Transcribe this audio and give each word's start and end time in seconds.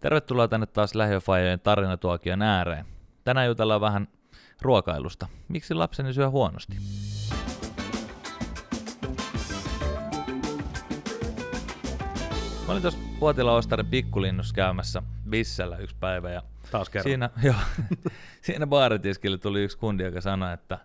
Tervetuloa 0.00 0.48
tänne 0.48 0.66
taas 0.66 0.94
Lähiöfajojen 0.94 1.60
tarinatuokion 1.60 2.42
ääreen. 2.42 2.86
Tänään 3.24 3.46
jutellaan 3.46 3.80
vähän 3.80 4.08
ruokailusta. 4.62 5.26
Miksi 5.48 5.74
lapseni 5.74 6.12
syö 6.12 6.30
huonosti? 6.30 6.76
Mä 12.66 12.72
olin 12.72 12.82
tuossa 12.82 13.00
Puotila 13.20 13.54
Ostarin 13.54 13.86
pikkulinnus 13.86 14.52
käymässä 14.52 15.02
Bissellä 15.30 15.76
yksi 15.76 15.96
päivä 16.00 16.30
ja 16.30 16.42
Taas 16.70 16.88
kerran. 16.88 17.04
siinä, 17.04 17.30
joo, 17.42 17.54
siinä 18.42 18.66
baaritiskille 18.66 19.38
tuli 19.38 19.62
yksi 19.62 19.78
kundi, 19.78 20.02
joka 20.02 20.20
sanoi, 20.20 20.54
että, 20.54 20.78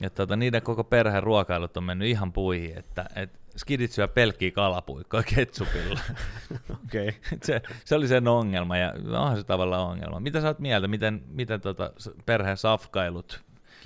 että 0.00 0.16
tota, 0.16 0.36
niiden 0.36 0.62
koko 0.62 0.84
perheen 0.84 1.22
ruokailut 1.22 1.76
on 1.76 1.84
mennyt 1.84 2.08
ihan 2.08 2.32
puihin, 2.32 2.78
että, 2.78 3.06
että 3.16 3.38
skidit 3.56 3.92
syö 3.92 4.08
pelkkiä 4.08 4.50
kalapuikkoja 4.50 5.22
ketsupilla. 5.22 6.00
Okei. 6.84 7.08
Okay. 7.08 7.38
se, 7.42 7.62
se 7.84 7.94
oli 7.94 8.08
sen 8.08 8.28
ongelma 8.28 8.76
ja 8.76 8.92
onhan 9.18 9.36
se 9.36 9.44
tavallaan 9.44 9.88
ongelma. 9.88 10.20
Mitä 10.20 10.40
sä 10.40 10.46
oot 10.46 10.58
mieltä, 10.58 10.88
miten, 10.88 11.22
miten 11.28 11.60
tota 11.60 11.92
perheen 12.26 12.56
safkailut, 12.56 13.42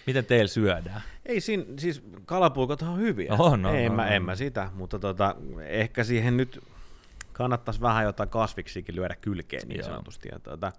miten 0.07 0.25
teillä 0.25 0.49
syödään? 0.49 1.03
Ei 1.27 1.41
siinä, 1.41 1.65
siis 1.79 2.03
kalapuikot 2.25 2.83
on 2.83 2.99
hyviä. 2.99 3.35
On, 3.39 3.67
on, 3.67 3.77
Ei, 3.77 3.85
en, 3.85 3.91
on, 3.91 3.97
mä, 3.97 4.03
on. 4.03 4.09
en 4.09 4.23
mä 4.23 4.35
sitä, 4.35 4.71
mutta 4.75 4.99
tota, 4.99 5.37
ehkä 5.67 6.05
siihen 6.05 6.37
nyt 6.37 6.65
kannattaisi 7.33 7.81
vähän 7.81 8.05
jotain 8.05 8.29
kasviksikin 8.29 8.97
lyödä 8.97 9.17
kylkeen 9.17 9.69
niin 9.69 9.79
Joo. 9.79 9.89
sanotusti. 9.89 10.29
Ja 10.33 10.39
tota, 10.39 10.73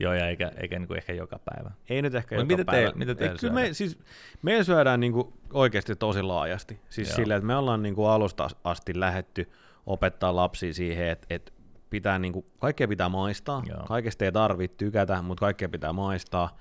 Joo, 0.00 0.12
ja 0.14 0.28
eikä, 0.28 0.52
eikä 0.56 0.78
niin 0.78 0.88
kuin 0.88 0.96
ehkä 0.98 1.12
joka 1.12 1.38
päivä. 1.44 1.70
ei 1.88 2.02
nyt 2.02 2.14
ehkä 2.14 2.34
Mut 2.34 2.40
joka 2.40 2.46
miten 2.52 2.66
päivä. 2.66 2.80
teillä- 2.82 2.98
miten 2.98 3.16
teillä 3.16 3.32
Ei, 3.32 3.38
kyllä 3.38 3.52
me, 3.54 3.72
siis, 3.72 3.98
meillä 4.42 4.64
syödään 4.64 5.00
niinku 5.00 5.32
oikeasti 5.52 5.96
tosi 5.96 6.22
laajasti. 6.22 6.80
Siis 6.88 7.08
Joo. 7.08 7.16
silleen, 7.16 7.38
että 7.38 7.46
me 7.46 7.56
ollaan 7.56 7.82
niinku 7.82 8.04
alusta 8.06 8.48
asti 8.64 9.00
lähetty 9.00 9.50
opettaa 9.86 10.36
lapsia 10.36 10.74
siihen, 10.74 11.06
että, 11.08 11.26
että 11.30 11.52
pitää 11.90 12.18
niinku, 12.18 12.46
kaikkea 12.60 12.88
pitää 12.88 13.08
maistaa. 13.08 13.62
Joo. 13.68 13.84
Kaikesta 13.88 14.24
ei 14.24 14.32
tarvitse 14.32 14.76
tykätä, 14.76 15.22
mutta 15.22 15.40
kaikkea 15.40 15.68
pitää 15.68 15.92
maistaa. 15.92 16.58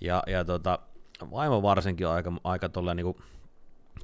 Ja, 0.00 0.22
ja 0.26 0.44
tota, 0.44 0.78
vaimo 1.30 1.62
varsinkin 1.62 2.06
on 2.06 2.12
aika, 2.14 2.32
aika 2.44 2.68
tolleen 2.68 2.96
niinku, 2.96 3.22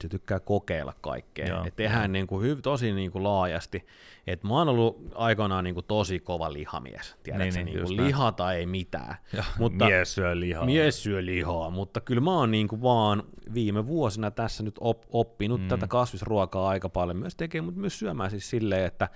se 0.02 0.08
tykkää 0.08 0.40
kokeilla 0.40 0.92
kaikkea. 1.00 1.46
Joo, 1.46 1.64
Et 1.66 1.76
tehdään 1.76 2.12
niinku 2.12 2.40
hyv, 2.40 2.58
tosi 2.62 2.92
niinku 2.92 3.22
laajasti. 3.22 3.86
Et 4.26 4.44
mä 4.44 4.54
oon 4.54 4.68
ollut 4.68 5.12
aikoinaan 5.14 5.64
niinku 5.64 5.82
tosi 5.82 6.20
kova 6.20 6.52
lihamies. 6.52 7.16
Tiedätkö, 7.22 7.44
Niin, 7.44 7.54
niin, 7.54 7.54
niin, 7.54 7.64
niinku 7.64 7.80
just 7.90 7.96
näin. 7.96 8.06
lihata 8.06 8.52
ei 8.52 8.66
mitään. 8.66 9.16
Ja, 9.32 9.44
Mutta- 9.58 9.84
mies 9.84 10.14
syö 10.14 10.40
lihaa. 10.40 10.64
Mies 10.64 11.02
syö 11.02 11.24
lihaa, 11.24 11.70
mutta 11.70 12.00
kyllä 12.00 12.20
mä 12.20 12.30
oon 12.34 12.50
niinku 12.50 12.82
vaan 12.82 13.22
viime 13.54 13.86
vuosina 13.86 14.30
tässä 14.30 14.62
nyt 14.62 14.74
op, 14.80 15.02
oppinut 15.10 15.60
Mm. 15.60 15.68
tätä 15.68 15.86
kasvisruokaa 15.86 16.68
aika 16.68 16.88
paljon 16.88 17.16
myös 17.16 17.36
tekee, 17.36 17.60
mutta 17.60 17.80
myös 17.80 17.98
syömään 17.98 18.30
siis 18.30 18.50
silleen, 18.50 18.84
että 18.84 19.08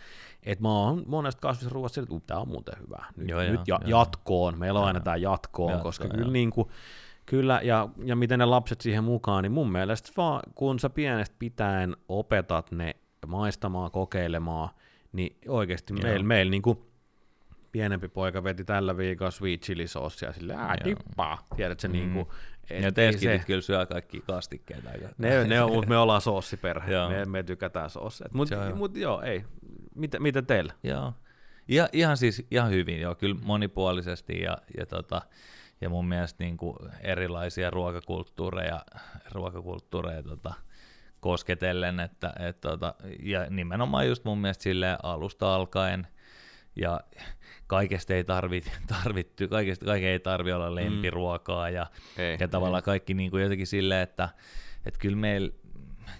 et 0.42 0.60
mä 0.60 0.68
oon 0.78 1.02
monesta 1.06 1.40
kasvisruoasta 1.40 1.94
silleen, 1.94 2.16
että 2.16 2.26
tää 2.26 2.38
on 2.40 2.48
muuten 2.48 2.74
hyvä. 2.80 3.04
Nyt, 3.16 3.28
Joo, 3.28 3.40
nyt 3.40 3.50
joo, 3.66 3.78
ja, 3.82 3.88
joo. 3.88 4.00
jatkoon, 4.00 4.58
meillä 4.58 4.80
on 4.80 4.86
aina 4.86 5.00
tää 5.00 5.16
jatkoon, 5.16 5.70
Jatko, 5.72 5.88
koska 5.88 6.04
joo. 6.04 6.14
kyllä, 6.16 6.32
niinku, 6.32 6.70
kyllä 7.26 7.60
ja, 7.62 7.88
ja 8.04 8.16
miten 8.16 8.38
ne 8.38 8.44
lapset 8.44 8.80
siihen 8.80 9.04
mukaan, 9.04 9.42
niin 9.42 9.52
mun 9.52 9.72
mielestä 9.72 10.10
vaan 10.16 10.40
kun 10.54 10.78
sä 10.78 10.90
pienestä 10.90 11.36
pitäen 11.38 11.96
opetat 12.08 12.70
ne 12.72 12.96
maistamaan, 13.26 13.90
kokeilemaan, 13.90 14.68
niin 15.12 15.36
oikeasti 15.48 15.92
Joo. 15.94 16.02
meillä, 16.02 16.24
meillä 16.26 16.50
niinku, 16.50 16.86
pienempi 17.72 18.08
poika 18.08 18.44
veti 18.44 18.64
tällä 18.64 18.96
viikolla 18.96 19.30
sweet 19.30 19.60
chili 19.60 19.86
saucea 19.86 20.32
sille, 20.32 20.54
ää, 20.54 20.74
Joo. 20.80 20.84
dippaa, 20.84 21.46
tiedätkö, 21.56 21.88
Mm. 21.88 21.92
niinku, 21.92 22.32
Ja 22.82 22.92
teidän 22.92 23.18
se- 23.20 23.42
kyllä 23.46 23.60
syö 23.60 23.86
kaikki 23.86 24.20
kastikkeita. 24.26 24.90
Aika. 24.90 25.08
ne, 25.18 25.44
ne 25.44 25.62
on, 25.62 25.72
mutta 25.72 25.88
me 25.88 25.96
ollaan 25.96 26.20
soossiperhe, 26.20 26.92
Joo. 26.92 27.08
me, 27.08 27.24
me 27.24 27.42
tykätään 27.42 27.90
soosseja. 27.90 28.28
Se 28.28 28.36
Mutta 28.36 28.64
hyvä. 28.64 28.74
mut 28.76 28.96
joo, 28.96 29.22
ei. 29.22 29.44
Mitä, 29.94 30.20
mitä 30.20 30.42
teillä? 30.42 30.72
Joo. 30.82 31.12
Ja, 31.68 31.88
ihan 31.92 32.16
siis 32.16 32.46
ihan 32.50 32.70
hyvin, 32.70 33.00
joo, 33.00 33.14
kyllä 33.14 33.36
monipuolisesti 33.44 34.40
ja, 34.40 34.58
ja, 34.78 34.86
tota, 34.86 35.22
ja 35.80 35.88
mun 35.88 36.08
mielestä 36.08 36.44
niin 36.44 36.56
kuin 36.56 36.76
erilaisia 37.00 37.70
ruokakulttuureja, 37.70 38.84
ruokakulttuureja 39.32 40.22
tota, 40.22 40.54
kosketellen, 41.20 42.00
että, 42.00 42.32
et, 42.38 42.60
tota, 42.60 42.94
ja 43.22 43.46
nimenomaan 43.50 44.08
just 44.08 44.24
mun 44.24 44.38
mielestä 44.38 44.62
silleen 44.62 44.96
alusta 45.02 45.54
alkaen, 45.54 46.06
ja 46.76 47.00
kaikesta 47.66 48.14
ei 48.14 48.24
tarvitse, 48.24 48.70
tarvittu, 49.02 49.48
kaikesta, 49.48 49.84
kaiken 49.86 50.08
ei 50.08 50.20
tarvi 50.20 50.52
olla 50.52 50.74
lempiruokaa, 50.74 51.70
ja, 51.70 51.86
Ei, 52.18 52.36
ja 52.40 52.48
tavallaan 52.48 52.82
kaikki 52.82 53.14
niin 53.14 53.30
kuin 53.30 53.42
jotenkin 53.42 53.66
silleen, 53.66 54.02
että, 54.02 54.28
että 54.86 55.00
kyllä 55.00 55.16
meillä 55.16 55.63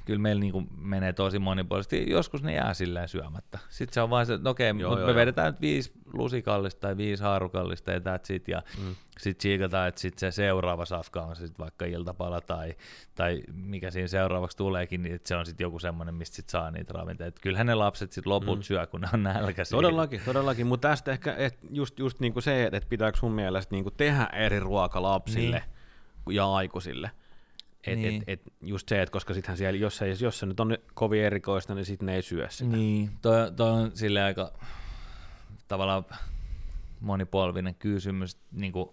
kyllä 0.05 0.21
meillä 0.21 0.41
niin 0.41 0.53
kuin 0.53 0.69
menee 0.78 1.12
tosi 1.12 1.39
monipuolisesti. 1.39 2.11
Joskus 2.11 2.43
ne 2.43 2.55
jää 2.55 2.75
silleen 2.75 3.09
syömättä. 3.09 3.59
Sitten 3.69 3.95
se 3.95 4.00
on 4.00 4.11
vain 4.11 4.27
se, 4.27 4.34
että 4.34 4.50
okei, 4.50 4.67
Joo, 4.67 4.75
mutta 4.75 5.00
joo, 5.00 5.06
me 5.06 5.12
joo. 5.12 5.15
vedetään 5.15 5.53
nyt 5.53 5.61
viisi 5.61 5.93
lusikallista 6.12 6.81
tai 6.81 6.97
viisi 6.97 7.22
haarukallista 7.22 7.93
ja 7.93 7.99
that's 7.99 8.34
it, 8.34 8.49
ja 8.49 8.62
mm. 8.78 8.94
sitten 9.19 9.43
siikataan, 9.43 9.89
että 9.89 10.00
sit 10.00 10.19
se 10.19 10.31
seuraava 10.31 10.84
safka 10.84 11.23
on 11.23 11.37
se 11.37 11.47
sit 11.47 11.59
vaikka 11.59 11.84
iltapala 11.84 12.41
tai, 12.41 12.75
tai 13.15 13.43
mikä 13.53 13.91
siinä 13.91 14.09
seuraavaksi 14.09 14.56
tuleekin, 14.56 15.03
niin 15.03 15.15
että 15.15 15.28
se 15.28 15.37
on 15.37 15.47
sitten 15.47 15.65
joku 15.65 15.78
semmoinen, 15.78 16.15
mistä 16.15 16.37
sit 16.37 16.49
saa 16.49 16.71
niitä 16.71 16.93
ravinteita. 16.93 17.41
Kyllähän 17.41 17.67
ne 17.67 17.75
lapset 17.75 18.12
sitten 18.12 18.33
loput 18.33 18.59
mm. 18.59 18.62
syö, 18.62 18.87
kun 18.87 19.00
ne 19.00 19.09
on 19.15 19.23
nälkäisiä. 19.23 19.77
Todellakin, 19.77 20.21
todellakin, 20.25 20.67
mutta 20.67 20.89
tästä 20.89 21.12
ehkä 21.12 21.34
et 21.37 21.59
just, 21.71 21.99
just 21.99 22.21
niinku 22.21 22.41
se, 22.41 22.65
että 22.65 22.89
pitääkö 22.89 23.19
sun 23.19 23.33
mielestä 23.33 23.75
niinku 23.75 23.91
tehdä 23.91 24.28
eri 24.33 24.61
ruoka 24.61 25.03
lapsille 25.03 25.62
niin. 26.27 26.37
ja 26.37 26.55
aikuisille. 26.55 27.11
Et, 27.87 27.99
Niin. 27.99 28.09
niin. 28.09 28.25
et, 28.27 28.41
et 28.47 28.53
just 28.62 28.89
se, 28.89 29.03
että 29.03 29.12
koska 29.12 29.34
sittenhän 29.34 29.59
siellä, 29.59 29.78
jos 29.81 29.97
se, 29.97 30.09
jos 30.21 30.39
se 30.39 30.47
nyt 30.47 30.61
on 30.61 30.78
kovin 30.95 31.22
erikoista, 31.25 31.75
niin 31.75 31.84
sitten 31.84 32.06
ne 32.06 32.15
ei 32.15 32.22
syö 32.22 32.47
sitä. 32.50 32.77
Niin, 32.77 33.11
toi, 33.22 33.53
toi 33.56 33.71
on 33.71 33.91
sille 33.95 34.22
aika 34.22 34.53
tavallaan 35.69 36.05
monipolvinen 37.00 37.75
kysymys, 37.75 38.39
niin 38.53 38.73
kuin, 38.73 38.89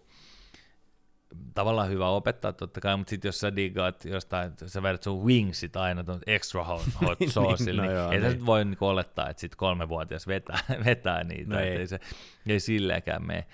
tavallaan 1.54 1.90
hyvä 1.90 2.10
opettaa 2.10 2.54
totta 2.54 2.82
kai, 2.82 2.98
mutta 2.98 3.10
sitten 3.10 3.30
jos 3.30 3.40
sä 3.40 3.56
digaat 3.56 4.06
jostain, 4.06 4.52
sä 4.66 4.84
vedät 4.84 5.04
sun 5.04 5.26
wingsit 5.26 5.76
aina 5.76 6.04
tuon 6.04 6.20
extra 6.28 6.64
hot, 6.64 6.82
hot 7.02 7.20
Niin, 7.20 7.32
sauceille, 7.32 7.82
no 7.86 8.10
niin, 8.10 8.24
ei 8.24 8.30
niin. 8.30 8.46
voi 8.46 8.66
niinku 8.66 8.86
olettaa, 8.86 9.30
että 9.30 9.42
sit 9.42 9.56
kolmevuotias 9.56 10.28
vetää, 10.28 10.60
vetää 10.86 11.24
niitä, 11.24 11.50
No 11.50 11.56
no 11.56 11.62
ei. 11.62 11.70
ei. 11.78 11.88
se 11.88 12.00
ei 12.48 12.60
silleenkään 12.60 13.28
mene. 13.28 13.46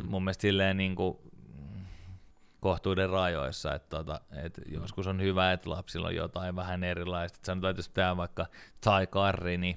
Mm. 0.00 0.06
Mun 0.06 0.24
mielestä 0.24 0.42
silleen 0.42 0.76
niinku, 0.76 1.31
kohtuuden 2.62 3.10
rajoissa, 3.10 3.74
että 3.74 3.96
tota, 3.96 4.20
et 4.44 4.60
joskus 4.66 5.06
on 5.06 5.20
hyvä, 5.20 5.52
että 5.52 5.70
lapsilla 5.70 6.08
on 6.08 6.14
jotain 6.14 6.56
vähän 6.56 6.84
erilaista. 6.84 7.38
Et 7.38 7.44
sanotaan, 7.44 7.70
että 7.70 7.78
jos 7.78 7.88
tehdään 7.88 8.16
vaikka 8.16 8.46
thai 8.80 9.06
curry, 9.06 9.56
niin, 9.56 9.76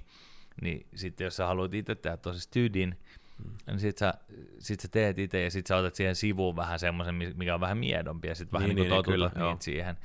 niin 0.62 0.88
sitten 0.96 1.26
jos 1.26 1.36
sä 1.36 1.46
haluat 1.46 1.74
itse 1.74 1.96
tehdä 1.96 2.18
tosi 2.18 2.40
stydin, 2.40 2.98
Mm. 3.46 3.52
niin 3.68 3.80
sit 3.80 3.98
sä, 3.98 4.14
sit 4.60 4.80
sä 4.80 4.88
teet 4.88 5.20
itse 5.20 5.44
ja 5.44 5.52
sit 5.52 5.68
sä 5.68 5.78
otat 5.78 5.96
siihen 5.96 6.16
sivuun 6.16 6.56
vähän 6.56 6.80
semmoisen, 6.80 7.16
mikä 7.16 7.54
on 7.54 7.60
vähän 7.60 7.78
miedompi 7.78 8.28
ja 8.28 8.36
sit 8.36 8.52
vähän 8.54 8.70
niin, 8.70 8.76
Niin, 8.76 8.84
niin, 8.84 8.92
niin, 8.92 9.04
totutat 9.04 9.34
kyllä, 9.34 9.50
niitä 9.50 9.64
siihen. 9.64 9.98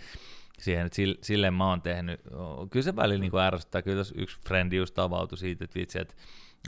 siihen 0.59 0.87
että 0.87 0.97
sille, 0.97 1.19
silleen 1.23 1.55
mä 1.55 1.69
oon 1.69 1.83
tehnyt, 1.83 2.21
kyllä 2.71 2.85
se 2.85 2.97
välillä 2.97 3.21
niin 3.21 3.39
ärsyttää, 3.39 3.83
kyllä 3.83 3.97
tässä 3.97 4.15
yksi 4.19 4.39
frendi 4.49 4.77
just 4.77 4.99
avautui 4.99 5.39
siitä, 5.39 5.65
että 5.65 5.79
vitsi, 5.81 5.99
että 5.99 6.15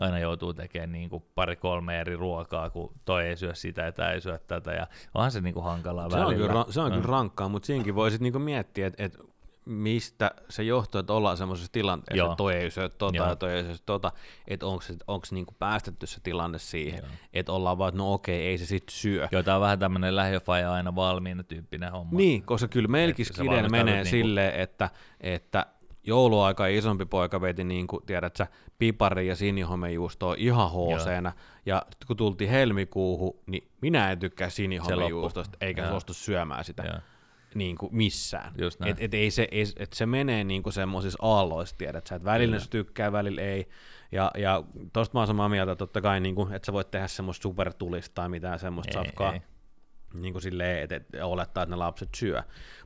aina 0.00 0.18
joutuu 0.18 0.54
tekemään 0.54 0.92
niin 0.92 1.10
kuin 1.10 1.24
pari-kolme 1.34 2.00
eri 2.00 2.16
ruokaa, 2.16 2.70
kun 2.70 2.92
toi 3.04 3.26
ei 3.26 3.36
syö 3.36 3.54
sitä 3.54 3.82
ja 3.82 3.92
tämä 3.92 4.10
ei 4.12 4.20
syö 4.20 4.38
tätä, 4.46 4.72
ja 4.72 4.86
onhan 5.14 5.30
se 5.32 5.40
niin 5.40 5.54
kuin 5.54 5.64
hankalaa 5.64 6.10
Se 6.10 6.16
on, 6.16 6.26
välillä. 6.26 6.46
kyllä, 6.48 6.62
ra- 6.62 6.72
se 6.72 6.80
on 6.80 6.92
Mm. 6.92 7.00
kyllä 7.00 7.12
rankkaa, 7.12 7.48
mutta 7.48 7.66
siinäkin 7.66 7.94
voisit 7.94 8.20
niinku 8.20 8.38
miettiä, 8.38 8.86
että 8.86 9.04
et 9.04 9.18
mistä 9.64 10.30
se 10.48 10.62
johtuu, 10.62 10.98
että 10.98 11.12
ollaan 11.12 11.36
semmoisessa 11.36 11.72
tilanteessa, 11.72 12.18
Joo. 12.18 12.26
että 12.26 12.36
toi 12.36 12.54
ei 12.54 12.70
syö 12.70 12.88
tota 12.88 13.16
Joo. 13.16 13.28
ja 13.28 13.36
toi 13.36 13.52
ei 13.52 13.62
syö 13.64 13.74
tota, 13.86 14.12
että 14.48 14.66
onko 14.66 14.82
se, 14.82 14.94
onks 15.06 15.32
niinku 15.32 15.54
päästetty 15.58 16.06
se 16.06 16.20
tilanne 16.22 16.58
siihen, 16.58 16.98
Joo. 16.98 17.08
että 17.32 17.52
ollaan 17.52 17.78
vaan, 17.78 17.88
että 17.88 17.98
no 17.98 18.12
okei, 18.12 18.46
ei 18.46 18.58
se 18.58 18.66
sit 18.66 18.84
syö. 18.90 19.28
Joo, 19.32 19.42
tää 19.42 19.54
on 19.54 19.60
vähän 19.60 19.78
tämmöinen 19.78 20.16
lähiöfaja 20.16 20.72
aina 20.72 20.94
valmiina 20.94 21.42
tyyppinen 21.42 21.92
homma. 21.92 22.16
Niin, 22.16 22.42
koska 22.42 22.68
kyllä 22.68 22.88
meilläkin 22.88 23.26
skiden 23.26 23.70
menee 23.70 23.94
niinku- 23.94 24.10
silleen, 24.10 24.60
että, 24.60 24.90
että 25.20 25.66
jouluaika 26.04 26.66
isompi 26.66 27.04
poika 27.06 27.40
veti 27.40 27.64
niin 27.64 27.86
kuin, 27.86 28.06
tiedät 28.06 28.36
sä, 28.36 28.46
pipari 28.78 29.26
ja 29.26 29.36
sinihomejuustoa 29.36 30.34
ihan 30.38 30.70
hooseena, 30.70 31.32
ja 31.66 31.82
kun 32.06 32.16
tultiin 32.16 32.50
helmikuuhun, 32.50 33.38
niin 33.46 33.68
minä 33.80 34.12
en 34.12 34.18
tykkää 34.18 34.50
sinihomejuustosta, 34.50 35.58
eikä 35.60 35.88
suostu 35.88 36.14
syömään 36.14 36.64
sitä 36.64 36.82
Joo. 36.82 36.98
niin 37.54 37.78
kuin 37.78 37.94
missään. 37.96 38.54
Et, 38.86 38.96
et 39.00 39.14
ei 39.14 39.30
se, 39.30 39.48
ei, 39.50 39.64
et 39.76 39.92
se 39.92 40.06
menee 40.06 40.44
niin 40.44 40.62
kuin 40.62 40.72
semmoisissa 40.72 41.18
aalloissa, 41.22 41.76
tiedät 41.78 42.06
sä, 42.06 42.14
että 42.14 42.30
välillä 42.30 42.58
se 42.58 42.70
tykkää, 42.70 43.12
välillä 43.12 43.42
ei. 43.42 43.68
Ja, 44.12 44.30
ja 44.38 44.64
tosta 44.92 45.14
mä 45.14 45.20
oon 45.20 45.26
samaa 45.26 45.48
mieltä, 45.48 45.76
totta 45.76 46.00
kai, 46.00 46.20
niin 46.20 46.34
kuin, 46.34 46.52
että 46.52 46.66
sä 46.66 46.72
voit 46.72 46.90
tehdä 46.90 47.08
semmoista 47.08 47.42
supertulista 47.42 48.14
tai 48.14 48.28
mitään 48.28 48.58
semmoista 48.58 48.98
Ei, 48.98 49.04
safkaa. 49.04 49.32
ei. 49.32 49.40
Niin 50.14 50.32
kuin 50.34 50.42
silleen, 50.42 50.82
että, 50.82 50.96
että 50.96 51.26
olettaa, 51.26 51.62
että 51.62 51.70
ne 51.70 51.76
lapset 51.76 52.08
syö. 52.16 52.42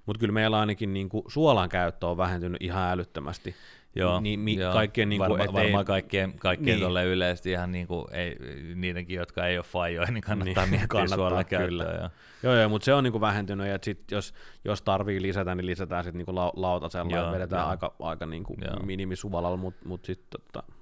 Mutta 0.07 0.21
kyllä 0.21 0.33
meillä 0.33 0.61
ainakin 0.61 0.93
niin 0.93 1.09
kuin 1.09 1.25
suolan 1.29 1.69
käyttö 1.69 2.07
on 2.07 2.17
vähentynyt 2.17 2.63
ihan 2.63 2.91
älyttömästi. 2.93 3.55
Joo, 3.95 4.21
Niin, 4.21 4.41
mi, 4.41 4.55
joo. 4.55 4.73
kaikkien 4.73 5.09
niin 5.09 5.19
kuin, 5.19 5.31
Varma, 5.31 5.45
et 5.45 5.53
varmaan 5.53 5.85
kaikkien, 5.85 6.39
kaikkien 6.39 6.81
Niin. 6.81 6.95
niin. 6.95 7.07
yleisesti 7.07 7.51
ihan 7.51 7.73
niin 7.73 7.87
kuin, 7.87 8.05
ei, 8.15 8.37
niidenkin, 8.75 9.17
jotka 9.17 9.47
ei 9.47 9.59
ole 9.59 9.65
fajoja, 9.65 10.11
niin 10.11 10.23
kannattaa 10.23 10.45
Niin, 10.65 10.71
niin, 10.71 10.71
miettiä 10.71 10.89
kannattaa, 10.89 11.17
suolan 11.17 11.45
kyllä. 11.47 11.85
käyttöä. 11.85 12.01
Joo. 12.01 12.11
Joo, 12.43 12.55
joo, 12.61 12.69
mutta 12.69 12.85
se 12.85 12.95
on 12.95 13.05
niinku 13.05 13.21
vähentynyt, 13.21 13.67
ja 13.69 13.79
sit 13.83 14.11
jos, 14.11 14.35
jos 14.65 14.83
tarvii 14.83 15.23
lisätä, 15.23 15.55
niin 15.55 15.67
lisätään 15.67 16.05
sitten 16.05 16.19
niinku 16.19 16.33
lau- 16.33 16.53
lautasella, 16.57 17.17
Joo, 17.17 17.27
ja 17.27 17.33
vedetään 17.33 17.63
joo. 17.63 17.71
aika, 17.71 17.95
aika 18.01 18.27
niinku 18.27 18.57
Joo. 18.67 18.83
minimisuvalalla, 18.83 19.57
mutta 19.57 19.89
mut 19.89 20.05
sitten 20.05 20.41
tota, 20.41 20.73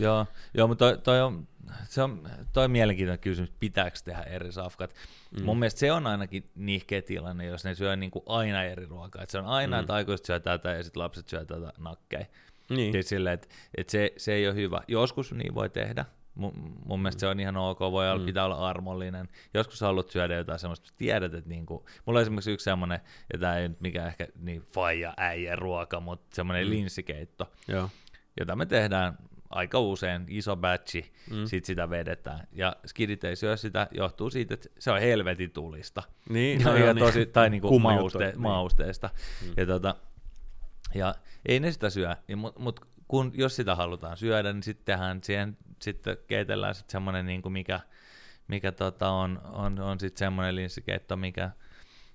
Joo, 0.00 0.26
joo 0.54 0.68
mutta 0.68 0.84
toi, 0.84 0.98
toi 0.98 1.20
on, 1.20 1.48
se 1.84 2.02
on, 2.02 2.28
toi 2.52 2.64
on 2.64 2.70
mielenkiintoinen 2.70 3.18
kysymys, 3.20 3.52
pitääkö 3.60 3.96
tehdä 4.04 4.22
eri 4.22 4.52
safkat. 4.52 4.94
Mm. 5.38 5.44
Mun 5.44 5.58
mielestä 5.58 5.80
se 5.80 5.92
on 5.92 6.06
ainakin 6.06 6.50
nihkeä 6.54 7.02
tilanne, 7.02 7.46
jos 7.46 7.64
ne 7.64 7.74
syö 7.74 7.96
niin 7.96 8.10
kuin 8.10 8.22
aina 8.26 8.64
eri 8.64 8.86
ruokaa. 8.86 9.22
Et 9.22 9.30
se 9.30 9.38
on 9.38 9.46
aina, 9.46 9.76
mm. 9.76 9.80
että 9.80 9.94
aikuiset 9.94 10.26
syö 10.26 10.40
tätä 10.40 10.70
ja 10.70 10.82
sitten 10.82 11.02
lapset 11.02 11.28
syö 11.28 11.44
tätä 11.44 11.72
nakkeja. 11.78 12.26
Niin. 12.70 12.92
Siis 12.92 13.08
sille, 13.08 13.32
että, 13.32 13.48
että 13.76 13.90
se, 13.90 14.12
se 14.16 14.32
ei 14.32 14.46
ole 14.46 14.54
hyvä. 14.54 14.80
Joskus 14.88 15.32
niin 15.32 15.54
voi 15.54 15.70
tehdä, 15.70 16.04
mun, 16.34 16.78
mun 16.84 17.00
mielestä 17.00 17.20
se 17.20 17.26
on 17.26 17.40
ihan 17.40 17.56
ok, 17.56 17.80
voi 17.80 18.10
olla, 18.10 18.18
mm. 18.18 18.26
pitää 18.26 18.44
olla 18.44 18.68
armollinen. 18.68 19.28
Joskus 19.54 19.80
haluat 19.80 20.10
syödä 20.10 20.34
jotain 20.34 20.58
semmoista, 20.58 20.92
tiedät, 20.96 21.34
että 21.34 21.50
niinku, 21.50 21.86
mulla 22.06 22.18
on 22.18 22.22
esimerkiksi 22.22 22.52
yksi 22.52 22.64
semmoinen, 22.64 23.00
ja 23.32 23.38
tämä 23.38 23.56
ei 23.56 23.68
nyt 23.68 23.80
mikään 23.80 24.06
ehkä 24.08 24.26
niin 24.38 24.62
faija 24.74 25.14
äijä 25.16 25.56
ruoka, 25.56 26.00
mutta 26.00 26.36
semmoinen 26.36 26.66
mm. 26.66 26.70
linssikeitto, 26.70 27.52
Joo. 27.68 27.90
jota 28.40 28.56
me 28.56 28.66
tehdään 28.66 29.18
aika 29.52 29.80
usein, 29.80 30.24
iso 30.28 30.56
batchi, 30.56 31.12
mm. 31.30 31.46
sit 31.46 31.64
sitä 31.64 31.90
vedetään. 31.90 32.46
Ja 32.52 32.76
skidit 32.86 33.24
ei 33.24 33.36
syö 33.36 33.56
sitä, 33.56 33.88
johtuu 33.90 34.30
siitä, 34.30 34.54
että 34.54 34.68
se 34.78 34.90
on 34.90 35.00
helvetin 35.00 35.50
tulista. 35.50 36.02
Niin, 36.28 36.62
no, 36.64 36.76
ja 36.76 36.94
tosi, 36.94 37.18
niin. 37.18 37.32
Tai 37.32 37.50
niinku 37.50 37.78
mauste, 37.78 38.24
juttu, 38.24 38.40
mausteesta. 38.40 39.10
Niin. 39.42 39.54
Ja, 39.56 39.66
tota, 39.66 39.96
ja 40.94 41.14
ei 41.46 41.60
ne 41.60 41.72
sitä 41.72 41.90
syö, 41.90 42.16
mutta 42.36 42.60
mut 42.60 42.80
kun, 43.08 43.32
jos 43.34 43.56
sitä 43.56 43.74
halutaan 43.74 44.16
syödä, 44.16 44.52
niin 44.52 44.62
sittenhän 44.62 45.20
siihen 45.22 45.56
sitten 45.82 46.16
keitellään 46.26 46.74
sitten 46.74 46.92
semmoinen, 46.92 47.26
niin 47.26 47.42
kuin 47.42 47.52
mikä, 47.52 47.80
mikä 48.48 48.72
tota 48.72 49.10
on, 49.10 49.40
on, 49.44 49.80
on 49.80 50.00
sitten 50.00 50.18
semmoinen 50.18 50.56
linssikeitto, 50.56 51.16
mikä, 51.16 51.50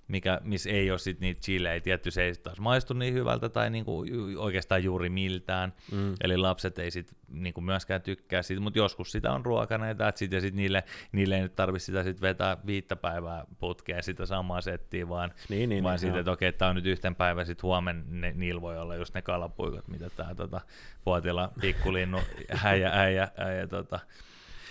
mikä, 0.07 0.41
missä 0.43 0.69
ei 0.69 0.91
ole 0.91 0.99
sit 0.99 1.19
niitä 1.19 1.41
chilejä, 1.41 1.81
tietty 1.81 2.11
se 2.11 2.23
ei 2.23 2.35
taas 2.35 2.59
maistu 2.59 2.93
niin 2.93 3.13
hyvältä 3.13 3.49
tai 3.49 3.69
niinku 3.69 4.05
oikeastaan 4.37 4.83
juuri 4.83 5.09
miltään, 5.09 5.73
mm. 5.91 6.13
eli 6.21 6.37
lapset 6.37 6.79
ei 6.79 6.91
sit 6.91 7.17
niinku 7.27 7.61
myöskään 7.61 8.01
tykkää 8.01 8.41
siitä, 8.41 8.61
mutta 8.61 8.79
joskus 8.79 9.11
sitä 9.11 9.33
on 9.33 9.45
ruokana 9.45 9.87
ja 9.87 9.95
sit, 10.15 10.31
ja 10.31 10.41
sit 10.41 10.55
niille, 10.55 10.83
niille 11.11 11.35
ei 11.35 11.41
nyt 11.41 11.55
tarvitse 11.55 11.85
sitä 11.85 12.03
sit 12.03 12.21
vetää 12.21 12.57
viittä 12.65 12.95
päivää 12.95 13.45
putkea 13.59 14.01
sitä 14.01 14.25
samaa 14.25 14.61
settiä, 14.61 15.09
vaan, 15.09 15.31
niin, 15.49 15.69
niin, 15.69 15.83
vaan 15.83 15.93
niin, 15.93 15.99
siitä, 15.99 16.19
että 16.19 16.31
okei, 16.31 16.53
tämä 16.53 16.69
on 16.69 16.75
nyt 16.75 16.85
yhten 16.85 17.15
päivä, 17.15 17.45
sitten 17.45 17.63
huomenna 17.63 18.03
ne, 18.09 18.33
niillä 18.35 18.61
voi 18.61 18.77
olla 18.77 18.95
just 18.95 19.13
ne 19.13 19.21
kalapuikot, 19.21 19.87
mitä 19.87 20.09
tämä 20.09 20.35
tota, 20.35 20.61
puotila 21.03 21.51
pikkulinnu 21.61 22.19
häijä, 22.63 22.89
äijä, 22.93 23.27
äijä 23.37 23.67
tota, 23.67 23.99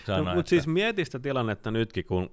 sanoi. 0.07 0.25
No, 0.25 0.35
mutta 0.35 0.51
siis 0.51 0.67
mieti 0.67 1.05
sitä 1.05 1.19
tilannetta 1.19 1.71
nytkin, 1.71 2.05
kun, 2.05 2.31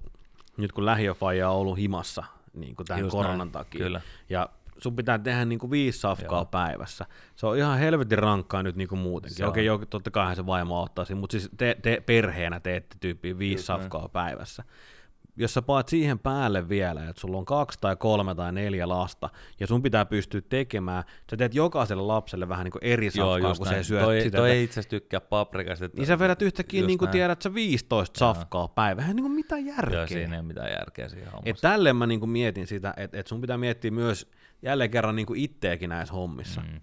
nyt 0.56 0.72
kun 0.72 0.86
lähiöfaija 0.86 1.50
on 1.50 1.56
ollut 1.56 1.78
himassa, 1.78 2.24
niin 2.54 2.76
kuin 2.76 2.86
tämän 2.86 3.00
Just 3.02 3.10
koronan 3.12 3.38
näin. 3.38 3.50
takia. 3.50 3.84
Kyllä. 3.84 4.00
Ja 4.30 4.48
sun 4.78 4.96
pitää 4.96 5.18
tehdä 5.18 5.44
niin 5.44 5.58
kuin 5.58 5.70
viisi 5.70 5.98
safkaa 5.98 6.38
Joo. 6.38 6.44
päivässä. 6.44 7.06
Se 7.36 7.46
on 7.46 7.58
ihan 7.58 7.78
helvetin 7.78 8.18
rankkaa 8.18 8.62
nyt 8.62 8.76
niin 8.76 8.88
kuin 8.88 8.98
muutenkin. 8.98 9.46
Okei, 9.46 9.70
okay, 9.70 9.86
totta 9.86 10.10
kai 10.10 10.36
se 10.36 10.46
vaimo 10.46 10.82
ottaisi, 10.82 11.14
mutta 11.14 11.32
siis 11.32 11.50
te, 11.56 11.76
te 11.82 12.02
perheenä 12.06 12.60
teette 12.60 12.96
tyyppiin 13.00 13.38
viisi 13.38 13.54
Just 13.54 13.66
safkaa 13.66 14.00
näin. 14.00 14.10
päivässä 14.10 14.64
jos 15.36 15.54
sä 15.54 15.62
paat 15.62 15.88
siihen 15.88 16.18
päälle 16.18 16.68
vielä, 16.68 17.08
että 17.08 17.20
sulla 17.20 17.38
on 17.38 17.44
kaksi 17.44 17.78
tai 17.80 17.96
kolme 17.96 18.34
tai 18.34 18.52
neljä 18.52 18.88
lasta, 18.88 19.30
ja 19.60 19.66
sun 19.66 19.82
pitää 19.82 20.04
pystyä 20.04 20.40
tekemään, 20.48 21.04
sä 21.30 21.36
teet 21.36 21.54
jokaiselle 21.54 22.02
lapselle 22.02 22.48
vähän 22.48 22.64
niin 22.64 22.72
kuin 22.72 22.84
eri 22.84 23.10
safkaa, 23.10 23.38
Joo, 23.38 23.54
kun 23.54 23.66
näin. 23.66 23.84
se 23.84 23.88
syö 23.88 24.00
toi, 24.00 24.20
sitä. 24.20 24.36
Toi 24.36 24.50
ei 24.50 24.64
itse 24.64 24.72
asiassa 24.72 24.90
tykkää 24.90 25.20
paprikasta. 25.20 25.88
Niin 25.96 26.06
sä 26.06 26.18
vedät 26.18 26.42
yhtäkkiä, 26.42 26.86
niin 26.86 26.98
kuin 26.98 27.10
tiedät, 27.10 27.42
sä 27.42 27.54
15 27.54 28.18
safkaa 28.18 28.68
päivään, 28.68 29.16
niin 29.16 29.24
kuin 29.24 29.32
mitä 29.32 29.58
järkeä. 29.58 29.98
Joo, 29.98 30.06
siinä 30.06 30.36
ei 30.36 30.42
mitään 30.42 30.70
järkeä 30.78 31.08
siinä 31.08 31.30
hommassa. 31.30 31.50
Et 31.50 31.56
tälleen 31.60 31.96
mä 31.96 32.06
niin 32.06 32.20
kuin 32.20 32.30
mietin 32.30 32.66
sitä, 32.66 32.94
että 32.96 33.18
et 33.18 33.26
sun 33.26 33.40
pitää 33.40 33.58
miettiä 33.58 33.90
myös 33.90 34.30
jälleen 34.62 34.90
kerran 34.90 35.16
niin 35.16 35.26
kuin 35.26 35.40
itteekin 35.40 35.90
näissä 35.90 36.14
hommissa. 36.14 36.60
Mm. 36.60 36.80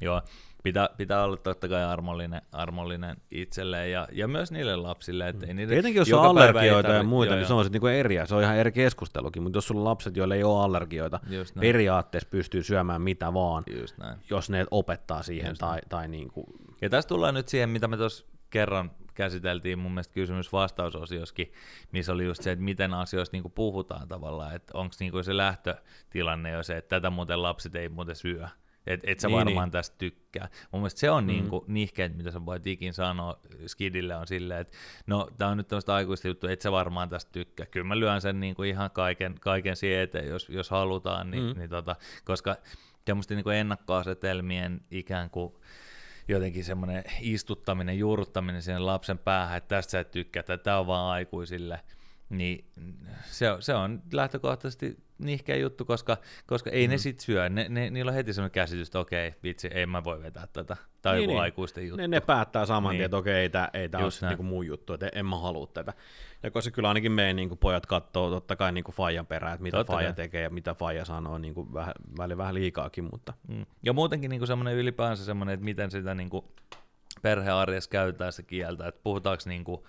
Joo, 0.00 0.22
pitää, 0.64 0.88
pitää 0.96 1.24
olla 1.24 1.36
totta 1.36 1.68
kai 1.68 1.84
armollinen, 1.84 2.42
armollinen 2.52 3.16
itselleen 3.30 3.92
ja, 3.92 4.08
ja 4.12 4.28
myös 4.28 4.52
niille 4.52 4.76
lapsille. 4.76 5.28
Että 5.28 5.46
ei 5.46 5.54
niille 5.54 5.72
Tietenkin 5.72 6.00
jos 6.00 6.12
on 6.12 6.24
allergioita 6.24 6.90
ja 6.90 7.02
muita, 7.02 7.32
joo, 7.32 7.38
niin 7.38 7.46
se 7.46 7.54
on 7.54 7.64
sitten 7.64 7.72
niinku 7.72 7.86
eri, 7.86 8.16
se 8.26 8.34
on 8.34 8.42
ihan 8.42 8.56
eri 8.56 8.72
keskustelukin, 8.72 9.42
mutta 9.42 9.56
jos 9.56 9.66
sulla 9.66 9.80
on 9.80 9.84
lapset, 9.84 10.16
joille 10.16 10.34
ei 10.34 10.44
ole 10.44 10.64
allergioita, 10.64 11.20
periaatteessa 11.60 12.28
pystyy 12.30 12.62
syömään 12.62 13.02
mitä 13.02 13.34
vaan, 13.34 13.64
jos 14.30 14.50
ne 14.50 14.66
opettaa 14.70 15.22
siihen 15.22 15.48
Just 15.48 15.60
tai, 15.60 15.80
tai 15.88 16.08
niin 16.08 16.30
kuin... 16.30 16.46
Ja 16.80 16.90
tässä 16.90 17.08
tullaan 17.08 17.34
nyt 17.34 17.48
siihen, 17.48 17.68
mitä 17.68 17.88
me 17.88 17.96
tuossa 17.96 18.24
kerran 18.50 18.90
käsiteltiin 19.14 19.78
mun 19.78 19.92
mielestä 19.92 20.14
kysymys-vastausosioskin, 20.14 21.52
missä 21.92 22.12
oli 22.12 22.24
just 22.24 22.42
se, 22.42 22.52
että 22.52 22.64
miten 22.64 22.94
asioista 22.94 23.34
niinku 23.34 23.48
puhutaan 23.48 24.08
tavallaan, 24.08 24.54
että 24.54 24.78
onko 24.78 24.94
niinku 25.00 25.22
se 25.22 25.36
lähtötilanne 25.36 26.50
jo 26.50 26.62
se, 26.62 26.76
että 26.76 26.96
tätä 26.96 27.10
muuten 27.10 27.42
lapset 27.42 27.74
ei 27.74 27.88
muuten 27.88 28.16
syö. 28.16 28.48
Että 28.86 29.10
et 29.10 29.20
sä 29.20 29.28
niin, 29.28 29.36
varmaan 29.36 29.66
niin. 29.66 29.72
tästä 29.72 29.98
tykkää. 29.98 30.48
Mun 30.72 30.80
mielestä 30.80 31.00
se 31.00 31.10
on 31.10 31.24
mm. 31.24 31.28
niinku 31.28 31.64
nihkeet, 31.68 32.16
mitä 32.16 32.30
sä 32.30 32.46
voit 32.46 32.66
ikin 32.66 32.94
sanoa 32.94 33.40
Skidille 33.66 34.16
on 34.16 34.26
silleen, 34.26 34.60
että 34.60 34.76
no 35.06 35.30
tää 35.38 35.48
on 35.48 35.56
nyt 35.56 35.68
tämmöistä 35.68 35.94
aikuista 35.94 36.28
juttua, 36.28 36.50
että 36.50 36.62
sä 36.62 36.72
varmaan 36.72 37.08
tästä 37.08 37.32
tykkää. 37.32 37.66
Kyllä 37.66 37.86
mä 37.86 38.00
lyön 38.00 38.20
sen 38.20 38.40
niinku 38.40 38.62
ihan 38.62 38.90
kaiken, 38.90 39.34
kaiken 39.40 39.76
siihen 39.76 40.08
jos, 40.28 40.48
jos 40.48 40.70
halutaan, 40.70 41.30
niin, 41.30 41.44
mm. 41.44 41.58
niin 41.58 41.70
tota, 41.70 41.96
koska 42.24 42.56
tämmöisten 43.04 43.36
niinku 43.36 43.50
ennakkoasetelmien 43.50 44.80
ikään 44.90 45.30
kuin 45.30 45.54
jotenkin 46.28 46.64
semmoinen 46.64 47.04
istuttaminen, 47.20 47.98
juurruttaminen 47.98 48.62
sinne 48.62 48.78
lapsen 48.78 49.18
päähän, 49.18 49.56
että 49.56 49.68
tästä 49.68 49.90
sä 49.90 50.00
et 50.00 50.10
tykkää, 50.10 50.40
että 50.40 50.58
tämä 50.58 50.78
on 50.78 50.86
vaan 50.86 51.12
aikuisille, 51.12 51.80
niin 52.28 52.70
se, 53.24 53.46
se 53.60 53.74
on 53.74 54.02
lähtökohtaisesti 54.12 55.03
nihkeä 55.18 55.56
juttu, 55.56 55.84
koska, 55.84 56.16
koska 56.46 56.70
ei 56.70 56.86
mm. 56.86 56.90
ne 56.90 56.98
sit 56.98 57.20
syö. 57.20 57.48
Ne, 57.48 57.66
ne, 57.68 57.90
niillä 57.90 58.08
on 58.08 58.14
heti 58.14 58.32
sellainen 58.32 58.54
käsitys, 58.54 58.88
että 58.88 58.98
okei, 58.98 59.34
vitsi, 59.42 59.68
ei 59.68 59.86
mä 59.86 60.04
voi 60.04 60.22
vetää 60.22 60.46
tätä. 60.52 60.76
Tai 61.02 61.14
niin, 61.14 61.22
joku 61.22 61.32
niin. 61.32 61.42
aikuisten 61.42 61.84
juttu. 61.84 61.96
Ne, 61.96 62.08
ne 62.08 62.20
päättää 62.20 62.66
saman 62.66 62.90
niin. 62.90 62.98
tien, 62.98 63.04
että 63.04 63.16
okei, 63.16 63.34
ei 63.34 63.48
tämä 63.48 63.68
ei 63.74 63.88
ole 63.92 64.28
niinku 64.28 64.42
mun 64.42 64.66
juttu, 64.66 64.92
että 64.92 65.08
en 65.14 65.26
mä 65.26 65.36
halua 65.36 65.66
tätä. 65.66 65.92
Ja 66.42 66.50
koska 66.50 66.70
kyllä 66.70 66.88
ainakin 66.88 67.12
meidän 67.12 67.36
niin 67.36 67.58
pojat 67.58 67.86
katsoo 67.86 68.30
totta 68.30 68.56
kai 68.56 68.72
niin 68.72 68.84
Fajan 68.92 69.26
perään, 69.26 69.54
että 69.54 69.62
mitä 69.62 69.76
totta 69.76 69.92
kai. 69.92 70.12
tekee 70.12 70.42
ja 70.42 70.50
mitä 70.50 70.74
Faja 70.74 71.04
sanoo, 71.04 71.38
niin 71.38 71.54
kuin 71.54 71.74
vähän, 71.74 71.94
väli 72.18 72.36
vähän 72.36 72.54
liikaakin. 72.54 73.04
Mutta. 73.12 73.32
Mm. 73.48 73.66
Ja 73.82 73.92
muutenkin 73.92 74.30
niin 74.30 74.46
semmoinen 74.46 74.74
ylipäänsä 74.74 75.24
semmoinen, 75.24 75.54
että 75.54 75.64
miten 75.64 75.90
sitä 75.90 76.14
niin 76.14 76.30
perhearjessa 77.22 77.90
käytetään 77.90 78.32
sitä 78.32 78.48
kieltä, 78.48 78.88
että 78.88 79.00
puhutaanko 79.04 79.42
niin 79.46 79.64
kuin, 79.64 79.82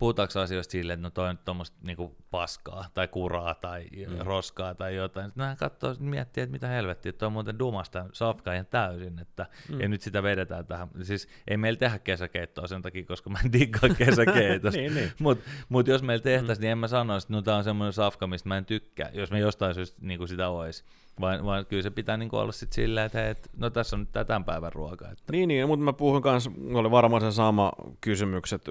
puhutaanko 0.00 0.40
asioista 0.40 0.72
silleen, 0.72 0.98
että 0.98 1.06
no 1.06 1.10
toi 1.10 1.28
on 1.28 1.38
tuommoista 1.38 1.78
niinku 1.82 2.16
paskaa 2.30 2.86
tai 2.94 3.08
kuraa 3.08 3.54
tai 3.54 3.86
mm. 4.08 4.18
roskaa 4.18 4.74
tai 4.74 4.96
jotain. 4.96 5.26
Sitten 5.26 5.44
hän 5.44 5.56
katsoo, 5.56 5.94
miettii, 5.98 6.42
että 6.42 6.52
mitä 6.52 6.68
helvettiä, 6.68 7.10
että 7.10 7.18
toi 7.18 7.26
on 7.26 7.32
muuten 7.32 7.58
dumasta 7.58 8.06
safkaa 8.12 8.54
ihan 8.54 8.66
täysin, 8.66 9.18
että 9.18 9.46
mm. 9.68 9.80
ja 9.80 9.88
nyt 9.88 10.00
sitä 10.00 10.22
vedetään 10.22 10.66
tähän. 10.66 10.88
Siis 11.02 11.28
ei 11.48 11.56
meillä 11.56 11.78
tehdä 11.78 11.98
kesäkeittoa 11.98 12.66
sen 12.66 12.82
takia, 12.82 13.04
koska 13.04 13.30
mä 13.30 13.38
en 13.44 13.52
diggaa 13.52 13.94
kesäkeitosta. 14.04 14.80
niin, 14.80 14.94
niin. 14.94 15.12
Mutta 15.18 15.50
mut 15.68 15.88
jos 15.88 16.02
meillä 16.02 16.22
tehtäisiin, 16.22 16.58
mm. 16.58 16.62
niin 16.62 16.72
en 16.72 16.78
mä 16.78 16.88
sanoisi, 16.88 17.24
että 17.24 17.32
no 17.32 17.42
tää 17.42 17.56
on 17.56 17.64
semmoinen 17.64 17.92
safka, 17.92 18.26
mistä 18.26 18.48
mä 18.48 18.56
en 18.56 18.64
tykkää, 18.64 19.10
jos 19.12 19.30
me 19.30 19.38
jostain 19.38 19.74
syystä 19.74 19.98
niin 20.00 20.28
sitä 20.28 20.48
olisi. 20.48 20.84
Vaan, 21.20 21.44
vaan 21.44 21.66
kyllä 21.66 21.82
se 21.82 21.90
pitää 21.90 22.16
niin 22.16 22.28
olla 22.32 22.52
sitten 22.52 22.74
silleen, 22.74 23.06
että 23.06 23.18
hei, 23.18 23.30
et, 23.30 23.50
no 23.56 23.70
tässä 23.70 23.96
on 23.96 24.00
nyt 24.00 24.26
tämän 24.26 24.44
päivän 24.44 24.72
ruoka. 24.72 25.10
Että. 25.10 25.32
Niin, 25.32 25.48
niin, 25.48 25.68
mutta 25.68 25.84
mä 25.84 25.92
puhun 25.92 26.22
kanssa, 26.22 26.50
oli 26.74 26.90
varmaan 26.90 27.22
se 27.22 27.32
sama 27.32 27.72
kysymykset, 28.00 28.68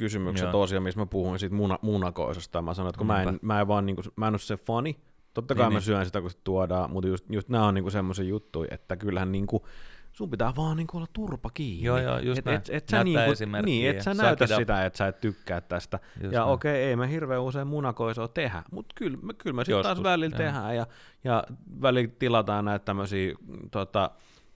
kysymykset 0.00 0.44
Joo. 0.44 0.52
tosiaan, 0.52 0.82
missä 0.82 1.00
mä 1.00 1.06
puhuin 1.06 1.38
siitä 1.38 1.54
muna, 1.54 1.78
munakoisesta. 1.82 2.62
Mä 2.62 2.74
sanoin, 2.74 2.90
että 2.90 2.98
kun 2.98 3.06
mä 3.06 3.22
en, 3.22 3.38
mä 3.42 3.60
en, 3.60 3.68
vaan, 3.68 3.86
niin 3.86 3.96
kuin, 3.96 4.06
mä 4.16 4.28
en 4.28 4.32
ole 4.32 4.38
se 4.38 4.56
fani, 4.56 4.96
totta 5.34 5.54
kai 5.54 5.64
niin, 5.64 5.72
mä 5.72 5.78
niin. 5.78 5.84
syön 5.84 6.06
sitä, 6.06 6.20
kun 6.20 6.30
se 6.30 6.38
tuodaan, 6.44 6.90
mutta 6.92 7.08
just, 7.08 7.24
just 7.28 7.48
nämä 7.48 7.66
on 7.66 7.74
niin 7.74 7.90
semmoisia 7.90 8.24
juttuja, 8.24 8.68
että 8.74 8.96
kyllähän 8.96 9.32
niin 9.32 9.46
kuin, 9.46 9.62
sun 10.12 10.30
pitää 10.30 10.52
vaan 10.56 10.76
niinku 10.76 10.96
olla 10.96 11.06
turpa 11.12 11.50
kiinni. 11.50 11.84
Joo, 11.84 11.98
joo, 11.98 12.18
just 12.18 12.38
et, 12.38 12.44
näin. 12.44 12.56
Et, 12.56 12.68
et 12.70 12.88
sä 12.88 13.04
niinku, 13.04 13.20
niin, 13.64 13.90
et 13.90 14.02
sä 14.02 14.14
näytä 14.14 14.46
sitä, 14.46 14.84
että 14.84 14.96
sä 14.96 15.06
et 15.06 15.20
tykkää 15.20 15.60
tästä. 15.60 15.98
Just 16.22 16.32
ja 16.32 16.44
okei, 16.44 16.72
okay, 16.72 16.82
ei 16.82 16.96
me 16.96 17.10
hirveän 17.10 17.42
usein 17.42 17.66
munakoisoa 17.66 18.28
tehdä, 18.28 18.62
mutta 18.70 18.94
kyllä, 18.94 19.18
kyllä 19.38 19.56
me 19.56 19.64
sitten 19.64 19.82
taas 19.82 20.02
välillä 20.02 20.36
tehdään 20.36 20.76
ja, 20.76 20.86
ja 21.24 21.44
välillä 21.82 22.10
tilataan 22.18 22.64
näitä 22.64 22.84
tämmöisiä 22.84 23.34
tota, 23.70 24.10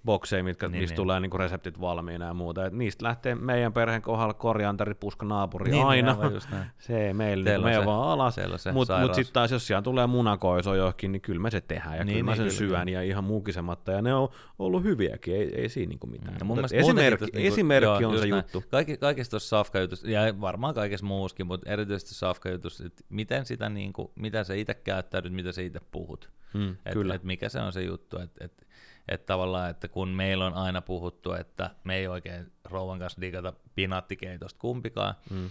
bokseja, 0.05 0.45
mitkä, 0.45 0.69
niin, 0.69 0.81
mistä 0.81 0.93
niin. 0.93 0.97
tulee 0.97 1.21
niinku 1.21 1.39
reseptit 1.39 1.81
valmiina 1.81 2.27
ja 2.27 2.35
muuta. 2.35 2.67
Et 2.67 2.73
niistä 2.73 3.05
lähtee 3.05 3.35
meidän 3.35 3.73
perheen 3.73 4.03
kohdalla 4.03 4.35
korianteri, 4.35 4.95
puska, 4.95 5.27
naapuri 5.27 5.71
niin, 5.71 5.87
aina. 5.87 6.17
Niin, 6.23 6.41
se 6.79 7.07
ei 7.07 7.15
meillä, 7.15 7.51
niin, 7.51 7.65
me 7.65 7.87
vaan 7.87 8.09
alas. 8.09 8.37
Mutta 8.73 9.01
mut 9.01 9.15
sitten 9.15 9.33
taas, 9.33 9.51
jos 9.51 9.67
siellä 9.67 9.83
tulee 9.83 10.07
munakoiso 10.07 10.75
johonkin, 10.75 11.13
niin 11.13 11.23
kyllä 11.23 11.41
me 11.41 11.51
se 11.51 11.61
tehdään. 11.61 11.97
Ja 11.97 12.05
niin, 12.05 12.15
kyllä 12.15 12.31
mä 12.31 12.37
sen 12.37 12.45
niin, 12.45 12.57
syön 12.57 12.87
kyllä. 12.87 12.91
ja 12.91 13.03
ihan 13.03 13.25
muukisematta. 13.25 13.93
Ja 13.93 14.03
ne 14.03 14.15
on 14.15 14.29
ollut 14.59 14.83
hyviäkin, 14.83 15.35
ei, 15.35 15.61
ei 15.61 15.69
siinä 15.69 15.89
niinku 15.89 16.07
mitään. 16.07 16.37
No, 16.41 16.47
mun 16.47 16.65
esimerkki, 16.73 17.25
niinku, 17.25 17.49
esimerkki 17.49 18.03
joo, 18.03 18.13
on 18.13 18.19
se 18.19 18.27
näin. 18.27 18.35
juttu. 18.35 18.65
Kaikki, 18.71 18.97
kaikessa 18.97 19.31
tuossa 19.31 19.49
safkajutussa, 19.49 20.11
ja 20.11 20.41
varmaan 20.41 20.75
kaikessa 20.75 21.07
muuskin, 21.07 21.47
mutta 21.47 21.71
erityisesti 21.71 22.15
safkajutussa, 22.15 22.87
että 22.87 23.05
miten 23.09 23.47
sitä, 23.47 23.69
niinku, 23.69 24.13
mitä 24.15 24.45
sä 24.45 24.55
itse 24.55 24.75
käyttäydyt, 24.75 25.33
mitä 25.33 25.53
sä 25.53 25.63
itse 25.63 25.81
puhut. 25.91 26.31
Hmm, 26.55 26.77
et, 26.87 26.93
kyllä. 26.93 27.15
Et 27.15 27.25
mikä 27.25 27.49
se 27.49 27.61
on 27.61 27.73
se 27.73 27.83
juttu, 27.83 28.19
että 28.19 28.45
et, 28.45 28.67
että 29.09 29.27
tavallaan, 29.27 29.71
että 29.71 29.89
kun 29.89 30.09
meillä 30.09 30.47
on 30.47 30.55
aina 30.55 30.83
puhuttu, 30.83 31.33
että 31.33 31.71
me 31.85 31.97
ei 31.97 32.09
oikein 32.09 32.53
rouvan 32.65 32.99
kanssa 32.99 33.21
digata 33.21 33.53
pinaattikeitosta 33.75 34.61
kumpikaan, 34.61 35.15
mm. 35.31 35.51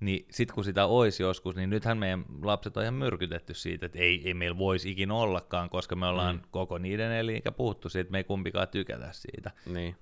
niin 0.00 0.26
sitten 0.30 0.54
kun 0.54 0.64
sitä 0.64 0.86
olisi 0.86 1.22
joskus, 1.22 1.56
niin 1.56 1.70
nythän 1.70 1.98
meidän 1.98 2.24
lapset 2.42 2.76
on 2.76 2.82
ihan 2.82 2.94
myrkytetty 2.94 3.54
siitä, 3.54 3.86
että 3.86 3.98
ei, 3.98 4.22
ei 4.24 4.34
meillä 4.34 4.58
voisi 4.58 4.90
ikinä 4.90 5.14
ollakaan, 5.14 5.70
koska 5.70 5.96
me 5.96 6.06
ollaan 6.06 6.36
mm. 6.36 6.42
koko 6.50 6.78
niiden 6.78 7.12
elikä 7.12 7.52
puhuttu 7.52 7.88
siitä, 7.88 8.00
että 8.00 8.12
me 8.12 8.18
ei 8.18 8.24
kumpikaan 8.24 8.68
tykätä 8.68 9.08
siitä. 9.12 9.50
Niin, 9.66 9.96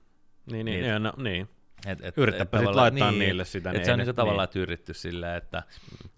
niin, 0.50 0.66
niin, 0.66 0.82
niin, 0.82 1.02
no, 1.02 1.12
niin. 1.16 1.48
Et, 1.86 1.98
et, 2.02 2.18
Yrittäpä 2.18 2.58
et 2.58 2.64
sit 2.64 2.74
laittaa 2.74 3.12
niille 3.12 3.44
sitä, 3.44 3.70
Et 3.70 3.76
niin 3.76 3.84
se 3.84 3.92
on 3.92 3.98
niinku 3.98 4.14
tavallaan 4.14 4.46
niin. 4.46 4.52
tyritty 4.52 4.94
silleen, 4.94 5.36
että 5.36 5.62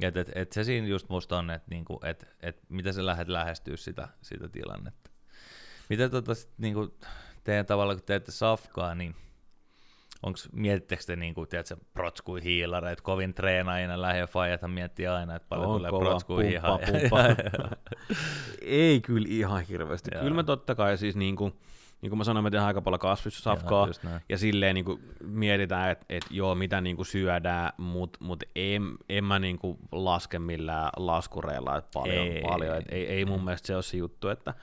et, 0.01 0.17
et, 0.17 0.31
et 0.35 0.53
se 0.53 0.65
siinä 0.65 0.87
just 0.87 1.09
musta 1.09 1.39
on, 1.39 1.51
että 1.51 1.71
niinku, 1.71 2.01
et, 2.05 2.27
et 2.41 2.61
mitä 2.69 2.93
sä 2.93 3.07
lähdet 3.07 3.29
lähestyä 3.29 3.77
sitä, 3.77 4.09
sitä 4.23 4.49
tilannetta. 4.49 5.12
Mitä 5.89 6.09
tota 6.09 6.35
sit, 6.35 6.51
niinku, 6.59 6.95
teidän 7.45 7.67
tavalla, 7.67 7.95
kun 7.95 8.05
teette 8.05 8.33
safkaa, 8.33 8.95
niin 8.95 9.15
onks, 10.23 10.49
mietittekö 10.53 11.03
te 11.07 11.17
niinku, 11.17 11.47
tiedätkö, 11.47 11.77
protskui 11.95 12.43
hiilareet, 12.43 13.01
kovin 13.01 13.35
treenaajina 13.35 14.03
lähiö 14.03 14.27
fajathan 14.27 14.71
miettii 14.71 15.07
aina, 15.07 15.37
että 15.37 15.49
paljon 15.49 15.69
On 15.69 15.77
tulee 15.77 15.91
protskui 15.91 16.47
hihaa. 16.47 16.79
Ei 18.62 19.01
kyllä 19.01 19.27
ihan 19.31 19.62
hirveästi. 19.62 20.11
Joo. 20.15 20.23
Kyllä 20.23 20.37
me 20.37 20.45
totta 20.45 20.75
kai 20.75 20.99
siis 20.99 21.17
niin 21.17 21.37
kuin, 21.37 21.53
niin 22.03 22.11
kuin 22.11 22.19
mä 22.19 22.25
sanoin, 22.25 22.45
me 22.45 22.51
tehdään 22.51 22.67
aika 22.67 22.83
paljon 22.83 23.01
kasvissafkaa. 23.01 23.89
Ja 24.29 24.39
silleen 24.39 24.75
niin 24.75 24.85
kuin 24.85 25.03
mietitään, 25.21 25.91
että 25.91 26.07
et 26.09 26.25
joo, 26.31 26.55
mitä 26.55 26.81
niin 26.81 26.97
kuin 26.97 27.07
syödään, 27.07 27.73
mutta 27.77 28.19
mut 28.23 28.43
en, 28.57 28.83
en 29.09 29.25
mä 29.25 29.39
niin 29.39 29.59
kuin 29.59 29.79
laske 29.93 30.39
millään 30.39 30.91
laskureilla 30.97 31.77
että 31.77 31.91
paljon. 31.95 32.27
Ei, 32.27 32.43
paljon. 32.43 32.77
Et 32.77 32.85
ei, 32.89 33.07
ei 33.07 33.25
mun 33.25 33.39
ei. 33.39 33.45
mielestä 33.45 33.67
se 33.67 33.75
ole 33.75 33.83
se 33.83 33.97
juttu, 33.97 34.29
että 34.29 34.55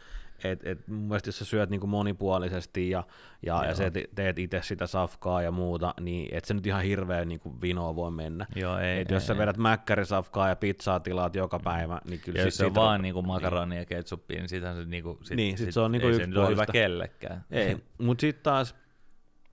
et, 0.47 0.67
et 0.67 0.87
mun 0.87 1.07
mielestä 1.07 1.27
jos 1.27 1.39
sä 1.39 1.45
syöt 1.45 1.69
niin 1.69 1.79
kuin 1.79 1.89
monipuolisesti 1.89 2.89
ja, 2.89 3.03
ja, 3.45 3.65
ja 3.65 3.75
sä 3.75 3.91
te- 3.91 4.09
teet 4.15 4.39
itse 4.39 4.61
sitä 4.63 4.87
safkaa 4.87 5.41
ja 5.41 5.51
muuta, 5.51 5.93
niin 5.99 6.29
et 6.31 6.45
se 6.45 6.53
nyt 6.53 6.65
ihan 6.65 6.83
hirveä 6.83 7.25
niin 7.25 7.39
kuin 7.39 7.61
vinoa 7.61 7.95
voi 7.95 8.11
mennä. 8.11 8.45
Joo, 8.55 8.77
ei, 8.77 8.99
Et 9.01 9.11
ei, 9.11 9.15
jos 9.15 9.27
sä 9.27 9.33
ei. 9.33 9.39
vedät 9.39 9.57
mäkkärisafkaa 9.57 10.49
ja 10.49 10.55
pizzaa 10.55 10.99
tilaat 10.99 11.35
joka 11.35 11.59
päivä, 11.59 12.01
niin 12.09 12.19
kyllä 12.19 12.39
Ja 12.39 12.43
sit 12.45 12.53
se 12.53 12.65
on 12.65 12.75
vaan 12.75 13.01
niinku 13.01 13.21
makaroni 13.21 13.77
ja 13.77 13.85
ketsuppia, 13.85 14.37
niin 14.37 14.49
sitähän 14.49 14.77
se 14.77 14.85
niinku, 14.85 15.19
sit, 15.23 15.35
Niin, 15.37 15.57
sit 15.57 15.73
se 15.73 15.79
on 15.79 15.91
niinku 15.91 16.07
ei 16.07 16.13
se 16.13 16.27
nyt 16.27 16.37
ole 16.37 16.49
hyvä 16.49 16.65
kellekään. 16.65 17.45
Ei, 17.51 17.77
mutta 17.97 18.21
sitten 18.21 18.43
taas 18.43 18.75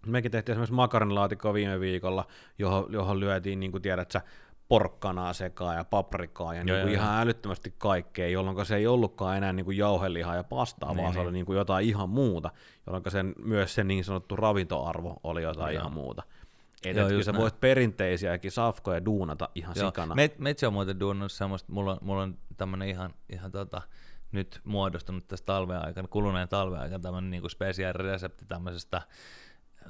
mekin 0.07 0.31
tehtiin 0.31 0.53
esimerkiksi 0.53 0.75
makaronilaatikkoa 0.75 1.55
viime 1.55 1.81
viikolla, 1.81 2.27
johon, 2.59 2.87
johon 2.93 3.21
lyötiin, 3.21 3.61
niin 3.61 3.73
kuin 3.73 3.83
tiedät 3.83 4.11
sä, 4.11 4.21
porkkanaa 4.69 5.33
sekaan 5.33 5.77
ja 5.77 5.85
paprikaa 5.85 6.55
ja 6.55 6.63
Joo, 6.63 6.65
niin 6.65 6.83
kuin 6.83 6.95
joo, 6.95 7.03
ihan 7.03 7.23
älyttömästi 7.23 7.75
kaikkea, 7.79 8.29
jolloin 8.29 8.67
se 8.67 8.77
ei 8.77 8.87
ollutkaan 8.87 9.37
enää 9.37 9.53
niin 9.53 9.65
kuin 9.65 9.77
jauhelihaa 9.77 10.37
ja 10.37 10.45
pastaa, 10.45 10.89
Niin, 10.95 11.03
vaan 11.03 11.13
se 11.13 11.19
niin. 11.19 11.27
oli 11.27 11.33
niin 11.33 11.47
kuin 11.47 11.57
jotain 11.57 11.89
ihan 11.89 12.11
muuta, 12.11 12.51
jolloin 12.87 13.05
sen, 13.09 13.35
myös 13.45 13.75
se 13.75 13.85
niin 13.85 14.05
sanottu 14.05 14.37
ravintoarvo 14.37 15.17
oli 15.25 15.43
jotain 15.43 15.75
Joo. 15.75 15.81
ihan 15.81 15.93
muuta. 15.93 16.23
Et, 16.85 16.97
Joo, 16.97 17.07
et 17.07 17.11
kyllä 17.11 17.23
sä 17.23 17.33
näin. 17.33 17.43
voit 17.43 17.61
perinteisiäkin 17.61 18.51
safkoja 18.51 19.05
duunata 19.05 19.49
ihan 19.55 19.75
Joo. 19.77 19.89
sikana. 19.89 20.15
Met, 20.15 20.39
Metsä 20.39 20.67
on 20.67 20.73
muuten 20.73 21.01
duunannut 21.01 21.33
semmoista, 21.33 21.73
mulla 21.73 21.93
on, 21.93 21.99
mulla 22.01 22.23
on 22.23 22.39
tämmönen 22.57 22.89
ihan, 22.89 23.15
ihan 23.33 23.53
tota, 23.53 23.83
nyt 24.33 24.61
muodostunut 24.65 25.29
tässä 25.29 25.45
talven 25.45 25.79
aikana, 25.87 26.09
kuluneen 26.09 26.49
talven 26.49 26.81
aikana 26.81 27.03
tämmönen 27.03 27.31
niinku 27.31 27.49
spesiaaliresepti 27.49 28.45
tämmöisestä 28.49 29.03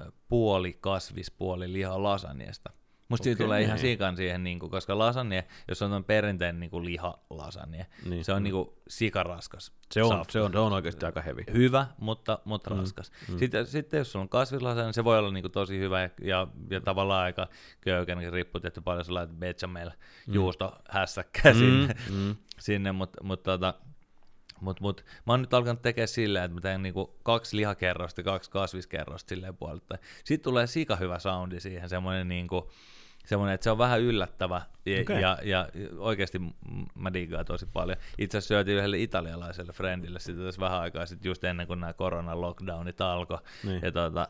ö, 0.01 0.13
puoli 0.29 0.77
kasvis, 0.81 1.31
puoli 1.31 1.73
liha 1.73 2.03
lasanjesta. 2.03 2.71
Musta 3.09 3.23
Okei. 3.23 3.37
tulee 3.37 3.63
ihan 3.63 3.79
sikan 3.79 4.17
siihen, 4.17 4.45
niinku, 4.45 4.69
koska 4.69 4.99
lasagne, 4.99 5.45
jos 5.69 5.83
on 5.83 6.05
perinteinen 6.05 6.61
niinku 6.61 6.85
liha 6.85 7.19
lasagne, 7.31 7.87
Niin. 8.05 8.25
se 8.25 8.33
on 8.33 8.43
niinku 8.43 8.79
sikaraskas. 8.89 9.73
se, 9.93 10.03
on, 10.03 10.09
safka. 10.09 10.33
se, 10.33 10.41
on, 10.41 10.53
se 10.53 10.59
on 10.59 10.73
oikeasti 10.73 11.07
aika 11.07 11.21
hevi. 11.21 11.45
hyvä, 11.53 11.87
mutta, 12.01 12.39
mutta 12.45 12.71
mm. 12.71 12.81
raskas. 12.81 13.13
Mm. 13.29 13.39
Sitten, 13.39 13.67
sitten 13.67 13.99
jos 13.99 14.13
sulla 14.13 14.23
on 14.23 14.29
kasvislasagne, 14.29 14.85
niin 14.85 14.95
se 14.95 15.05
voi 15.05 15.19
olla 15.19 15.33
niinku 15.33 15.49
tosi 15.49 15.79
hyvä 15.79 16.03
ja, 16.03 16.11
ja, 16.23 16.47
ja 16.71 16.81
tavallaan 16.81 17.25
aika 17.25 17.49
köyken, 17.81 18.19
niin 18.19 18.33
riippuu 18.33 18.61
tietysti 18.61 18.81
paljon 18.81 19.05
sä 19.05 19.15
laitat 19.15 19.39
bechamel 19.39 19.91
mm. 20.27 20.35
juusto 20.35 20.79
hässäkkää 20.91 21.53
mm. 21.53 21.59
sinne, 21.59 21.95
mm. 22.11 22.37
sinne 22.59 22.93
mutta 22.93 23.23
mut, 23.23 23.43
tota, 23.43 23.75
mut, 24.61 24.81
mut, 24.81 25.05
mä 25.27 25.33
oon 25.33 25.41
nyt 25.41 25.55
alkanut 25.55 25.83
tekemään 25.83 26.09
silleen, 26.09 26.45
että 26.45 26.55
mä 26.55 26.61
teen 26.61 26.83
niinku 26.83 27.19
kaksi 27.23 27.57
lihakerrosta 27.57 28.21
ja 28.21 28.25
kaksi 28.25 28.51
kasviskerrosta 28.51 29.29
silleen 29.29 29.57
puolelta. 29.57 29.99
Sitten 30.25 30.45
tulee 30.45 30.67
sika 30.67 30.97
hyvä 30.97 31.19
soundi 31.19 31.61
siihen, 31.61 31.89
semmoinen 31.89 32.29
niinku, 32.29 32.71
semmoinen, 33.27 33.55
että 33.55 33.65
se 33.65 33.71
on 33.71 33.79
vähän 33.79 34.01
yllättävä 34.01 34.63
ja, 34.87 35.01
Okei. 35.01 35.21
ja, 35.21 35.39
ja 35.43 35.69
oikeasti 35.99 36.41
mä 36.95 37.13
digaan 37.13 37.45
tosi 37.45 37.67
paljon. 37.67 37.99
Itse 38.19 38.39
asiassa 38.39 38.55
syötiin 38.55 38.77
yhdelle 38.77 38.99
italialaiselle 38.99 39.73
friendille 39.73 40.19
sitä 40.19 40.43
tässä 40.43 40.61
vähän 40.61 40.81
aikaa 40.81 41.07
sitten 41.07 41.31
just 41.31 41.45
ennen 41.45 41.67
kuin 41.67 41.81
nämä 41.81 41.93
korona 41.93 42.41
lockdownit 42.41 43.01
alkoi. 43.01 43.39
Niin. 43.65 43.83
Ja, 43.83 43.93
tota, 43.93 44.29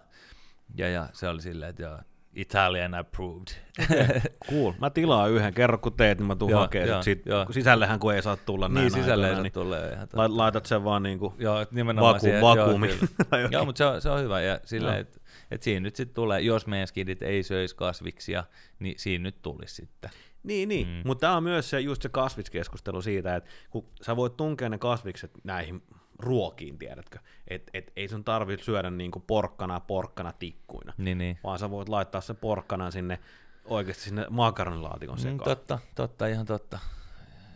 ja, 0.77 0.89
ja, 0.89 1.09
se 1.13 1.29
oli 1.29 1.43
silleen, 1.43 1.71
että 1.71 1.83
joo, 1.83 1.99
Italian 2.37 2.95
approved. 2.95 3.47
Cool. 4.51 4.73
Mä 4.81 4.91
tilaan 4.91 5.31
yhden, 5.31 5.55
kerro 5.55 5.79
kun 5.79 5.93
teet, 5.93 6.19
niin 6.19 6.27
mä 6.27 6.37
tuun 6.37 6.51
Joo, 6.51 6.61
hakemaan. 6.61 7.05
joo, 7.07 7.37
joo. 7.39 7.47
sisällehän 7.53 8.01
kun 8.01 8.15
ei 8.15 8.23
saa 8.23 8.37
tulla 8.37 8.69
näin 8.69 8.85
niin 8.85 8.91
sisälle 8.93 9.27
ei 9.27 9.35
aikoina, 9.35 9.35
saa 9.35 9.43
niin 9.43 9.53
tulla 9.53 9.77
ihan 9.95 10.09
lait- 10.09 10.37
laitat 10.37 10.67
sen 10.67 10.85
vaan 10.85 11.03
niinku 11.03 11.35
Joo, 11.39 11.61
et 11.61 11.73
nimenomaan 11.73 12.15
vaku, 12.15 12.25
siihen, 12.25 12.43
vakuumi. 12.43 12.89
Joo, 13.33 13.49
joo 13.53 13.65
mutta 13.65 13.79
se 13.79 13.85
on, 13.85 14.01
se 14.03 14.11
on 14.11 14.21
hyvä. 14.21 14.41
Ja 14.41 14.61
sillä, 14.65 14.91
Joo. 14.91 15.01
että 15.01 15.21
et 15.51 15.63
siinä 15.63 15.81
nyt 15.81 15.97
sitten 15.97 16.15
tulee, 16.15 16.41
jos 16.41 16.67
meidän 16.67 16.87
skidit 16.89 17.23
ei 17.23 17.43
söisi 17.43 17.77
kasviksia, 17.77 18.45
niin 18.79 18.95
siinä 18.99 19.23
nyt 19.23 19.43
tulisi 19.43 19.75
sitten. 19.75 20.11
Niin, 20.43 20.69
niin. 20.69 20.87
Mm. 20.89 21.03
mutta 21.05 21.21
tämä 21.27 21.37
on 21.37 21.43
myös 21.43 21.71
se, 21.71 21.81
just 21.81 22.03
se 22.03 22.09
kasviskeskustelu 22.09 23.03
siitä, 23.03 23.37
että 23.37 23.51
kun 23.71 23.89
sä 24.03 24.17
voit 24.17 24.37
tunkea 24.37 24.69
ne 24.69 24.79
kasvikset 24.79 25.31
näihin 25.45 25.83
ruokiin, 26.19 26.79
tiedätkö, 26.79 27.19
että 27.49 27.71
et, 27.75 27.93
ei 27.97 28.09
sun 28.09 28.25
tarvitse 28.25 28.65
syödä 28.65 28.91
niinku 28.91 29.21
porkkana 29.21 29.81
porkkana 29.81 30.33
tikkuina, 30.33 30.93
Niin, 30.99 31.19
niin. 31.19 31.39
vaan 31.45 31.59
sä 31.59 31.71
voit 31.71 31.89
laittaa 31.89 32.21
se 32.21 32.35
porkkanan 32.35 32.93
sinne 32.93 33.19
oikeasti 33.65 34.03
sinne 34.03 34.27
makaronilaatikon 34.31 35.17
Mm, 35.17 35.23
sekaan. 35.23 35.39
totta, 35.45 35.79
totta, 35.95 36.27
ihan 36.27 36.47
totta. 36.47 36.79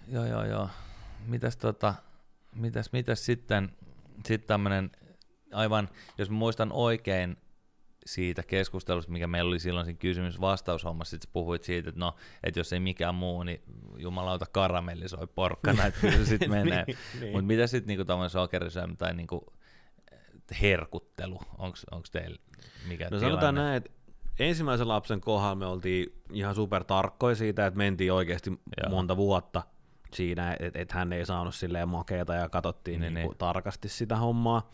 Joo, 0.08 0.24
joo, 0.24 0.44
joo. 0.44 0.68
Mitäs, 1.26 1.56
tota, 1.56 1.94
mitäs, 2.54 2.92
mitäs 2.92 3.24
sitten, 3.26 3.70
sitten 4.26 4.48
tämmönen, 4.48 4.90
aivan, 5.52 5.88
jos 6.18 6.30
muistan 6.30 6.72
oikein 6.72 7.36
siitä 8.06 8.42
keskustelusta, 8.42 9.12
mikä 9.12 9.26
meillä 9.26 9.48
oli 9.48 9.58
silloin 9.58 9.86
siinä 9.86 9.98
kysymys-vastaushommassa, 9.98 11.10
sitten 11.10 11.28
sä 11.28 11.32
puhuit 11.32 11.64
siitä, 11.64 11.88
että 11.88 12.00
no, 12.00 12.14
että 12.44 12.60
jos 12.60 12.72
ei 12.72 12.80
mikään 12.80 13.14
muu, 13.14 13.42
niin 13.42 13.62
jumalauta 13.96 14.46
karamellisoi 14.52 15.26
porkkana, 15.34 15.86
että 15.86 16.00
kyllä 16.00 16.16
se 16.16 16.24
sitten 16.24 16.50
menee. 16.64 16.84
Niin, 16.86 16.98
niin. 17.20 17.32
Mutta 17.32 17.46
mitä 17.46 17.66
sitten 17.66 17.86
niinku 17.88 18.04
tämmöinen 18.04 18.30
sokerisyömä 18.30 18.94
tai 18.98 19.14
niinku 19.14 19.52
herkuttelu, 20.62 21.38
onko 21.58 21.76
teillä 22.12 22.38
mikä 22.88 23.04
No 23.04 23.08
tilanne? 23.08 23.28
sanotaan 23.28 23.54
näin, 23.54 23.76
että 23.76 23.90
ensimmäisen 24.38 24.88
lapsen 24.88 25.20
kohdalla 25.20 25.54
me 25.54 25.66
oltiin 25.66 26.22
ihan 26.32 26.54
super 26.54 26.84
tarkkoja 26.84 27.34
siitä, 27.34 27.66
että 27.66 27.78
mentiin 27.78 28.12
oikeasti 28.12 28.50
Joo. 28.50 28.90
monta 28.90 29.16
vuotta 29.16 29.62
siinä, 30.14 30.56
että 30.60 30.78
et 30.78 30.92
hän 30.92 31.12
ei 31.12 31.26
saanut 31.26 31.54
silleen 31.54 31.88
makeeta 31.88 32.34
ja 32.34 32.48
katsottiin 32.48 32.92
Niin, 33.00 33.00
niin, 33.00 33.14
niinku 33.14 33.30
niin. 33.32 33.38
tarkasti 33.38 33.88
sitä 33.88 34.16
hommaa. 34.16 34.70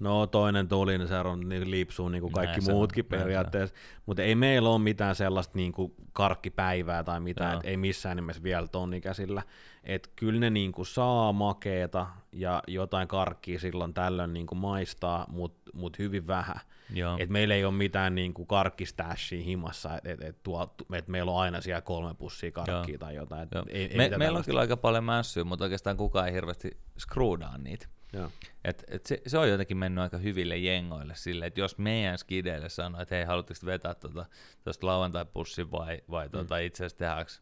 No 0.00 0.26
toinen 0.26 0.68
tuli, 0.68 0.98
niin 0.98 1.08
se 1.08 1.16
on 1.18 1.48
niin 1.48 1.70
lipsuu 1.70 2.08
niin 2.08 2.20
kuin 2.20 2.32
kaikki 2.32 2.60
Näin 2.60 2.70
muutkin 2.70 3.04
on. 3.04 3.08
periaatteessa, 3.08 3.74
mutta 4.06 4.22
ei 4.22 4.34
meillä 4.34 4.68
ole 4.68 4.78
mitään 4.78 5.14
sellaista 5.14 5.52
niin 5.56 5.72
kuin 5.72 5.94
karkkipäivää 6.12 7.04
tai 7.04 7.20
mitään, 7.20 7.56
et 7.56 7.64
ei 7.64 7.76
missään 7.76 8.16
nimessä 8.16 8.42
vielä 8.42 8.68
tonni 8.68 9.00
käsillä. 9.00 9.42
Et 9.84 10.12
kyllä 10.16 10.40
ne 10.40 10.50
niin 10.50 10.72
kuin 10.72 10.86
saa 10.86 11.32
makeeta 11.32 12.06
ja 12.32 12.62
jotain 12.66 13.08
karkkia 13.08 13.58
silloin 13.58 13.94
tällöin 13.94 14.32
niin 14.32 14.46
kuin 14.46 14.58
maistaa, 14.58 15.26
mutta 15.28 15.70
mut 15.74 15.98
hyvin 15.98 16.26
vähän. 16.26 16.60
Joo. 16.90 17.16
Et 17.18 17.30
meillä 17.30 17.54
ei 17.54 17.64
ole 17.64 17.74
mitään 17.74 18.14
niinku 18.14 18.46
karkkistashia 18.46 19.44
himassa, 19.44 19.96
että 19.96 20.10
et, 20.10 20.22
et 20.22 20.42
tuo, 20.42 20.74
et 20.92 21.08
meillä 21.08 21.32
on 21.32 21.40
aina 21.40 21.60
siellä 21.60 21.80
kolme 21.80 22.14
pussia 22.14 22.52
karkkia 22.52 22.92
Joo. 22.92 22.98
tai 22.98 23.14
jotain. 23.14 23.42
Et 23.42 23.48
Joo. 23.54 23.64
ei, 23.68 23.86
ei 23.86 23.96
Me, 23.96 24.18
meillä 24.18 24.38
on 24.38 24.44
kyllä 24.44 24.60
aika 24.60 24.76
paljon 24.76 25.04
mässyä, 25.04 25.44
mutta 25.44 25.64
oikeastaan 25.64 25.96
kukaan 25.96 26.26
ei 26.26 26.32
hirveästi 26.32 26.76
skruudaa 26.98 27.58
niitä. 27.58 27.86
Joo. 28.12 28.30
Et, 28.64 28.84
et 28.88 29.06
se, 29.06 29.22
se, 29.26 29.38
on 29.38 29.48
jotenkin 29.48 29.76
mennyt 29.76 30.02
aika 30.02 30.18
hyville 30.18 30.56
jengoille 30.56 31.14
silleen, 31.16 31.46
että 31.46 31.60
jos 31.60 31.78
meidän 31.78 32.18
skideille 32.18 32.68
sanoo, 32.68 33.00
että 33.00 33.14
hei, 33.14 33.24
haluatteko 33.24 33.60
te 33.60 33.66
vetää 33.66 33.94
tuosta 33.94 34.26
tota, 34.64 34.86
lauantai-pussin 34.86 35.70
vai, 35.70 36.02
vai 36.10 36.28
tota, 36.28 36.58
itse 36.58 36.84
asiassa 36.84 36.98
tehdäänkö 36.98 37.32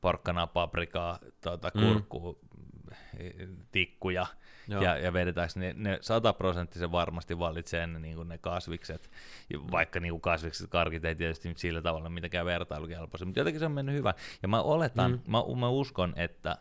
porkkanaa, 0.00 0.46
paprikaa, 0.46 1.18
tota, 1.40 1.70
Mm. 1.74 1.80
kurkkuu, 1.80 2.40
tikkuja 3.72 4.26
Joo. 4.68 4.82
ja, 4.82 4.98
ja 4.98 5.12
vedetäänkö 5.12 5.60
ne, 5.60 5.74
ne 5.76 5.98
sataprosenttisen 6.00 6.92
varmasti 6.92 7.38
valitsee 7.38 7.86
ne, 7.86 7.98
niin 7.98 8.28
ne 8.28 8.38
kasvikset, 8.38 9.10
ja 9.50 9.58
vaikka 9.70 10.00
niin 10.00 10.20
kasvikset 10.20 10.70
karkit 10.70 11.04
ei 11.04 11.14
tietysti 11.14 11.52
sillä 11.56 11.82
tavalla 11.82 12.08
mitenkään 12.08 12.46
vertailukelpoisia, 12.46 13.26
mutta 13.26 13.40
jotenkin 13.40 13.60
se 13.60 13.66
on 13.66 13.72
mennyt 13.72 13.94
hyvä. 13.94 14.14
Ja 14.42 14.48
mä 14.48 14.62
oletan, 14.62 15.10
mm. 15.10 15.20
mä, 15.26 15.38
mä 15.60 15.68
uskon, 15.68 16.12
että 16.16 16.56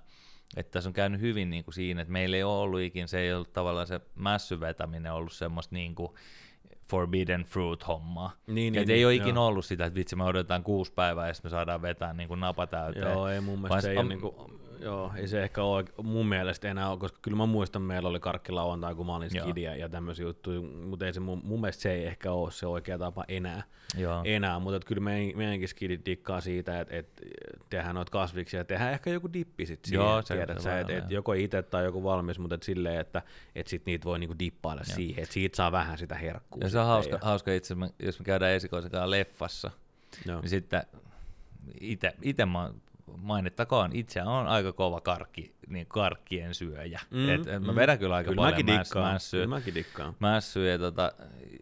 että 0.58 0.72
tässä 0.72 0.90
on 0.90 0.94
käynyt 0.94 1.22
hyvin 1.22 1.50
niin 1.50 1.64
kuin 1.64 1.74
siinä, 1.74 2.02
että 2.02 2.12
meillä 2.12 2.38
ei 2.38 2.44
ole 2.44 2.58
ollut 2.62 2.80
ikin, 2.82 3.08
se 3.08 3.20
ei 3.20 3.34
ollut 3.34 3.54
tavallaan 3.54 3.88
se 3.88 4.00
mässyvetäminen 4.16 5.14
ollut 5.14 5.34
semmoista 5.34 5.76
niin 5.76 5.96
kuin 5.96 6.12
forbidden 6.90 7.44
fruit 7.44 7.88
hommaa. 7.88 8.32
Niin, 8.48 8.56
Niin, 8.56 8.74
niin, 8.74 8.90
ei 8.90 8.96
niin, 8.96 9.08
ole 9.08 9.16
joo. 9.16 9.24
ikinä 9.26 9.42
ollut 9.42 9.66
sitä, 9.66 9.86
että 9.86 9.96
vitsi 10.00 10.16
me 10.16 10.24
odotetaan 10.24 10.64
kuusi 10.64 10.94
päivää 10.94 11.28
ja 11.28 11.34
sitten 11.34 11.50
me 11.50 11.56
saadaan 11.56 11.82
vetää 11.82 12.14
niin 12.14 12.28
kuin 12.28 12.40
napa 12.40 12.68
täyteen. 12.68 13.12
Joo, 13.12 13.28
ei 13.28 13.42
mun 13.42 13.60
mielestä 13.62 13.82
se 13.82 13.92
ei 13.92 13.98
on- 13.98 14.06
ole 14.06 14.10
niinku, 14.10 14.52
joo, 14.86 15.12
ei 15.16 15.28
se 15.28 15.44
ehkä 15.44 15.64
ole 15.64 15.86
mun 16.04 16.26
mielestä 16.26 16.70
enää 16.70 16.90
ole, 16.90 17.00
koska 17.00 17.20
kyllä 17.22 17.38
mä 17.38 17.46
muistan, 17.46 17.82
meillä 17.82 18.10
oli 18.10 18.20
karkkilauantai, 18.20 18.96
kun 18.96 19.06
mä 19.06 19.16
olin 19.16 19.30
skidia 19.30 19.76
ja 19.76 19.90
tämmöisiä 19.90 20.26
juttuja, 20.26 20.62
mutta 20.62 21.06
ei 21.06 21.14
se 21.14 21.20
mun, 21.20 21.42
mun 21.44 21.62
mielestä 21.62 21.82
se 21.82 21.92
ei 21.92 22.06
ehkä 22.06 22.32
ole 22.32 22.52
se 22.52 22.68
oikea 22.68 22.98
tapa 22.98 23.24
enää. 23.28 23.64
Joo. 23.98 24.22
enää 24.26 24.60
mutta 24.60 24.88
kyllä 24.88 25.02
meidän, 25.02 25.38
meidänkin 25.38 25.68
skidit 25.68 26.06
dikkaa 26.06 26.42
siitä, 26.42 26.82
että, 26.82 26.96
että 26.96 27.24
tehdään 27.70 27.96
noita 27.96 28.12
kasviksia 28.12 28.60
ja 28.60 28.66
tehdään 28.66 28.92
ehkä 28.92 29.10
joku 29.10 29.34
dippi 29.34 29.66
sit 29.66 29.86
siihen, 29.86 30.06
Joo, 30.06 30.22
se- 30.22 30.36
tiedät 30.36 30.58
se 30.58 30.64
sä, 30.64 30.80
että, 30.80 30.94
joo. 30.94 31.06
joko 31.10 31.34
itse 31.34 31.64
tai 31.64 31.84
joku 31.84 32.04
valmis, 32.04 32.40
mutta 32.40 32.56
että 32.56 32.66
silleen, 32.66 33.00
että, 33.00 33.22
että 33.56 33.70
sit 33.70 33.86
niitä 33.86 34.06
voi 34.06 34.20
niinku 34.20 34.36
dippailla 34.40 34.84
siihen, 34.84 35.24
että 35.24 35.34
siitä 35.34 35.56
saa 35.56 35.72
vähän 35.72 35.98
sitä 35.98 36.16
herkkuu. 36.16 36.62
Ja 36.62 36.70
se 36.70 36.80
on 36.80 37.04
sitten 37.04 37.20
hauska, 37.20 37.28
hauska 37.28 37.54
itse, 37.54 37.76
jos 38.00 38.20
me 38.20 38.26
käydään 38.26 38.52
esikoisen 38.52 38.92
kanssa 38.92 39.10
leffassa, 39.10 39.72
Joo. 40.26 40.42
niin 40.42 40.50
sitten 40.50 40.84
ite, 41.82 42.14
ite 42.22 42.46
mä 42.46 42.72
mainittakoon, 43.18 43.92
itse 43.94 44.22
on 44.24 44.48
aika 44.48 44.74
kova 44.74 45.02
karkki, 45.02 45.56
niin 45.68 45.86
karkkien 45.88 46.54
syöjä. 46.54 47.00
Mm, 47.12 47.18
Mm, 47.18 47.30
et, 47.30 47.48
et 47.48 47.64
mä 47.64 47.72
mm. 47.72 47.76
vedän 47.76 48.00
kyllä 48.00 48.16
aika 48.16 48.30
Kyllä 48.30 48.42
paljon 48.42 48.66
mässyä. 49.04 49.38
Kyllä 49.38 49.56
mäkin 49.56 49.76
dikkaan. 49.76 50.16
mässyä 50.20 50.72
ja, 50.72 50.80
tota, 50.80 51.12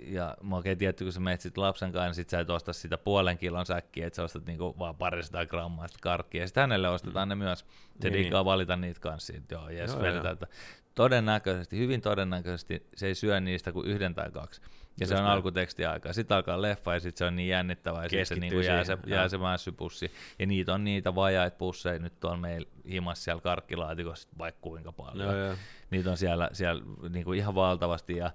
ja 0.07 0.37
mä 0.43 0.55
oikein 0.55 0.77
tietty, 0.77 1.03
kun 1.03 1.13
sä 1.13 1.19
menet 1.19 1.41
sit 1.41 1.57
lapsen 1.57 1.91
kanssa, 1.91 2.05
niin 2.07 2.15
sit 2.15 2.29
sä 2.29 2.39
et 2.39 2.49
osta 2.49 2.73
sitä 2.73 2.97
puolen 2.97 3.37
kilon 3.37 3.65
säkkiä, 3.65 4.07
että 4.07 4.15
sä 4.17 4.23
ostat 4.23 4.45
niinku 4.45 4.75
vaan 4.79 4.95
parisataa 4.95 5.45
grammaa 5.45 5.87
sitä 5.87 5.99
karkkia, 6.01 6.41
ja 6.41 6.47
sitten 6.47 6.61
hänelle 6.61 6.89
ostetaan 6.89 7.29
ne 7.29 7.35
myös. 7.35 7.65
Se 8.01 8.09
Niin, 8.09 8.13
dikkaa 8.13 8.45
valita 8.45 8.75
niitä 8.75 8.99
kanssa, 8.99 9.33
joo, 9.51 9.69
jes, 9.69 9.91
Joo, 9.91 10.01
vedetään, 10.01 10.37
joo. 10.41 10.49
todennäköisesti, 10.95 11.77
hyvin 11.77 12.01
todennäköisesti 12.01 12.87
se 12.95 13.07
ei 13.07 13.15
syö 13.15 13.39
niistä 13.39 13.71
kuin 13.71 13.87
yhden 13.87 14.15
tai 14.15 14.31
kaksi. 14.31 14.61
Ja 14.99 15.07
se 15.07 15.15
on 15.15 15.23
näin. 15.23 15.33
alkutekstiaika. 15.33 16.13
Sitten 16.13 16.37
alkaa 16.37 16.61
leffa 16.61 16.93
ja 16.93 16.99
sitten 16.99 17.17
se 17.17 17.25
on 17.25 17.35
niin 17.35 17.49
jännittävää 17.49 18.03
ja 18.03 18.09
sitten 18.09 18.25
se 18.25 18.35
niinku 18.35 18.59
jää, 18.59 18.83
se, 18.83 18.97
jää 19.07 19.29
se 19.29 19.37
mässypussi. 19.37 20.11
Ja 20.39 20.45
niitä 20.45 20.73
on 20.73 20.83
niitä 20.83 21.15
vajaita 21.15 21.57
pusseja 21.57 21.99
nyt 21.99 22.19
tuolla 22.19 22.37
meillä 22.37 22.69
himas 22.89 23.23
siellä 23.23 23.41
karkkilaatikossa 23.41 24.27
vaikka 24.37 24.61
kuinka 24.61 24.91
paljon 24.91 25.27
Joo, 25.27 25.45
joo. 25.45 25.55
niitä 25.89 26.11
on 26.11 26.17
siellä, 26.17 26.49
siellä 26.53 26.83
niin 27.09 27.25
kuin 27.25 27.39
ihan 27.39 27.55
valtavasti 27.55 28.17
ja, 28.17 28.31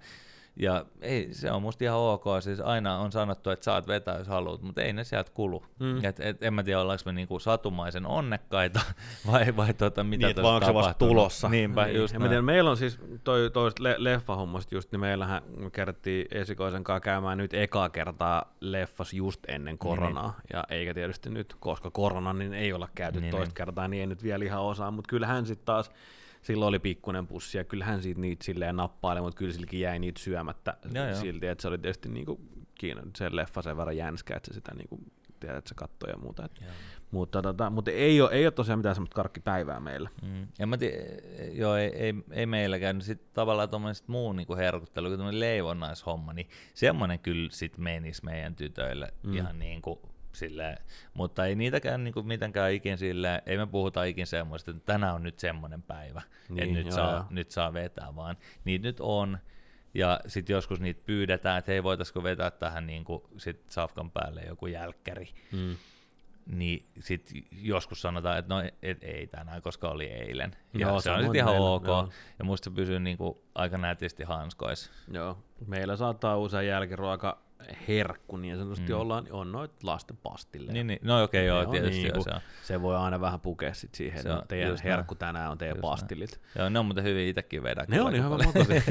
ja 0.59 0.85
ei, 1.01 1.29
se 1.35 1.53
on 1.53 1.63
musta 1.63 1.85
ihan 1.85 1.99
ok, 1.99 2.25
siis 2.41 2.61
aina 2.61 2.99
on 2.99 3.13
sanottu, 3.13 3.51
että 3.51 3.65
saat 3.65 3.87
vetää 3.87 4.19
jos 4.19 4.29
haluat, 4.29 4.63
mutta 4.63 4.83
ei 4.83 4.93
ne 4.93 5.05
sieltä 5.05 5.31
kulu. 5.35 5.65
Mm. 5.79 6.05
Et, 6.05 6.21
et, 6.21 6.43
en 6.43 6.55
mä 6.55 6.63
tiedä, 6.63 6.81
ollaanko 6.81 7.03
me 7.07 7.13
niinku 7.13 7.39
satumaisen 7.39 8.07
onnekkaita 8.07 8.81
vai, 9.33 9.57
vai 9.57 9.75
tota, 9.75 10.05
mitä 10.05 10.27
niin, 10.27 10.37
tässä 10.37 10.49
onko 10.49 10.67
se 10.67 10.75
vasta 10.75 10.95
tulossa. 10.95 11.49
Niinpä, 11.49 11.85
niin. 11.85 11.97
just 11.97 12.19
mä 12.19 12.29
tiedän, 12.29 12.45
meillä 12.45 12.71
on 12.71 12.77
siis 12.77 12.99
toi, 13.25 13.51
toista 13.51 13.83
le- 13.83 13.97
leffahommasta 13.99 14.75
just, 14.75 14.93
niin 14.93 15.01
meillähän 15.01 15.43
me 15.57 15.71
kerättiin 15.71 16.27
esikoisen 16.31 16.85
kanssa 16.85 17.01
käymään 17.01 17.39
nyt 17.39 17.55
ekaa 17.55 17.89
kertaa 17.89 18.55
leffas 18.61 19.13
just 19.13 19.41
ennen 19.49 19.79
koronaa. 19.79 20.29
Niin. 20.29 20.47
Ja 20.53 20.65
eikä 20.71 20.95
tietysti 20.95 21.31
nyt, 21.31 21.57
koska 21.61 21.91
korona, 21.91 22.33
niin 22.33 22.55
ei 22.55 22.73
olla 22.73 22.89
käyty 22.95 23.19
Niin, 23.19 23.23
niin, 23.23 23.31
toista 23.31 23.49
niin. 23.49 23.55
kertaa, 23.55 23.89
niin 23.89 24.01
ei 24.01 24.07
nyt 24.07 24.23
vielä 24.23 24.45
ihan 24.45 24.63
osaa. 24.63 24.91
Mutta 24.91 25.09
kyllähän 25.09 25.47
sitten 25.47 25.67
taas, 25.67 25.91
silloin 26.43 26.69
oli 26.69 26.79
pikkunen 26.79 27.27
pussi 27.27 27.59
ja 27.59 27.65
kyllähän 27.65 28.03
siitä 28.03 28.21
niitä 28.21 28.45
silleen 28.45 28.77
nappaili, 28.77 29.21
mutta 29.21 29.39
kyllä 29.39 29.53
silläkin 29.53 29.81
jäi 29.81 29.99
niitä 29.99 30.21
syömättä 30.21 30.77
joo. 30.95 31.15
silti, 31.21 31.47
että 31.47 31.63
se 31.63 31.69
oli 31.69 31.79
tietysti 31.79 32.09
niinku 32.09 32.41
kiinno, 32.75 33.03
se 33.17 33.37
leffa 33.37 33.63
sen 33.63 33.77
verran 33.77 33.97
jänskä, 33.97 34.37
että 34.37 34.49
se 34.49 34.55
sitä 34.55 34.75
niinku, 34.75 35.01
tiedät, 35.41 35.59
että 35.59 35.69
se 35.69 35.75
katsoi 35.75 36.11
ja 36.11 36.19
muuta. 36.19 36.45
Et, 36.45 36.61
Joo. 36.61 36.71
mutta, 37.11 37.43
tota, 37.43 37.71
mutta 37.71 37.91
ei, 37.91 38.21
ole, 38.21 38.31
ei 38.33 38.47
ole 38.47 38.51
tosiaan 38.51 38.79
mitään 38.79 38.95
semmoista 38.95 39.15
karkkipäivää 39.15 39.81
meillä. 39.81 40.11
Mm. 40.23 40.47
En 40.59 40.69
mä 40.69 40.77
tiedä, 40.77 40.97
joo, 41.53 41.77
ei, 41.77 41.91
ei, 41.95 42.15
ei 42.31 42.47
meilläkään. 42.47 43.03
Sitten 43.03 43.29
tavallaan 43.35 43.69
tuommoinen 43.69 43.95
sit 43.95 44.09
muu 44.09 44.33
niinku 44.33 44.57
herkuttelu, 44.57 45.09
kuin 45.09 45.19
tämmöinen 45.19 45.41
leivonnaishomma, 45.41 46.33
niin 46.33 46.49
semmoinen 46.75 47.19
kyllä 47.19 47.51
sit 47.53 47.79
menisi 47.79 48.25
meidän 48.25 48.55
tytöille 48.55 49.13
mm. 49.23 49.37
ihan 49.37 49.59
niin 49.59 49.83
kuin 49.83 49.99
silleen, 50.33 50.79
mutta 51.15 51.47
ei 51.47 51.55
niitäkään 51.55 52.05
niinku 52.05 52.23
mitenkään 52.23 52.73
ikin 52.73 52.99
silleen, 52.99 53.43
ei 53.47 53.57
me 53.57 53.67
puhuta 53.67 54.05
ikin 54.05 54.27
semmoista, 54.27 54.71
että 54.71 54.83
tänään 54.93 55.15
on 55.15 55.23
nyt 55.23 55.39
semmoinen 55.39 55.83
päivä, 55.83 56.23
Niin, 56.49 56.63
että 56.63 56.75
nyt, 56.75 56.87
joo, 56.87 56.95
saa, 56.95 57.13
joo. 57.13 57.25
nyt 57.31 57.51
saa 57.51 57.73
vetää, 57.73 58.17
vaan 58.17 58.37
niitä 58.65 58.83
nyt 58.89 58.97
on, 59.01 59.39
ja 59.95 60.21
sitten 60.27 60.55
joskus 60.55 60.81
niitä 60.81 61.03
pyydetään, 61.07 61.59
että 61.59 61.73
hei 61.73 61.83
voitaisiko 61.83 62.23
vetää 62.23 62.51
tähän 62.51 62.87
niinku 62.87 63.29
sit 63.37 63.63
safkan 63.71 64.11
päälle 64.11 64.43
joku 64.43 64.67
jälkkäri, 64.67 65.29
Mm. 65.53 65.77
niin 66.47 66.89
sit 67.01 67.31
joskus 67.53 68.03
sanotaan, 68.03 68.39
että 68.39 68.55
no 68.55 68.63
et 68.83 69.05
ei 69.05 69.27
tänään, 69.27 69.63
koska 69.63 69.89
oli 69.91 70.05
eilen. 70.07 70.57
Ja 70.75 70.81
Joo, 70.81 71.01
se 71.01 71.11
on 71.11 71.19
sitten 71.21 71.37
ihan 71.37 71.53
meillä, 71.55 71.71
ok. 71.71 71.87
joo. 71.87 72.09
Ja 72.39 72.45
musta 72.45 72.71
se 72.71 72.77
pysyy 72.77 73.01
niinku 73.01 73.45
aika 73.55 73.79
nätisti 73.79 74.23
hanskois. 74.25 74.91
Joo, 75.13 75.39
meillä 75.67 75.97
saattaa 75.97 76.37
usein 76.39 76.69
jälkiruoka 76.69 77.43
herkku, 77.89 78.37
niin 78.37 78.57
sanotusti 78.57 78.93
mm. 78.93 78.99
ollaan, 78.99 79.27
on 79.31 79.53
noit 79.53 79.83
lasten 79.83 80.17
pastille. 80.23 80.73
Niin, 80.73 80.87
niin. 80.87 80.99
No 81.03 81.23
okei, 81.23 81.51
okay, 81.51 81.59
joo, 81.59 81.73
Ne 81.73 81.81
tietysti 81.81 82.03
niinku- 82.03 82.19
joo, 82.19 82.25
se 82.25 82.31
on. 82.31 82.41
Se 82.63 82.83
voi 82.83 82.97
aina 82.97 83.21
vähän 83.21 83.41
pukea 83.41 83.75
sit 83.75 83.95
siihen, 83.95 84.23
Se 84.23 84.29
että 84.29 84.33
on 84.35 84.39
no, 84.39 84.45
teidän 84.49 84.71
just 84.71 84.85
näin. 84.85 84.97
herkku 84.97 85.15
tänään 85.15 85.51
on 85.51 85.59
teidän 85.59 85.77
Just 85.77 85.83
näin. 85.83 85.91
pastillit. 85.91 86.41
Joo, 86.59 86.69
ne 86.69 86.79
on 86.79 86.87
muuten 86.87 87.05
hyvin 87.05 87.29
itsekin 87.29 87.63
vedä. 87.63 87.85
Ne 87.89 88.03
on 88.03 88.15
ihan 88.15 88.31
makoisia. 88.31 88.83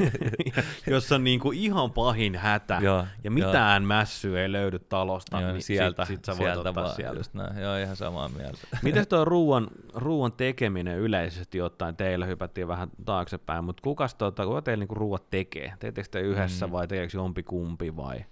Jos 0.86 1.12
on 1.12 1.24
niinku 1.24 1.52
ihan 1.52 1.90
pahin 1.90 2.36
hätä 2.36 2.78
Joo, 2.82 3.06
ja 3.24 3.30
mitään 3.30 3.84
mässyä 3.84 4.42
ei 4.42 4.52
löydy 4.52 4.78
talosta, 4.78 5.40
Joo, 5.40 5.52
niin 5.52 5.62
sieltä, 5.62 6.04
sit, 6.04 6.16
sit 6.16 6.24
sä 6.24 6.32
voit 6.32 6.38
sieltä 6.38 6.58
ottaa 6.70 6.84
vaan, 6.84 6.96
sieltä. 6.96 7.20
Just 7.20 7.34
näin. 7.34 7.58
Joo, 7.58 7.76
ihan 7.76 7.96
samaa 7.96 8.28
mieltä. 8.28 8.58
Miten 8.82 9.08
tuo 9.08 9.24
ruoan, 9.24 9.68
ruoan 9.94 10.32
tekeminen 10.32 10.98
yleisesti 10.98 11.60
ottaen, 11.60 11.96
teillä 11.96 12.26
hypättiin 12.26 12.68
vähän 12.68 12.88
taaksepäin, 13.04 13.64
mutta 13.64 13.82
kukas, 13.82 14.14
tota, 14.14 14.44
kuka 14.44 14.62
teillä 14.62 14.82
niinku 14.82 14.94
ruoat 14.94 15.30
tekee? 15.30 15.72
Teettekö 15.78 16.08
te 16.10 16.20
yhdessä 16.20 16.66
mm. 16.66 16.72
vai 16.72 16.88
tekeekö 16.88 17.16
jompi 17.16 17.42
kumpi 17.42 17.96
vai? 17.96 18.24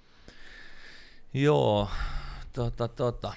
Joo, 1.35 1.89
tota, 2.53 2.89
tota. 2.89 3.33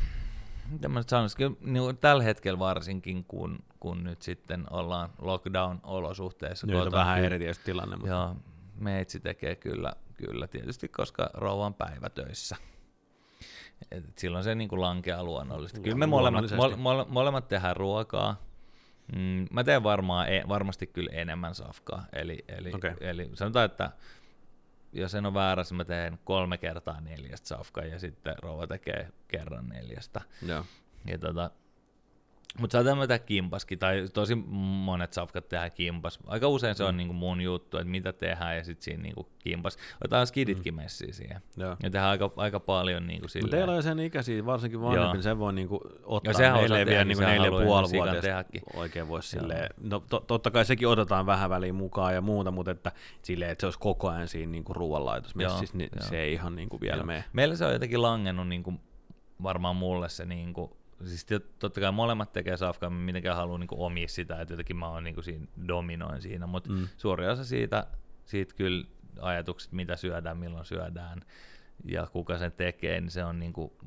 Mitä 0.69 0.89
mä 0.89 0.99
nyt 0.99 1.09
sanoisin, 1.09 1.37
kyllä 1.37 1.55
niin 1.61 1.97
tällä 1.97 2.23
hetkellä 2.23 2.59
varsinkin, 2.59 3.23
kun, 3.23 3.59
kun 3.79 4.03
nyt 4.03 4.21
sitten 4.21 4.65
ollaan 4.69 5.09
lockdown-olosuhteissa. 5.21 6.67
Nyt 6.67 6.75
on 6.75 6.91
vähän 6.91 7.15
kyllä- 7.15 7.25
eri 7.25 7.39
tietysti 7.39 7.65
tilanne, 7.65 7.95
mutta 7.95 8.09
Joo, 8.09 8.35
meitsi 8.75 9.19
tekee 9.19 9.55
kyllä, 9.55 9.93
kyllä 10.13 10.47
tietysti, 10.47 10.87
koska 10.87 11.29
rouva 11.33 11.65
on 11.65 11.73
päivätöissä. 11.73 12.55
Et 13.91 14.17
silloin 14.17 14.43
se 14.43 14.55
niin 14.55 14.69
kuin 14.69 14.81
lankeaa 14.81 15.23
luonnollisesti. 15.23 15.81
Kyllä 15.81 15.97
me 15.97 16.05
molemmat, 16.05 16.45
mole, 16.55 16.75
mole, 16.75 17.05
molemmat 17.09 17.47
tehdään 17.47 17.75
ruokaa. 17.75 18.35
Mm, 19.15 19.47
mä 19.51 19.63
teen 19.63 19.83
varmaan, 19.83 20.27
e, 20.27 20.43
varmasti 20.47 20.87
kyllä 20.87 21.09
enemmän 21.13 21.55
safkaa. 21.55 22.05
Eli, 22.13 22.45
eli, 22.47 22.71
Okei. 22.73 22.93
eli 22.99 23.29
sanotaan, 23.33 23.65
että 23.65 23.91
jos 24.93 25.15
en 25.15 25.25
ole 25.25 25.33
väärässä, 25.33 25.75
mä 25.75 25.85
teen 25.85 26.19
kolme 26.23 26.57
kertaa 26.57 27.01
neljästä 27.01 27.47
safkaa 27.47 27.85
ja 27.85 27.99
sitten 27.99 28.35
rouva 28.41 28.67
tekee 28.67 29.09
kerran 29.27 29.69
neljästä. 29.69 30.21
Joo. 30.47 30.65
Ja 31.05 31.17
tota, 31.17 31.51
mutta 32.59 32.71
saatan 32.77 32.97
mä 32.97 33.07
tehdä 33.07 33.25
kimpaskin, 33.25 33.79
tai 33.79 34.05
tosi 34.13 34.35
monet 34.35 35.13
safkat 35.13 35.49
tehdään 35.49 35.71
kimpas. 35.71 36.19
Aika 36.27 36.47
usein 36.47 36.75
se 36.75 36.83
on 36.83 36.93
Mm. 36.95 36.97
niinku 36.97 37.13
mun 37.13 37.41
juttu, 37.41 37.77
että 37.77 37.89
mitä 37.91 38.13
tehdään, 38.13 38.57
ja 38.57 38.63
sitten 38.63 38.83
siinä 38.83 39.03
niinku 39.03 39.29
kimpas. 39.39 39.77
Otetaan 40.01 40.27
skiditkin 40.27 40.73
mm. 40.73 40.81
messiin 40.81 41.13
siihen. 41.13 41.41
Joo. 41.57 41.69
Ja 41.69 41.75
tehdään 41.89 42.09
aika, 42.09 42.31
aika 42.35 42.59
paljon 42.59 43.07
niinku 43.07 43.23
Mutta 43.23 43.33
silleen. 43.33 43.51
teillä 43.51 43.73
on 43.73 43.83
sen 43.83 43.99
ikäisiä, 43.99 44.45
varsinkin 44.45 44.81
vanhempi, 44.81 45.13
niin 45.13 45.23
se 45.23 45.39
voi 45.39 45.53
niinku 45.53 45.81
ottaa 46.03 46.33
sehän 46.33 46.53
osaa 46.53 46.61
meille 46.61 46.85
vielä 46.85 47.05
niinku 47.05 47.21
sehän 47.23 47.41
neljä 47.41 47.51
puoli 47.65 47.87
vuotta. 47.93 48.43
Oikein 48.73 49.07
voisi 49.07 49.29
silleen, 49.29 49.69
no 49.81 50.03
to, 50.09 50.19
totta 50.19 50.51
kai 50.51 50.65
sekin 50.65 50.87
otetaan 50.87 51.25
vähän 51.25 51.49
väliin 51.49 51.75
mukaan 51.75 52.13
ja 52.13 52.21
muuta, 52.21 52.51
mutta 52.51 52.71
että 52.71 52.91
silleen, 53.21 53.51
että 53.51 53.61
se 53.61 53.67
olisi 53.67 53.79
koko 53.79 54.09
ajan 54.09 54.27
siinä 54.27 54.51
niinku 54.51 54.73
ruoanlaitosmessissä, 54.73 55.77
niin 55.77 55.89
joo. 55.95 56.07
se 56.07 56.19
ei 56.19 56.33
ihan 56.33 56.55
niinku 56.55 56.81
vielä 56.81 57.03
mene. 57.03 57.23
Meillä 57.33 57.55
se 57.55 57.65
on 57.65 57.73
jotenkin 57.73 58.01
langennut 58.01 58.47
niinku, 58.47 58.73
varmaan 59.43 59.75
mulle 59.75 60.09
se 60.09 60.25
niinku, 60.25 60.78
siis 61.05 61.25
tot- 61.25 61.49
totta 61.59 61.81
kai 61.81 61.91
molemmat 61.91 62.33
tekee 62.33 62.57
safkaa, 62.57 62.89
mä 62.89 62.99
mitenkään 62.99 63.35
haluan 63.35 63.59
niinku 63.59 63.83
omia 63.85 64.07
sitä, 64.07 64.41
että 64.41 64.53
jotenkin 64.53 64.75
mä 64.75 64.89
oon 64.89 65.03
niinku 65.03 65.21
siinä, 65.21 65.45
dominoin 65.67 66.21
siinä, 66.21 66.47
mutta 66.47 66.69
Mm. 66.71 66.87
suuri 66.97 67.27
osa 67.27 67.43
siitä, 67.45 67.87
siitä 68.25 68.53
kyllä 68.55 68.85
ajatukset, 69.21 69.71
mitä 69.71 69.95
syödään, 69.95 70.37
milloin 70.37 70.65
syödään 70.65 71.21
ja 71.85 72.07
kuka 72.11 72.37
sen 72.37 72.51
tekee, 72.51 73.01
niin 73.01 73.11
se 73.11 73.23
on 73.23 73.39
niinku 73.39 73.77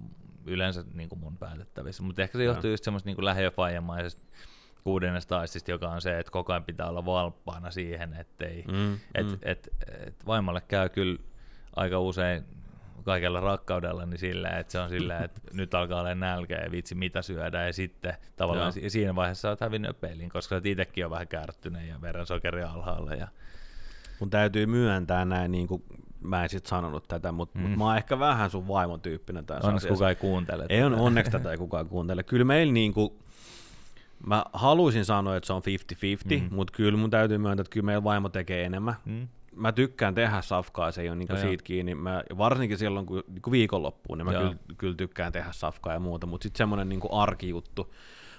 yleensä 0.44 0.84
niinku 0.94 1.16
mun 1.16 1.36
päätettävissä. 1.38 2.02
Mutta 2.02 2.22
ehkä 2.22 2.38
se 2.38 2.44
johtuu 2.44 2.70
just 2.70 2.84
semmoista 2.84 3.08
niinku 3.08 3.24
lähiöfaijamaisesta 3.24 4.22
kuudennesta 4.84 5.28
taistista, 5.36 5.70
joka 5.70 5.88
on 5.88 6.00
se, 6.00 6.18
että 6.18 6.32
koko 6.32 6.52
ajan 6.52 6.64
pitää 6.64 6.88
olla 6.88 7.04
valppaana 7.04 7.70
siihen, 7.70 8.14
ettei, 8.14 8.64
Mm, 8.68 8.94
et, 9.14 9.26
mm. 9.26 9.38
et, 9.42 9.68
et 10.06 10.26
vaimolle 10.26 10.60
käy 10.60 10.88
kyllä 10.88 11.18
aika 11.76 12.00
usein 12.00 12.44
kaikella 13.04 13.40
rakkaudella 13.40 14.06
niin 14.06 14.18
silleen, 14.18 14.58
että 14.58 14.72
se 14.72 14.78
on 14.80 14.90
silleen, 14.90 15.24
että 15.24 15.40
nyt 15.58 15.74
alkaa 15.74 16.00
olla 16.00 16.14
nälkä 16.14 16.54
ja 16.54 16.70
vitsi 16.70 16.94
mitä 16.94 17.22
syödään 17.22 17.66
ja 17.66 17.72
sitten 17.72 18.14
tavallaan 18.36 18.66
Joo. 18.66 18.72
si- 18.72 18.90
siinä 18.90 19.14
vaiheessa 19.14 19.48
oot 19.48 19.60
hävinnyt 19.60 20.00
pelin, 20.00 20.28
koska 20.28 20.54
oot 20.54 20.66
itsekin 20.66 21.04
on 21.04 21.10
vähän 21.10 21.28
kärttynyt 21.28 21.88
ja 21.88 22.00
verensokeri 22.00 22.62
alhaalla 22.62 23.14
ja 23.14 23.28
Mun 24.20 24.30
täytyy 24.30 24.66
myöntää 24.66 25.24
näin, 25.24 25.52
niin 25.52 25.68
kuin 25.68 25.82
mä 26.20 26.42
en 26.42 26.48
sit 26.48 26.66
sanonut 26.66 27.08
tätä, 27.08 27.32
mutta 27.32 27.58
mm. 27.58 27.64
Mut 27.68 27.78
mä 27.78 27.84
oon 27.84 27.96
ehkä 27.96 28.18
vähän 28.18 28.50
sun 28.50 28.68
vaimon 28.68 29.00
tyyppinen 29.00 29.46
tässä 29.46 29.68
onneksi 29.68 29.86
asiassa. 29.86 29.94
kukaan 29.94 30.08
ei 30.10 30.16
kuuntele. 30.16 30.66
Ei 30.68 30.82
on 30.82 30.94
onneksi 30.94 31.32
tätä 31.32 31.50
ei 31.52 31.56
kukaan 31.58 31.88
kuuntele. 31.88 32.22
Kyllä 32.22 32.44
meillä 32.44 32.72
niinku, 32.72 33.18
mä 34.26 34.44
haluaisin 34.52 35.04
sanoa, 35.04 35.36
että 35.36 35.46
se 35.46 35.52
on 35.52 35.62
50-50, 35.62 35.64
mm. 36.38 36.42
Mm. 36.42 36.54
mutta 36.54 36.72
kyllä 36.76 36.98
mun 36.98 37.10
täytyy 37.10 37.38
myöntää, 37.38 37.62
että 37.62 37.72
kyllä 37.72 37.84
meillä 37.84 38.04
vaimo 38.04 38.28
tekee 38.28 38.64
enemmän. 38.64 38.94
Mm. 39.04 39.28
Mä 39.56 39.72
tykkään 39.72 40.14
tehdä 40.14 40.42
safkaa, 40.42 40.92
se 40.92 41.02
ei 41.02 41.08
ole 41.08 41.16
niinku 41.16 41.36
siitä 41.36 41.64
kiinni. 41.64 41.94
Mä, 41.94 42.22
varsinkin 42.38 42.78
silloin, 42.78 43.06
kun 43.06 43.24
niinku 43.28 43.50
viikonloppuun, 43.50 44.18
niin 44.18 44.26
mä 44.26 44.32
kyllä, 44.32 44.54
kyllä, 44.78 44.94
tykkään 44.94 45.32
tehdä 45.32 45.48
safkaa 45.52 45.92
ja 45.92 46.00
muuta, 46.00 46.26
mutta 46.26 46.42
sitten 46.42 46.58
semmoinen 46.58 46.88
niinku 46.88 47.08
arkijuttu 47.16 47.94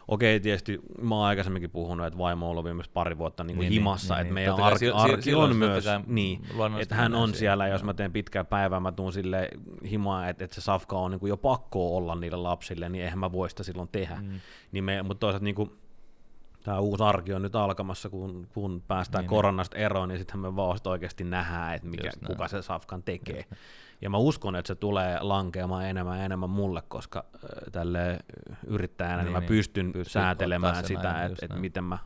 okei, 0.08 0.40
tietysti 0.40 0.80
mä 1.02 1.16
oon 1.16 1.26
aikaisemminkin 1.26 1.70
puhunut, 1.70 2.08
että 2.08 2.20
vaimo 2.20 2.46
on 2.46 2.52
ollut 2.52 2.66
viimeksi 2.66 2.92
pari 2.94 3.18
vuotta 3.18 3.44
niin 3.44 3.58
kuin 3.58 3.66
Niin, 3.66 3.74
himassa, 3.74 4.14
niin, 4.14 4.22
että 4.22 4.24
niin. 4.24 4.34
meidän 4.34 4.56
kai 4.56 4.72
arki, 4.72 4.90
arki 4.90 5.22
silloin 5.22 5.52
on 5.52 5.58
myös, 5.58 5.86
niin, 6.08 6.42
että 6.80 6.96
hän 6.96 7.16
on 7.16 7.34
siellä, 7.34 7.68
jos 7.68 7.84
mä 7.84 7.94
teen 7.94 8.12
pitkää 8.12 8.44
päivää, 8.44 8.80
mä 8.80 8.92
tuun 8.92 9.14
sille 9.14 9.50
himaa, 9.90 10.30
että, 10.30 10.46
että 10.46 10.56
se 10.56 10.62
safka 10.62 10.98
on 10.98 11.12
niin 11.12 11.20
kuin 11.20 11.30
jo 11.30 11.38
pakko 11.38 11.98
olla 11.98 12.16
niille 12.16 12.38
lapsille, 12.38 12.90
niin 12.90 13.04
eihän 13.04 13.20
mä 13.20 13.32
voi 13.32 13.50
sitä 13.50 13.64
silloin 13.64 13.90
tehdä. 13.92 14.16
Mm. 14.16 14.40
Niin 14.72 14.84
me, 14.84 15.04
mutta 15.04 15.20
toisaalta 15.20 15.44
niin 15.44 15.56
kuin, 15.56 15.72
tämä 16.64 16.80
uusi 16.80 17.04
arki 17.04 17.34
on 17.34 17.42
nyt 17.42 17.56
alkamassa, 17.56 18.10
kun, 18.10 18.48
kun 18.54 18.84
päästään 18.88 19.22
Niin, 19.22 19.30
niin, 19.30 19.36
koronasta 19.36 19.78
eroon, 19.78 20.10
niin 20.10 20.20
sittenhän 20.20 20.52
me 20.52 20.56
vaan 20.56 20.80
oikeasti 20.86 21.24
nähdään, 21.24 21.76
että 21.76 21.88
mikä, 21.88 22.12
kuka 22.28 22.48
se 22.48 22.62
safkan 22.62 23.04
tekee. 23.04 23.46
Ja 24.02 24.10
mä 24.10 24.18
uskon, 24.18 24.56
että 24.56 24.68
se 24.68 24.76
tulee 24.76 25.18
lankeamaan 25.22 25.86
enemmän 25.86 26.18
ja 26.20 26.26
enemmän 26.26 26.50
mulle, 26.50 26.82
koska 26.88 27.26
tälle 27.72 28.20
yrittäjänä 28.68 29.18
niin, 29.18 29.26
Niin, 29.26 29.34
mä 29.34 29.40
niin. 29.40 29.48
pystyn 29.48 29.92
Pystyt 29.92 30.12
säätelemään 30.12 30.86
sitä, 30.86 31.24
että 31.26 31.46
et 31.46 31.60
miten 31.60 31.84
mä, 31.84 31.98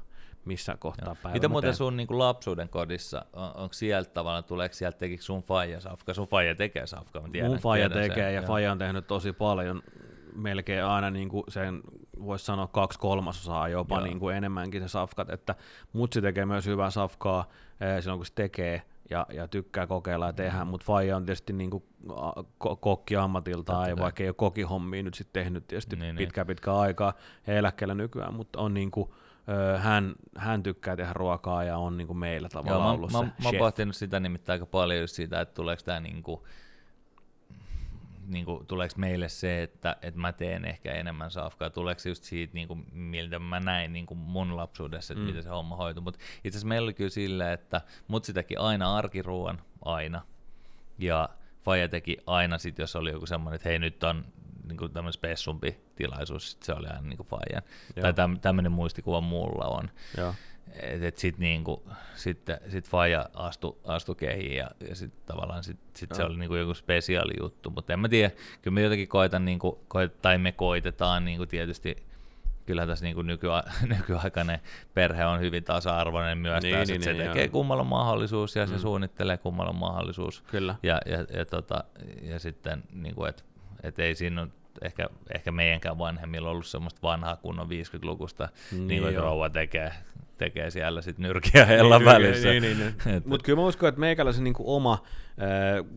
missä 0.46 0.78
kohtaa 0.80 1.16
päivää 1.16 1.34
Mitä 1.34 1.48
mä 1.48 1.52
muuten 1.52 1.76
sun 1.76 1.98
niin 1.98 2.08
kuin 2.08 2.20
lapsuuden 2.20 2.70
kodissa, 2.70 3.26
on, 3.34 3.56
onko 3.56 3.74
sieltä 3.74 4.10
tavallaan, 4.10 4.44
tuleeko 4.44 4.76
sieltä 4.76 4.98
tekikö 4.98 5.24
sun 5.24 5.44
faija 5.44 5.82
safka? 5.82 6.14
Sun 6.14 6.28
faija 6.28 6.56
tekee 6.56 6.88
safka, 6.88 7.22
mä 7.22 7.28
tiedän. 7.32 7.52
Mun 7.52 7.60
faija 7.60 7.90
tekee 7.90 8.16
sen, 8.16 8.36
ja 8.36 8.42
faija 8.42 8.72
on 8.72 8.78
tehnyt 8.78 9.08
tosi 9.08 9.34
paljon, 9.34 9.84
melkein 10.38 10.84
aina 10.86 11.10
niin 11.12 11.30
kuin 11.30 11.44
sen, 11.48 11.82
voisi 12.26 12.46
sanoa 12.46 12.68
kaksi 12.68 13.00
kolmasosaa 13.00 13.70
jopa 13.70 13.96
Joo. 13.96 14.04
niin 14.06 14.20
kuin 14.20 14.36
enemmänkin 14.36 14.82
se 14.82 14.88
safkat, 14.88 15.30
että 15.30 15.56
mutsi 15.94 16.22
tekee 16.22 16.46
myös 16.46 16.66
hyvää 16.66 16.90
safkaa 16.90 17.50
eh, 17.82 18.02
silloin 18.02 18.20
kun 18.20 18.26
se 18.26 18.34
tekee 18.36 18.82
ja, 19.10 19.26
ja 19.34 19.48
tykkää 19.48 19.88
kokeilla 19.88 20.26
ja 20.26 20.34
tehdä, 20.34 20.66
mutta 20.66 20.86
faija 20.86 21.16
on 21.16 21.26
tietysti 21.26 21.54
niin 21.54 21.70
kuin 21.70 21.84
kokki 22.80 23.16
ammatiltaan, 23.16 23.90
ja 23.90 23.96
kai. 23.96 24.04
vaikka 24.04 24.24
ei 24.24 24.30
ole 24.30 24.34
kokihommia 24.36 25.04
nyt 25.04 25.14
sitten 25.14 25.44
tehnyt 25.44 25.68
tietysti 25.68 25.96
Niin, 25.96 26.16
niin, 26.16 26.30
niin. 26.36 26.48
pitkää 26.48 26.80
aikaa 26.80 27.14
ja 27.48 27.54
eläkkeellä 27.54 27.94
nykyään, 27.96 28.34
mutta 28.34 28.60
on 28.60 28.74
niin 28.74 28.92
kuin, 28.92 29.10
ö, 29.50 29.78
hän, 29.78 30.16
hän 30.38 30.64
tykkää 30.64 30.96
tehdä 30.96 31.14
ruokaa 31.14 31.64
ja 31.64 31.78
on 31.78 31.98
niin 31.98 32.08
kuin 32.08 32.18
meillä 32.18 32.50
Joo, 32.54 32.64
tavallaan 32.64 32.90
mä, 32.90 32.94
ollut 32.94 33.12
mä, 33.12 33.20
se 33.20 33.26
mä 33.26 33.50
chef. 33.50 33.60
pohtinut 33.60 33.96
sitä 33.96 34.20
nimittäin 34.20 34.56
aika 34.56 34.66
paljon 34.66 35.02
just 35.02 35.16
siitä, 35.16 35.42
että 35.42 35.54
tuleeko 35.54 35.82
tämä 35.86 36.00
niinku, 38.28 38.52
niinku, 38.52 38.66
tuleeko 38.66 38.96
meille 38.98 39.30
se, 39.30 39.64
että, 39.64 39.96
että 40.02 40.20
mä 40.20 40.32
teen 40.34 40.66
ehkä 40.66 40.94
enemmän 40.94 41.32
safkaa, 41.32 41.70
tuleeko 41.70 42.00
se 42.00 42.10
just 42.10 42.24
siitä, 42.24 42.54
niinku, 42.54 42.78
miltä 42.92 43.40
mä 43.40 43.60
näin 43.60 43.94
niinku 43.94 44.16
mun 44.16 44.58
lapsuudessa, 44.58 45.14
että 45.14 45.22
Mm. 45.22 45.28
miten 45.28 45.44
se 45.44 45.50
homma 45.50 45.76
hoitui, 45.76 46.04
mutta 46.04 46.20
itse 46.44 46.50
asiassa 46.50 46.68
meillä 46.68 46.86
oli 46.86 46.94
kyllä 46.94 47.10
silleen, 47.10 47.54
että 47.54 47.82
mut 48.08 48.26
se 48.26 48.34
teki 48.34 48.56
aina 48.56 48.96
arkiruuan, 48.98 49.62
aina, 49.86 50.22
ja 50.98 51.30
Faija 51.64 51.90
teki 51.90 52.18
aina 52.28 52.58
sit, 52.58 52.80
jos 52.80 52.96
oli 52.96 53.12
joku 53.12 53.26
semmoinen, 53.26 53.56
että 53.56 53.70
hei 53.70 53.80
nyt 53.80 54.04
on 54.04 54.26
niinku 54.68 54.90
tämmöinen 54.90 55.14
spessumpi 55.14 55.78
tilaisuus, 55.96 56.52
sit 56.52 56.64
se 56.64 56.74
oli 56.74 56.88
aina 56.88 57.02
niinku 57.02 57.24
Faijan. 57.24 57.62
Joo. 57.96 58.02
Tai 58.02 58.14
täm, 58.14 58.40
tämmöinen 58.40 58.72
muistikuva 58.72 59.22
mulla 59.22 59.66
on. 59.66 59.90
Joo. 60.18 60.34
Et, 60.82 61.04
et 61.04 61.18
sit 61.18 61.38
niinku, 61.38 61.84
sitten 62.16 62.60
sit 62.70 62.90
Faija 62.90 63.30
astu, 63.34 63.80
astu 63.84 64.16
kehiin 64.16 64.56
ja, 64.56 64.72
ja 64.90 64.96
sit 64.96 65.26
tavallaan 65.26 65.64
sit, 65.64 65.78
sit 65.96 66.10
se 66.14 66.24
oli 66.24 66.38
niinku 66.38 66.56
joku 66.56 66.74
spesiaali 66.74 67.34
juttu, 67.40 67.70
mutta 67.70 67.94
en 67.94 68.00
mä 68.00 68.10
tiedä, 68.10 68.32
kyllä 68.62 68.76
me 68.76 68.82
jotenkin 68.82 69.08
koitan, 69.08 69.46
niinku, 69.46 69.84
koit, 69.88 70.22
tai 70.22 70.38
me 70.38 70.52
koitetaan 70.52 71.26
niinku 71.26 71.46
tietysti, 71.46 71.96
kyllähän 72.66 72.88
tässä 72.90 73.06
niinku 73.06 73.22
nykya, 73.22 73.64
nykyaikainen 73.98 74.60
perhe 74.94 75.26
on 75.26 75.40
hyvin 75.40 75.64
tasa-arvoinen 75.64 76.38
myös 76.38 76.64
Niin, 76.64 76.76
tässä, 76.76 76.94
niin, 76.94 77.04
se 77.04 77.14
niin, 77.14 77.28
tekee 77.28 77.44
joo. 77.46 77.52
kummalla 77.52 77.84
mahdollisuus 77.84 78.56
ja 78.56 78.68
se 78.68 78.74
Mm. 78.74 78.80
suunnittelee 78.80 79.38
kummalla 79.38 79.74
mahdollisuus. 79.74 80.42
Kyllä. 80.42 80.76
Ja, 80.84 81.02
ja, 81.06 81.26
ja, 81.38 81.46
tota, 81.46 81.84
ja 82.22 82.40
sitten, 82.40 82.84
niin 82.94 83.16
kuin, 83.16 83.30
että 83.30 83.44
et 83.84 84.00
ei 84.00 84.16
siinä 84.16 84.42
ole 84.42 84.50
ehkä, 84.82 85.10
ehkä 85.34 85.52
meidänkään 85.52 85.98
vanhemmilla 85.98 86.50
ollut 86.50 86.66
semmoista 86.66 87.00
vanhaa 87.04 87.36
kunnon 87.36 87.68
50-lukusta, 87.68 88.50
niin, 88.72 88.88
niin 88.88 89.02
kuin 89.04 89.16
rouva 89.18 89.50
tekee, 89.50 89.94
tekee 90.38 90.72
siellä 90.72 91.02
sitten 91.02 91.24
nyrkiä 91.24 91.66
hellan 91.76 92.02
niin, 92.02 92.06
välissä. 92.06 92.50
Niin, 92.50 92.64
niin, 92.64 92.78
niin. 93.06 93.22
Mutta 93.30 93.46
kyllä 93.46 93.62
mä 93.62 93.68
uskon, 93.68 93.90
että 93.90 94.00
meikäläisen 94.00 94.44
niinku 94.44 94.76
oma 94.76 95.04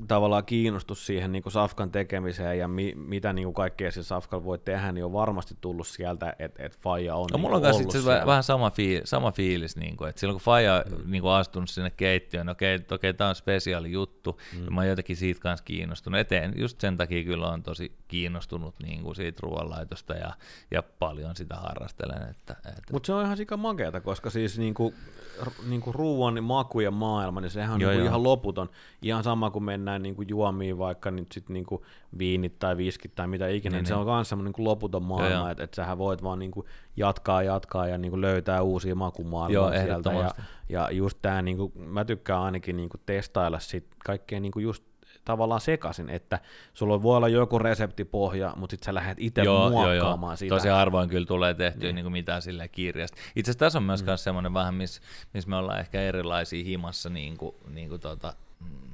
tavallaan 0.09 0.45
kiinnostus 0.45 1.07
siihen 1.07 1.33
niinku 1.33 1.51
safkan 1.51 1.91
tekemiseen 1.91 2.59
ja 2.59 2.69
mi, 2.69 2.95
mitä 2.97 3.33
niinku 3.33 3.53
kaikkea 3.53 3.93
se 3.93 4.03
safkalla 4.03 4.45
voi 4.45 4.59
tehdä, 4.59 4.93
niin 4.93 5.05
on 5.05 5.13
varmasti 5.13 5.55
tullut 5.61 5.87
sieltä, 5.87 6.35
että 6.39 6.63
et 6.63 6.79
faija 6.79 7.15
on 7.15 7.29
No, 7.33 7.39
mulla 7.39 7.57
on 7.57 7.63
niinku 7.63 7.77
ollut 7.77 7.95
itse 7.95 8.27
vähän 8.27 8.43
sama, 8.43 8.71
fiil, 8.71 9.01
sama 9.05 9.33
fiilis, 9.33 9.77
niin 9.77 9.97
kuin, 9.97 10.09
että 10.09 10.21
silloin 10.21 10.35
kun 10.35 10.45
Faja 10.45 10.85
mm. 10.91 11.11
niin 11.11 11.23
kuin 11.23 11.33
astunut 11.33 11.71
sinne 11.71 11.91
keittiöön, 11.91 12.47
niin 12.47 12.53
okei, 12.53 12.75
okay, 12.77 12.95
okei, 12.95 13.15
tämä 13.15 13.31
on 13.31 13.35
spesiaali 13.35 13.93
juttu, 13.93 14.41
mm. 14.57 14.65
ja 14.65 14.71
mä 14.71 14.81
oon 14.81 14.89
jotenkin 14.89 15.17
siitä 15.17 15.41
kanssa 15.41 15.65
kiinnostunut. 15.65 16.21
Eteen, 16.21 16.53
just 16.57 16.81
sen 16.81 16.97
takia 16.97 17.25
kyllä 17.25 17.49
on 17.49 17.63
tosi 17.63 17.93
kiinnostunut 18.09 18.75
niin 18.83 19.03
kuin 19.03 19.17
siitä 19.17 19.41
ruoanlaitosta 19.43 20.15
ja, 20.15 20.33
ja 20.71 20.83
paljon 20.83 21.37
sitä 21.37 21.55
harrastelen. 21.55 22.31
Että, 22.31 22.57
että 22.59 22.93
Mutta 22.93 23.07
se 23.07 23.13
on 23.13 23.25
ihan 23.25 23.37
sika 23.37 23.57
makeata, 23.57 24.01
koska 24.01 24.31
siis 24.31 24.59
niinku, 24.59 24.95
r- 25.43 25.69
niinku 25.69 25.93
ruuan 25.93 26.45
maku 26.45 26.81
ja 26.81 26.91
maailma, 26.91 27.41
niin 27.41 27.51
sehän 27.51 27.75
on 27.75 27.81
Joo, 27.81 27.91
niinku 27.91 28.05
joo. 28.05 28.09
ihan 28.09 28.23
loputon. 28.23 28.71
Ihan 29.03 29.25
sama 29.31 29.51
kuin 29.51 29.65
mennään 29.65 30.03
niinku 30.03 30.23
juomiin, 30.23 30.79
vaikka 30.79 31.11
nyt 31.11 31.33
sit 31.33 31.49
niinku 31.49 31.85
viinit 32.19 32.59
tai 32.59 32.77
viskit 32.77 33.15
tai 33.15 33.27
mitä 33.29 33.49
ikinä, 33.49 33.77
niin, 33.77 33.79
Niin, 33.83 33.87
se 33.87 33.95
niin. 33.95 34.09
on 34.09 34.15
myös 34.17 34.29
semmoinen 34.29 34.49
niinku 34.49 34.65
loputon 34.65 35.03
joo. 35.03 35.09
maailma, 35.09 35.51
että 35.51 35.65
et 35.65 35.75
sähän 35.75 35.99
voit 35.99 36.23
vaan 36.23 36.39
niinku 36.39 36.65
jatkaa 36.97 37.43
jatkaa 37.43 37.87
ja 37.87 37.99
niinku 37.99 38.21
löytää 38.21 38.63
uusia 38.63 38.95
makumaailmoja 38.95 39.75
Joo, 39.75 39.85
sieltä. 39.85 40.13
Ja, 40.13 40.31
ja 40.69 40.91
just 40.91 41.19
tää, 41.23 41.43
niinku, 41.43 41.73
mä 41.77 42.05
tykkään 42.05 42.41
ainakin 42.41 42.77
niinku 42.77 42.97
testailla 43.07 43.59
sit 43.59 43.87
kaikkea 44.05 44.41
niinku 44.41 44.59
just 44.59 44.85
tavallaan 45.25 45.61
sekasin, 45.61 46.11
että 46.11 46.41
sulla 46.75 47.03
voi 47.03 47.17
olla 47.17 47.29
joku 47.29 47.59
reseptipohja, 47.59 48.55
mutta 48.57 48.73
sitten 48.73 48.87
sä 48.87 48.95
lähdet 48.95 49.19
itse 49.21 49.43
muokkaamaan 49.71 50.37
sitä. 50.37 50.55
Tosi 50.55 50.69
harvoin 50.69 51.09
kyllä 51.09 51.27
tulee 51.27 51.55
tehtyä 51.55 51.81
Niin. 51.81 51.95
niin. 51.95 52.05
niin 52.05 52.13
mitään 52.13 52.43
sille 52.43 52.69
kirjasta. 52.69 53.17
Itse 53.37 53.51
asiassa 53.51 53.59
tässä 53.59 53.79
on 53.79 53.83
myös 53.83 54.03
mm. 54.03 54.09
semmoinen 54.17 54.55
vähän, 54.55 54.75
missä 54.75 55.01
miss 55.35 55.47
me 55.47 55.57
ollaan 55.57 55.81
ehkä 55.81 56.01
erilaisia 56.03 56.65
himassa 56.65 57.11
niin 57.11 57.37
kuin, 57.37 57.55
niin 57.69 57.89
kuin 57.89 58.01
tota, 58.01 58.35
mm, 58.61 58.91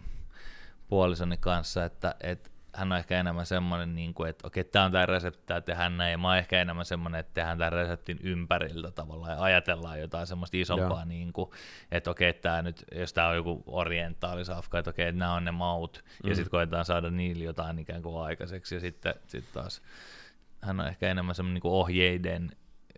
puolisoni 0.89 1.37
kanssa, 1.37 1.85
että 1.85 2.15
et, 2.21 2.53
hän 2.75 2.93
on 2.93 2.99
ehkä 2.99 3.21
enemmän 3.21 3.47
semmoinen, 3.47 3.95
niin 3.95 4.15
kuin, 4.15 4.31
että 4.31 4.47
okei, 4.47 4.65
tämä 4.65 4.85
on 4.85 4.93
tämä 4.93 5.07
resepti, 5.07 5.43
tämä 5.47 5.61
tehdään 5.61 5.97
näin, 5.97 6.13
ja 6.13 6.19
mä 6.19 6.29
oon 6.29 6.37
ehkä 6.37 6.61
enemmän 6.61 6.85
semmoinen, 6.85 7.21
että 7.21 7.35
tehdään 7.35 7.59
tämän 7.59 7.73
reseptin 7.73 8.19
ympäriltä 8.23 8.91
tavallaan, 8.91 9.33
ja 9.33 9.43
ajatellaan 9.43 10.01
jotain 10.01 10.27
semmoista 10.27 10.57
isompaa, 10.57 11.05
niin 11.05 11.33
kuin, 11.33 11.51
että 11.91 12.11
okei, 12.11 12.33
tämä 12.33 12.63
nyt, 12.63 12.85
jos 12.95 13.13
tämä 13.13 13.29
on 13.29 13.37
joku 13.37 13.63
orientaalisafka, 13.67 14.79
että 14.79 14.91
okei, 14.91 15.09
että 15.09 15.19
nämä 15.19 15.35
on 15.35 15.45
ne 15.45 15.51
maut, 15.51 16.05
mm. 16.25 16.29
ja 16.29 16.35
sitten 16.35 16.51
koetaan 16.51 16.85
saada 16.85 17.11
niillä 17.11 17.45
jotain 17.45 17.79
ikään 17.79 18.03
kuin 18.03 18.23
aikaiseksi, 18.23 18.75
ja 18.75 18.81
sitten 18.81 19.15
sit 19.27 19.45
taas 19.53 19.83
hän 20.63 20.81
on 20.81 20.87
ehkä 20.87 21.11
enemmän 21.11 21.35
semmoinen 21.35 21.63
niin 21.63 21.73
ohjeiden 21.73 22.51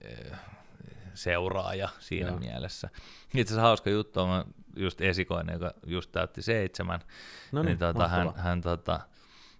eh, 0.04 0.38
seuraaja 1.14 1.88
siinä 1.98 2.28
Joo. 2.28 2.38
mielessä. 2.38 2.88
Itse 3.34 3.40
asiassa 3.40 3.60
hauska 3.60 3.90
juttu 3.90 4.20
on 4.20 4.44
just 4.78 5.00
esikoinen, 5.00 5.52
joka 5.52 5.74
just 5.86 6.12
täytti 6.12 6.42
seitsemän, 6.42 7.00
No 7.52 7.62
niin, 7.62 7.66
niin, 7.66 7.78
tota, 7.78 8.08
hän, 8.08 8.32
hän, 8.36 8.60
tota, 8.60 9.00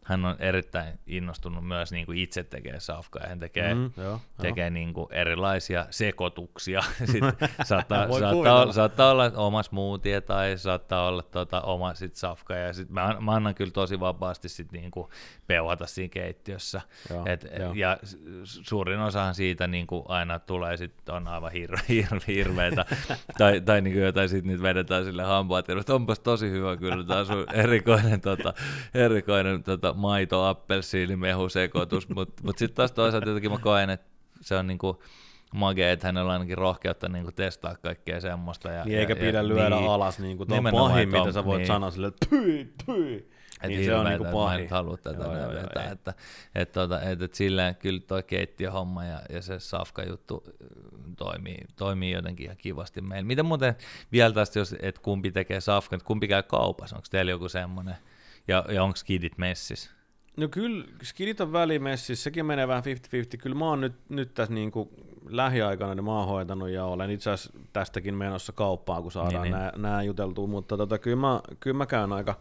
hän 0.08 0.24
on 0.24 0.36
erittäin 0.38 0.98
innostunut 1.06 1.66
myös 1.66 1.92
niin 1.92 2.06
kuin 2.06 2.18
itse 2.18 2.44
tekee 2.44 2.80
safkaa, 2.80 3.22
ja 3.22 3.28
hän 3.28 3.38
tekee, 3.38 3.74
mm, 3.74 3.90
joo, 3.96 4.20
tekee 4.40 4.70
niin 4.70 4.94
kuin 4.94 5.06
erilaisia 5.10 5.86
sekoituksia. 5.90 6.80
Sitten 7.12 7.48
saattaa, 7.64 8.08
saattaa, 8.18 8.72
saattaa 8.72 9.10
olla 9.10 9.32
oma 9.36 9.62
smoothie 9.62 10.20
tai 10.20 10.58
saattaa 10.58 11.08
olla 11.08 11.22
tota, 11.22 11.60
oma 11.60 11.94
sit 11.94 12.14
safka, 12.14 12.54
ja 12.54 12.72
sit 12.72 12.90
mä, 12.90 13.16
mä 13.20 13.32
annan 13.32 13.54
kyllä 13.54 13.70
tosi 13.70 14.00
vapaasti 14.00 14.48
sit 14.48 14.72
niin 14.72 14.90
kuin 14.90 15.08
peuhata 15.46 15.86
siinä 15.86 16.08
keittiössä. 16.08 16.80
Joo, 17.10 17.24
Et, 17.26 17.46
joo. 17.58 17.72
ja 17.74 17.98
suurin 18.44 19.00
osahan 19.00 19.34
siitä 19.34 19.66
niin 19.66 19.86
kuin 19.86 20.04
aina 20.08 20.38
tulee, 20.38 20.76
sit 20.76 21.08
on 21.08 21.28
aivan 21.28 21.52
hir- 21.52 21.84
hir- 21.88 22.24
hirveitä, 22.34 22.84
tai, 23.38 23.60
tai 23.60 23.80
niin 23.80 23.94
kuin 23.94 24.04
jotain 24.04 24.28
sit 24.28 24.44
niitä 24.44 24.62
vedetään 24.62 25.04
sille 25.04 25.22
hampaat, 25.22 25.66
onpas 25.90 26.20
tosi 26.20 26.50
hyvä 26.50 26.76
kyllä, 26.76 27.04
tämä 27.04 27.24
sun 27.24 27.46
erikoinen, 27.52 28.20
tota, 28.20 28.54
erikoinen 28.94 29.62
tota, 29.62 29.94
maito 29.98 30.44
appelsiinimehu 30.44 31.48
sekoitus, 31.48 32.08
mutta 32.08 32.42
mut 32.46 32.58
sitten 32.58 32.76
taas 32.76 32.92
toisaalta 32.92 33.28
jotenkin 33.28 33.50
mä 33.50 33.58
koen, 33.58 33.90
että 33.90 34.06
se 34.40 34.56
on 34.56 34.66
niin 34.66 34.78
kuin, 34.78 34.96
magea, 35.54 35.92
että 35.92 36.06
hänellä 36.06 36.26
on 36.28 36.32
ainakin 36.32 36.58
rohkeutta 36.58 37.08
niin 37.08 37.24
kuin 37.24 37.34
testaa 37.34 37.76
kaikkea 37.76 38.20
semmoista. 38.20 38.70
Ja, 38.70 38.84
Niin 38.84 38.98
eikä 38.98 39.12
ja, 39.12 39.16
pidä 39.16 39.38
ja, 39.38 39.48
lyödä 39.48 39.76
niin, 39.76 39.90
alas, 39.90 40.18
niin 40.18 40.36
kuin 40.36 40.48
tuo 40.48 40.62
pahin, 40.72 41.02
että 41.02 41.18
mitä 41.18 41.32
sä 41.32 41.44
voit 41.44 41.58
niin. 41.58 41.66
sanoa 41.66 41.90
sille, 41.90 42.06
että 42.06 42.26
pyi, 42.30 42.72
pyi. 42.86 43.28
Et 43.62 43.68
Niin 43.68 43.84
se 43.84 43.94
on 43.94 44.06
niinku 44.06 44.24
että 44.24 44.36
Mä 44.36 44.42
en 44.42 44.48
pahin. 44.48 44.70
halua 44.70 44.96
tätä 44.96 45.24
Joo, 45.24 45.36
joo, 45.36 45.52
joo, 45.52 45.62
vetää, 45.62 45.84
ei. 45.84 45.92
että, 45.92 46.14
et, 46.54 46.72
tota, 46.72 47.02
et, 47.02 47.22
et 47.22 47.34
silleen 47.34 47.76
kyllä 47.76 48.00
toi 48.00 48.22
keittiöhomma 48.22 49.04
ja, 49.04 49.22
ja 49.30 49.42
se 49.42 49.60
safka-juttu 49.60 50.44
äh, 50.46 50.52
toimii, 51.16 51.64
toimii 51.76 52.12
jotenkin 52.12 52.44
ihan 52.44 52.56
kivasti 52.56 53.00
meillä. 53.00 53.26
Miten 53.26 53.46
muuten 53.46 53.74
vielä 54.12 54.34
tästä, 54.34 54.58
jos, 54.58 54.74
että 54.80 55.00
kumpi 55.00 55.30
tekee 55.30 55.60
safkan, 55.60 55.96
että 55.96 56.06
kumpi 56.06 56.28
käy 56.28 56.42
kaupassa, 56.42 56.96
onko 56.96 57.06
teillä 57.10 57.30
joku 57.30 57.48
semmoinen, 57.48 57.96
ja, 58.48 58.64
ja 58.68 58.84
onko 58.84 58.98
kidit 59.04 59.38
messissä? 59.38 59.90
No 60.36 60.48
kyllä, 60.48 60.84
skidit 61.02 61.40
on 61.40 61.52
välimessissä, 61.52 62.24
sekin 62.24 62.46
menee 62.46 62.68
vähän 62.68 62.82
50-50. 63.34 63.36
Kyllä 63.38 63.56
mä 63.56 63.64
oon 63.64 63.80
nyt, 63.80 63.94
nyt 64.08 64.34
tässä 64.34 64.54
niin 64.54 64.70
kuin 64.70 64.88
lähiaikana, 65.28 65.94
niin 65.94 66.04
mä 66.04 66.18
oon 66.18 66.28
hoitanut 66.28 66.68
ja 66.68 66.84
olen 66.84 67.10
itse 67.10 67.30
asiassa 67.30 67.58
tästäkin 67.72 68.14
menossa 68.14 68.52
kauppaan, 68.52 69.02
kun 69.02 69.12
saadaan 69.12 69.42
Niin, 69.42 69.54
niin, 69.54 69.70
niin. 69.72 69.82
nämä, 69.82 70.02
juteltua, 70.02 70.46
mutta 70.46 70.76
tota, 70.76 70.98
kyllä, 70.98 71.16
mä, 71.16 71.40
kyllä 71.60 71.76
mä 71.76 71.86
käyn 71.86 72.12
aika, 72.12 72.34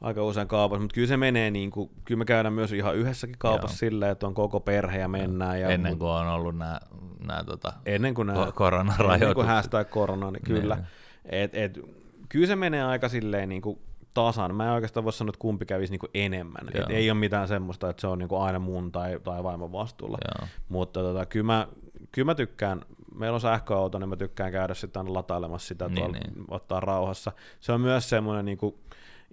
aika 0.00 0.24
usein 0.24 0.48
kaupassa, 0.48 0.80
mutta 0.80 0.94
kyllä 0.94 1.08
se 1.08 1.16
menee 1.16 1.50
niin 1.50 1.70
kuin, 1.70 1.90
kyllä 2.04 2.18
me 2.18 2.24
käydään 2.24 2.52
myös 2.52 2.72
ihan 2.72 2.96
yhdessäkin 2.96 3.36
kaupassa 3.38 3.76
silleen, 3.76 4.12
että 4.12 4.26
on 4.26 4.34
koko 4.34 4.60
perhe 4.60 4.98
ja 4.98 5.08
mennään. 5.08 5.60
Ja, 5.60 5.68
ennen 5.68 5.98
kuin 5.98 6.10
on 6.10 6.26
ollut 6.26 6.58
nämä, 6.58 6.80
nämä 7.26 7.44
tota, 7.44 7.72
ennen 7.86 8.14
kuin 8.14 8.26
nämä, 8.26 8.52
koronarajoitukset. 8.52 9.22
Ennen 9.22 9.34
kuin 9.34 9.46
hashtag 9.46 9.90
korona, 9.90 10.30
niin 10.30 10.42
kyllä. 10.42 10.74
Niin. 10.74 10.86
Et, 11.24 11.54
et, 11.54 11.80
kyllä 12.28 12.46
se 12.46 12.56
menee 12.56 12.84
aika 12.84 13.08
silleen 13.08 13.48
niin 13.48 13.62
kuin 13.62 13.78
tasan. 14.14 14.54
Mä 14.54 14.64
en 14.64 14.72
oikeastaan 14.72 15.04
voi 15.04 15.12
sanoa, 15.12 15.30
että 15.30 15.38
kumpi 15.38 15.66
kävisi 15.66 15.92
niinku 15.92 16.08
enemmän. 16.14 16.68
Et 16.74 16.90
ei 16.90 17.10
ole 17.10 17.18
mitään 17.18 17.48
semmoista, 17.48 17.90
että 17.90 18.00
se 18.00 18.06
on 18.06 18.18
niinku 18.18 18.36
aina 18.36 18.58
mun 18.58 18.92
tai, 18.92 19.20
tai 19.24 19.42
vaimon 19.42 19.72
vastuulla. 19.72 20.18
Joo. 20.24 20.48
Mutta 20.68 21.00
tota, 21.00 21.26
kyllä, 21.26 21.46
mä, 21.46 21.68
kyllä 22.12 22.26
mä 22.26 22.34
tykkään, 22.34 22.82
meillä 23.14 23.34
on 23.34 23.40
sähköauto, 23.40 23.98
niin 23.98 24.08
mä 24.08 24.16
tykkään 24.16 24.52
käydä 24.52 24.74
sitten 24.74 25.14
latailemassa 25.14 25.68
sitä, 25.68 25.88
niin, 25.88 25.94
tuolla, 25.94 26.12
niin. 26.12 26.44
ottaa 26.48 26.80
rauhassa. 26.80 27.32
Se 27.60 27.72
on 27.72 27.80
myös 27.80 28.08
semmoinen, 28.08 28.44
niinku, 28.44 28.78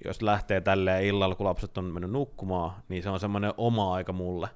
jos 0.06 0.22
lähtee 0.22 0.62
tälleen 0.62 1.06
illalla, 1.06 1.36
kun 1.36 1.46
lapset 1.46 1.78
on 1.78 1.86
mennyt 1.86 2.12
nukkumaan, 2.12 2.72
niin 2.89 3.04
se 3.04 3.10
on 3.10 3.20
semmoinen 3.20 3.54
oma 3.58 3.94
aika 3.94 4.13
mulle. 4.13 4.50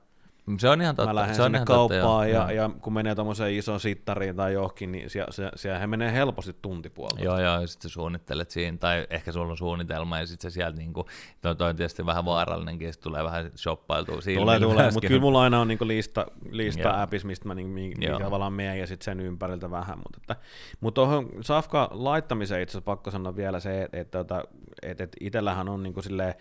Se 0.58 0.69
on 0.69 0.81
ihan 0.81 0.95
totta. 0.95 1.10
Mä 1.10 1.15
lähden 1.15 1.36
se 1.36 1.41
on 1.41 1.45
sinne 1.45 1.65
kauppaan 1.65 2.01
totta, 2.01 2.27
ja, 2.27 2.51
ja, 2.51 2.69
kun 2.81 2.93
menee 2.93 3.15
tuommoiseen 3.15 3.53
isoon 3.53 3.79
sittariin 3.79 4.36
tai 4.36 4.53
johonkin, 4.53 4.91
niin 4.91 5.10
siellä, 5.10 5.51
siellä 5.55 5.79
he 5.79 5.88
menee 5.88 6.13
helposti 6.13 6.55
tuntipuolta. 6.62 7.23
Joo, 7.23 7.39
joo, 7.39 7.62
ja 7.62 7.67
sitten 7.67 7.91
suunnittelet 7.91 8.51
siinä, 8.51 8.77
tai 8.77 9.08
ehkä 9.10 9.31
sulla 9.31 9.51
on 9.51 9.58
suunnitelma, 9.58 10.19
ja 10.19 10.27
sitten 10.27 10.51
se 10.51 10.53
sieltä, 10.53 10.77
niin 10.77 10.93
kuin, 10.93 11.08
toi, 11.41 11.55
toi 11.55 11.69
on 11.69 11.75
tietysti 11.75 12.05
vähän 12.05 12.25
vaarallinenkin, 12.25 12.93
sitten 12.93 13.03
tulee 13.03 13.23
vähän 13.23 13.51
shoppailtua 13.55 14.21
siinä. 14.21 14.41
Tulee, 14.41 14.60
tulee, 14.60 14.91
mutta 14.91 15.08
kyllä 15.08 15.21
mulla 15.21 15.41
aina 15.41 15.60
on 15.60 15.67
niin 15.67 15.79
lista, 15.81 16.25
lista 16.49 17.01
appis, 17.01 17.25
mistä 17.25 17.47
mä 17.47 17.55
niin, 17.55 17.69
mikä 17.69 18.19
tavallaan 18.19 18.53
menen, 18.53 18.79
ja 18.79 18.88
sitten 18.88 19.05
sen 19.05 19.19
ympäriltä 19.19 19.71
vähän. 19.71 19.97
Mutta, 19.97 20.17
että, 20.21 20.36
mutta 20.79 21.01
tuohon 21.01 21.29
Safka 21.41 21.89
laittamiseen 21.91 22.62
itse 22.62 22.71
asiassa 22.71 22.86
pakko 22.86 23.12
sanoa 23.12 23.36
vielä 23.36 23.60
se, 23.60 23.84
että, 23.84 23.99
että, 23.99 24.19
että, 24.19 24.43
että, 24.81 25.03
että 25.03 25.17
itsellähän 25.19 25.69
on 25.69 25.84
niin 25.84 25.93
kuin 25.93 26.03
silleen, 26.03 26.36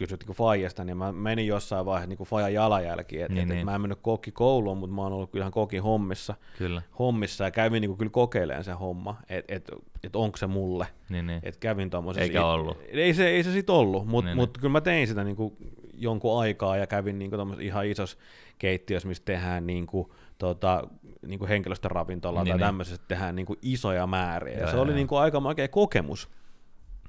kysyt 0.00 0.24
niin 0.26 0.36
Fajasta, 0.36 0.84
niin 0.84 0.96
mä 0.96 1.12
menin 1.12 1.46
jossain 1.46 1.86
vaiheessa 1.86 2.08
niin 2.08 2.28
Fajan 2.28 2.54
jalanjälkiin, 2.54 3.22
että 3.22 3.34
niin, 3.34 3.42
et, 3.42 3.54
niin. 3.54 3.64
mä 3.64 3.74
en 3.74 3.80
mennyt 3.80 3.98
kouluun, 4.32 4.78
mutta 4.78 4.96
mä 4.96 5.02
oon 5.02 5.12
ollut 5.12 5.30
kyllähän 5.30 5.52
koki 5.52 5.78
hommissa, 5.78 6.34
kyllä. 6.58 6.82
hommissa 6.98 7.44
ja 7.44 7.50
kävin 7.50 7.80
niin 7.80 7.96
kyllä 7.96 8.10
kokeilemaan 8.10 8.64
se 8.64 8.72
homma, 8.72 9.16
että 9.28 9.54
et, 9.54 9.70
et 10.04 10.16
onko 10.16 10.36
se 10.36 10.46
mulle, 10.46 10.86
niin, 11.08 11.26
niin. 11.26 11.40
että 11.42 11.60
kävin. 11.60 11.90
Eikä 12.18 12.46
ollut. 12.46 12.78
Ei 12.88 13.14
se, 13.14 13.28
ei 13.28 13.44
se 13.44 13.52
sit 13.52 13.70
ollut, 13.70 14.06
mutta 14.06 14.30
niin, 14.30 14.36
mut 14.36 14.48
niin. 14.48 14.60
kyllä 14.60 14.72
mä 14.72 14.80
tein 14.80 15.06
sitä 15.06 15.24
niin 15.24 15.36
kuin 15.36 15.56
jonkun 15.94 16.40
aikaa 16.40 16.76
ja 16.76 16.86
kävin 16.86 17.18
niin 17.18 17.30
kuin 17.30 17.60
ihan 17.60 17.86
isossa 17.86 18.18
keittiössä, 18.58 19.08
missä 19.08 19.24
tehdään 19.24 19.66
niin 19.66 19.86
kuin, 19.86 20.08
tota, 20.38 20.88
niin 21.26 21.38
kuin 21.38 21.48
henkilöstöravintola 21.48 22.44
niin, 22.44 22.50
tai 22.50 22.58
niin. 22.58 22.66
tämmöisessä 22.66 23.02
tehdään 23.08 23.36
niin 23.36 23.46
kuin 23.46 23.58
isoja 23.62 24.06
määriä. 24.06 24.54
Ja, 24.54 24.60
ja 24.60 24.70
se 24.70 24.76
ja, 24.76 24.82
oli 24.82 24.94
niin 24.94 25.06
kuin 25.06 25.20
aika 25.20 25.40
makea 25.40 25.68
kokemus, 25.68 26.28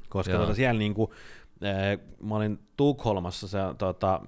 koska 0.10 0.38
tota 0.38 0.56
siellä 0.56 0.80
niin 0.80 0.94
kuin, 0.94 1.12
Eh, 1.12 1.41
mä 2.24 2.36
olin 2.36 2.60
Tukholmassa 2.78 3.48
se, 3.48 3.58
tota, 3.78 4.22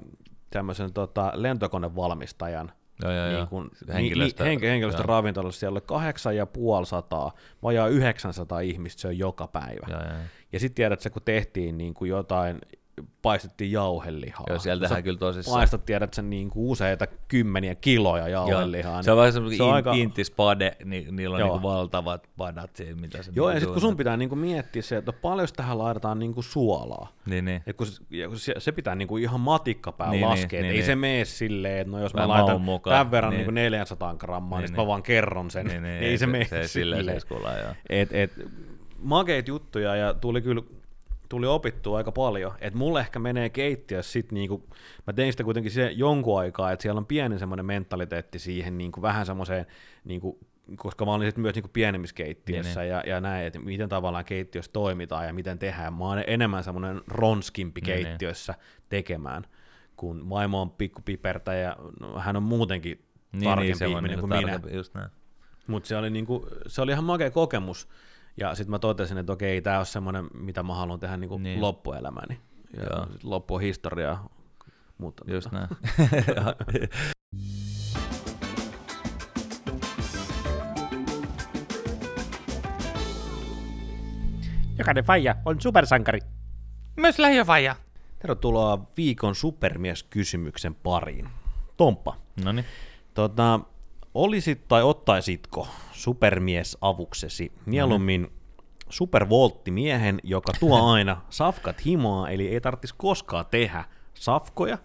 tämmöisen 0.50 0.94
tota, 0.94 1.32
lentokonevalmistajan 1.36 2.72
Joo, 3.02 3.12
joo, 3.12 3.38
niin 3.38 3.48
kuin, 3.48 3.70
henkilöstö, 3.94 4.44
ni, 4.44 4.50
henkilöstö. 4.62 5.04
ravintolassa. 5.04 5.60
Siellä 5.60 5.78
oli 5.78 5.84
kahdeksan 5.86 6.36
ja 6.36 6.46
puoli 6.46 6.86
sataa, 6.86 7.32
vajaa 7.64 7.88
900 7.88 8.60
ihmistä 8.60 9.02
se 9.02 9.08
on 9.08 9.18
joka 9.18 9.48
päivä. 9.48 9.88
Joo, 9.90 10.00
joo. 10.00 10.12
Ja 10.54 10.60
sitten 10.60 10.76
tiedät, 10.76 11.00
että 11.00 11.10
kun 11.10 11.22
tehtiin 11.26 11.78
niin 11.78 11.94
kuin 11.94 12.10
jotain 12.10 12.62
paistettiin 13.22 13.72
jauhelihaa. 13.72 14.46
Joo, 14.50 14.60
siellä 14.60 14.82
tehdään 14.82 15.04
kyllä 15.04 15.20
tosissaan. 15.20 15.60
Paistat, 15.60 15.86
tiedät 15.86 16.14
sen 16.14 16.30
niin 16.30 16.50
kuin 16.50 16.72
useita 16.72 17.08
kymmeniä 17.28 17.76
kiloja 17.76 18.28
jauhelihaa. 18.28 18.94
Joo, 18.94 19.04
se 19.04 19.12
on 19.12 19.18
vähän 19.18 19.34
semmoinen 19.34 19.58
se 19.58 19.64
in, 19.64 19.74
aika... 19.74 19.94
intispade, 19.94 20.78
niin 20.86 21.16
niillä 21.16 21.36
on 21.36 21.42
niin 21.42 21.52
kuin 21.52 21.62
valtavat 21.62 22.30
padat 22.38 22.76
siinä, 22.76 23.02
mitä 23.02 23.24
se 23.24 23.32
Joo, 23.36 23.50
ja 23.50 23.60
sitten 23.60 23.74
kun 23.74 23.82
sun 23.82 23.98
pitää 23.98 24.18
niin 24.18 24.30
kuin 24.30 24.40
miettiä 24.40 24.82
se, 24.82 24.98
että 24.98 25.14
paljon 25.14 25.48
tähän 25.56 25.78
laitetaan 25.78 26.20
niin 26.20 26.34
kuin 26.34 26.44
suolaa. 26.44 27.12
Niin, 27.26 27.46
niin. 27.46 27.64
Ja 27.66 27.74
kun 27.74 27.88
se, 28.36 28.54
se 28.58 28.72
pitää 28.72 28.96
niin 28.96 29.08
kuin 29.08 29.24
ihan 29.24 29.40
matikkapää 29.40 30.10
niin, 30.10 30.22
niin, 30.22 30.30
laskea, 30.30 30.62
niin, 30.62 30.64
niin, 30.64 30.72
ei 30.72 30.78
niin. 30.78 30.86
se 30.86 30.96
mene 30.96 31.26
silleen, 31.26 31.78
että 31.78 31.92
no 31.92 32.02
jos 32.02 32.14
mä 32.14 32.28
laitan 32.28 32.62
mukaan. 32.62 32.94
tämän 32.94 33.12
verran 33.12 33.32
niin. 33.32 33.38
Niin 33.38 33.46
kuin 33.46 33.56
400 33.56 34.16
grammaa, 34.16 34.60
niin, 34.60 34.66
niin, 34.66 34.74
niin 34.74 34.82
mä 34.82 34.88
vaan 34.88 35.04
kerron 35.04 35.52
sen. 35.52 35.66
Niin, 35.66 35.84
niin, 35.84 35.96
ei, 35.96 36.06
ei 36.06 36.18
se, 36.18 36.20
se 36.20 36.28
mene 36.28 36.46
silleen. 36.46 36.68
silleen. 36.68 37.22
silleen 37.22 37.76
et, 37.90 38.10
et, 38.12 38.32
makeita 39.00 39.50
juttuja, 39.50 39.96
ja 39.96 40.14
tuli 40.14 40.42
kyllä 40.42 40.62
tuli 41.34 41.48
opittua 41.48 41.98
aika 41.98 42.12
paljon. 42.12 42.54
Että 42.62 42.78
mulle 42.78 43.00
ehkä 43.00 43.20
menee 43.20 43.50
keittiössä 43.50 44.12
sit 44.12 44.32
niinku, 44.32 44.64
mä 45.08 45.14
tein 45.14 45.34
sitä 45.34 45.44
kuitenkin 45.44 45.72
se 45.72 45.92
jonkun 45.92 46.40
aikaa, 46.40 46.72
että 46.72 46.84
siellä 46.84 47.00
on 47.00 47.06
pieni 47.06 47.40
semmoinen 47.40 47.66
mentaliteetti 47.66 48.40
siihen 48.40 48.78
niinku 48.78 49.02
vähän 49.02 49.26
semmoiseen, 49.26 49.66
niinku, 50.04 50.40
koska 50.78 51.06
mä 51.06 51.14
olin 51.14 51.28
sitten 51.28 51.42
myös 51.42 51.56
niinku 51.56 51.70
pienemmissä 51.74 52.16
keittiössä 52.16 52.80
niin, 52.80 52.92
niin. 52.92 53.08
ja, 53.08 53.16
ja 53.16 53.22
näin, 53.22 53.48
että 53.48 53.60
miten 53.60 53.90
tavallaan 53.90 54.26
keittiössä 54.26 54.72
toimitaan 54.72 55.28
ja 55.28 55.34
miten 55.34 55.60
tehdään. 55.60 55.94
Mä 55.94 56.06
oon 56.06 56.24
enemmän 56.28 56.64
semmoinen 56.64 57.02
ronskimpi 57.08 57.82
niin, 57.82 57.96
niin. 57.96 58.06
keittiössä 58.06 58.54
niin. 58.54 58.84
tekemään, 58.90 59.44
kun 59.96 60.30
vaimo 60.30 60.62
on 60.62 60.72
pikkupipertä 60.72 61.54
ja 61.54 61.78
no, 62.00 62.20
hän 62.20 62.36
on 62.36 62.44
muutenkin 62.44 63.06
niin, 63.32 63.44
tarkempi 63.44 63.86
niin, 63.86 63.98
ihminen 63.98 64.20
kuin 64.20 64.30
minä. 64.30 64.60
Mutta 65.68 65.88
se, 65.88 65.98
oli 65.98 66.10
niinku, 66.10 66.48
se 66.68 66.82
oli 66.82 66.92
ihan 66.92 67.04
makea 67.04 67.32
kokemus, 67.32 67.88
ja 68.38 68.56
sitten 68.56 68.72
mä 68.72 68.80
totesin, 68.80 69.18
että 69.18 69.34
okei, 69.34 69.62
tämä 69.62 69.80
on 69.80 69.86
semmoinen, 69.86 70.28
mitä 70.34 70.64
mä 70.64 70.76
haluan 70.76 71.00
tehdä 71.00 71.18
niinku 71.18 71.38
niin. 71.38 71.62
loppuelämäni. 71.62 72.40
Ja 72.78 72.84
Joo. 72.84 73.08
loppu 73.24 73.58
historiaa. 73.58 74.30
Mutta 74.98 75.24
Just 75.28 75.52
näin. 75.52 75.68
Jokainen 84.78 85.04
faija 85.04 85.36
on 85.46 85.62
supersankari. 85.62 86.20
Myös 86.96 87.20
lähiöfaija. 87.20 87.76
Tervetuloa 88.20 88.88
viikon 88.98 89.36
supermies-kysymyksen 89.36 90.76
pariin. 90.76 91.30
Tomppa. 91.78 92.18
Noniin. 92.44 92.66
Tota, 93.14 93.60
olisit 94.14 94.68
tai 94.68 94.84
ottaisitko 94.84 95.68
supermies 96.04 96.78
avuksesi 96.82 97.52
mieluummin 97.66 98.22
mm. 98.22 98.64
supervolttimiehen, 98.90 100.20
joka 100.24 100.54
tuo 100.60 100.84
aina 100.94 101.22
safkat 101.30 101.86
himaa, 101.86 102.30
eli 102.30 102.48
ei 102.48 102.62
tarvitsisi 102.62 102.96
koskaan 102.98 103.46
tehdä 103.52 103.84
safkoja, 104.14 104.78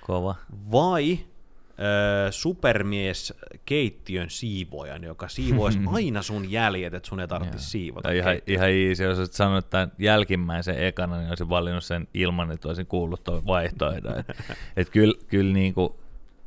Kova. 0.00 0.34
vai 0.72 1.18
ö, 1.18 2.32
supermies 2.32 3.34
keittiön 3.64 4.30
siivojan, 4.30 5.04
joka 5.04 5.28
siivoisi 5.28 5.78
aina 5.94 6.22
sun 6.22 6.50
jäljet, 6.50 6.94
että 6.94 7.08
sun 7.08 7.20
ei 7.20 7.28
tarvitsisi 7.28 7.70
siivota. 7.70 8.10
Ihan, 8.10 8.36
ihan 8.46 8.70
easy, 8.70 9.04
jos 9.04 9.18
olisit 9.18 9.34
sanonut 9.34 9.70
tämän 9.70 9.92
jälkimmäisen 9.98 10.84
ekana, 10.84 11.18
niin 11.18 11.28
olisin 11.28 11.48
valinnut 11.48 11.84
sen 11.84 12.08
ilman, 12.14 12.50
että 12.50 12.68
olisin 12.68 12.86
kuullut 12.86 13.24
tuon 13.24 13.46
vaihtoehdon. 13.46 14.18
et, 14.18 14.26
et 14.76 14.90
kyllä, 14.90 15.14
kyllä 15.28 15.52
niinku, 15.52 16.04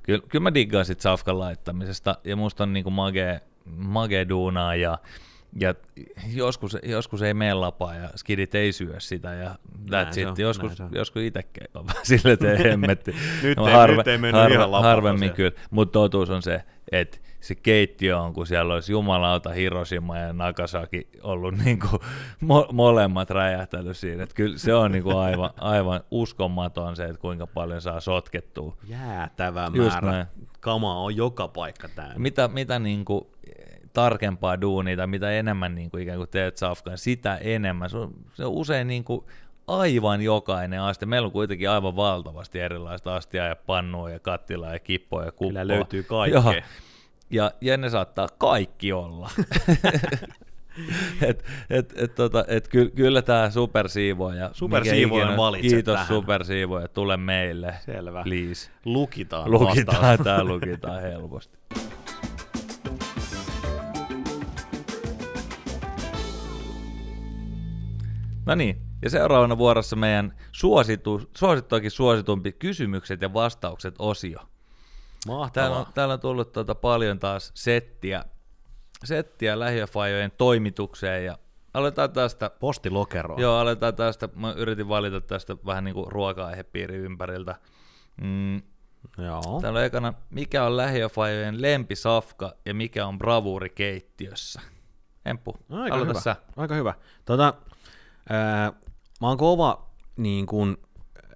Kyllä, 0.08 0.24
kyllä 0.30 0.44
mä 0.44 0.54
diggaan 0.54 0.86
sit 0.86 1.02
safkan 1.02 1.40
laittamisesta, 1.40 2.18
ja 2.24 2.36
musta 2.36 2.64
on 2.64 2.74
niinku 2.74 2.90
mage, 2.90 3.42
mage 3.76 4.26
duunaa, 4.26 4.76
ja, 4.76 4.98
ja 5.60 5.76
joskus, 6.34 6.78
joskus 6.84 7.22
ei 7.22 7.34
mene 7.34 7.54
lapaa, 7.54 7.96
ja 7.96 8.10
skidit 8.16 8.56
ei 8.56 8.72
syö 8.72 9.00
sitä, 9.00 9.34
ja 9.34 9.56
that's 9.90 10.32
it. 10.32 10.40
Joskus, 10.40 10.72
joskus 10.92 11.22
itsekin 11.22 11.68
on 11.74 11.86
sille, 12.04 12.32
että 12.32 12.48
hemmetti. 12.70 13.16
nyt, 13.44 13.58
ei, 13.58 13.74
harve, 13.74 13.98
nyt 13.98 14.08
ei 14.08 14.18
mennyt 14.18 14.42
harve, 14.42 14.56
ihan 14.56 14.72
lapaa 14.72 14.90
Harvemmin 14.90 15.34
kyllä, 15.34 15.52
mutta 15.72 15.92
totuus 15.92 16.30
on 16.30 16.42
se, 16.42 16.64
että 16.92 17.18
se 17.40 17.56
keittiö 17.56 18.20
on, 18.20 18.34
kun 18.34 18.48
siellä 18.48 18.74
olisi 18.74 18.92
jumalauta 18.92 19.50
Hiroshima 19.50 20.18
ja 20.18 20.34
Nagasaki 20.34 21.08
ollut 21.24 21.58
niin 21.66 21.80
kuin 21.80 22.02
mo- 22.44 22.74
molemmat 22.74 23.30
räjähtänyt 23.30 23.98
siinä. 23.98 24.24
Että 24.24 24.36
kyllä 24.36 24.58
se 24.58 24.74
on 24.74 24.92
niin 24.92 25.04
kuin 25.04 25.18
aivan, 25.18 25.50
aivan 25.60 26.02
uskomaton 26.12 26.96
se, 26.96 27.06
että 27.06 27.22
kuinka 27.22 27.48
paljon 27.48 27.82
saa 27.82 28.00
sotkettua. 28.00 28.78
Jäätävä 28.88 29.70
määrä. 29.70 30.12
Näin. 30.12 30.26
Kama 30.60 31.00
on 31.00 31.16
joka 31.16 31.48
paikka 31.48 31.88
täynnä. 31.88 32.16
Mitä, 32.18 32.48
mitä 32.48 32.80
niin 32.80 33.06
kuin 33.06 33.28
tarkempaa 33.98 34.62
duunia 34.62 34.98
tai 34.98 35.08
mitä 35.08 35.32
enemmän 35.32 35.76
niin 35.76 35.92
kuin 35.92 36.04
ikään 36.04 36.18
kuin 36.18 36.30
teet 36.30 36.58
safkan, 36.58 36.98
sitä 36.98 37.38
enemmän. 37.38 37.90
Se 37.90 37.98
on, 37.98 38.14
se 38.34 38.46
on 38.46 38.52
usein 38.52 38.88
niin 38.88 39.04
kuin 39.04 39.26
aivan 39.68 40.22
jokainen 40.22 40.82
aste. 40.82 41.06
Meillä 41.06 41.26
on 41.26 41.32
kuitenkin 41.32 41.70
aivan 41.70 41.96
valtavasti 41.96 42.60
erilaista 42.60 43.16
astia 43.16 43.46
ja 43.46 43.56
pannua 43.56 44.10
ja 44.10 44.20
kattilaa 44.20 44.74
ja 44.74 44.80
kippoa 44.80 45.26
ja 45.26 45.32
kuppoa. 45.32 45.48
Kyllä 45.48 45.68
löytyy 45.68 46.04
kaikkea. 46.04 46.42
Joo. 46.42 46.54
Ja, 47.30 47.52
ja 47.62 47.78
ne 47.78 47.90
saattaa 47.90 48.28
kaikki 48.38 48.94
olla. 48.94 49.30
et, 51.30 51.46
et, 51.70 51.94
et, 51.96 52.16
tota, 52.16 52.46
et 52.48 52.68
ky, 52.68 52.92
kyllä 52.96 53.22
tämä 53.22 53.50
supersiivoja. 53.50 54.50
Supersiivoja 54.54 55.38
valitset 55.38 55.72
Kiitos 55.72 55.94
tähän. 55.94 56.08
supersiivoja, 56.08 56.88
tule 56.88 57.18
meille. 57.18 57.76
Selvä. 57.86 58.24
Please. 58.24 58.72
Lukitaan 58.86 59.52
Lukitaan, 59.52 60.24
tämä 60.24 60.44
lukitaan 60.44 61.02
helposti. 61.02 61.58
No 68.48 68.56
niin, 68.56 68.82
ja 69.02 69.10
seuraavana 69.10 69.58
vuorossa 69.58 69.96
meidän 69.96 70.34
suositu, 70.52 71.22
suosittuakin 71.38 71.92
suositumpi 71.92 72.52
kysymykset 72.52 73.22
ja 73.22 73.34
vastaukset 73.34 73.96
osio. 74.00 74.40
Mahtavaa. 75.28 75.50
Täällä 75.50 75.78
on, 75.78 75.86
täällä 75.94 76.14
on 76.14 76.20
tullut 76.20 76.52
tuota 76.52 76.76
paljon 76.76 77.20
taas 77.20 77.52
settiä, 77.54 78.26
settiä 79.04 79.60
lähiöfajojen 79.60 80.32
toimitukseen 80.38 81.26
ja 81.26 81.38
aloitetaan 81.74 82.12
tästä. 82.12 82.50
Postilokero. 82.60 83.36
Joo, 83.38 83.58
aletaan 83.58 83.96
tästä. 83.96 84.30
Mä 84.36 84.52
yritin 84.52 84.88
valita 84.90 85.22
tästä 85.22 85.56
vähän 85.66 85.84
niin 85.84 85.96
kuin 85.96 86.12
ruoka-aihepiiri 86.12 86.96
ympäriltä. 86.98 87.56
Mm, 88.22 88.62
Joo. 89.18 89.60
täällä 89.62 89.80
on 89.80 89.86
ekana, 89.86 90.14
mikä 90.30 90.64
on 90.64 90.78
lähiöfajojen 90.78 91.62
lempisafka 91.62 92.56
ja 92.66 92.74
mikä 92.74 93.08
on 93.08 93.18
bravuuri 93.18 93.70
keittiössä? 93.70 94.62
Emppu, 95.26 95.56
Aika 95.70 95.96
aloita 95.96 96.10
hyvä. 96.12 96.22
sä. 96.22 96.36
Aika 96.58 96.76
hyvä. 96.76 96.94
Tota, 97.26 97.54
ää, 98.30 98.74
mä 99.22 99.28
oon 99.28 99.38
kova 99.38 99.90
niin 100.18 100.46
kun, 100.46 100.78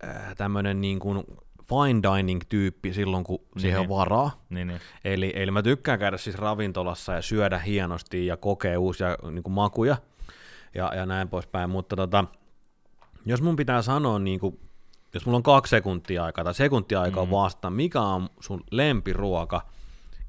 ää, 0.04 0.36
tämmönen 0.38 0.82
niin 0.82 1.00
kun 1.00 1.24
fine 1.64 2.02
dining 2.18 2.42
tyyppi 2.50 2.94
silloin, 2.94 3.24
kun 3.24 3.40
siihen 3.58 3.80
on 3.80 3.84
Niin. 3.86 3.90
varaa. 3.98 4.44
Niin, 4.50 4.68
niin. 4.68 4.80
Eli, 5.06 5.34
eli 5.36 5.52
mä 5.52 5.62
tykkään 5.64 6.00
käydä 6.00 6.18
siis 6.18 6.36
ravintolassa 6.36 7.14
ja 7.14 7.22
syödä 7.22 7.58
hienosti 7.60 8.26
ja 8.26 8.38
kokea 8.38 8.80
uusia 8.80 9.18
niin 9.32 9.44
kuin 9.44 9.54
makuja 9.54 9.98
ja, 10.76 10.92
ja 10.96 11.06
näin 11.06 11.30
poispäin, 11.30 11.70
mutta 11.70 11.96
tota, 11.96 12.26
jos 13.26 13.42
mun 13.42 13.56
pitää 13.56 13.82
sanoa, 13.82 14.20
niin 14.20 14.40
kuin, 14.40 14.60
jos 15.14 15.26
mulla 15.26 15.36
on 15.38 15.44
kaksi 15.44 15.70
sekuntia 15.70 16.24
aikaa 16.24 16.44
tai 16.44 16.54
sekuntia 16.54 17.02
aikaa 17.02 17.26
mm. 17.26 17.32
vastata, 17.32 17.70
mikä 17.70 18.02
on 18.02 18.30
sun 18.40 18.64
lempiruoka 18.72 19.62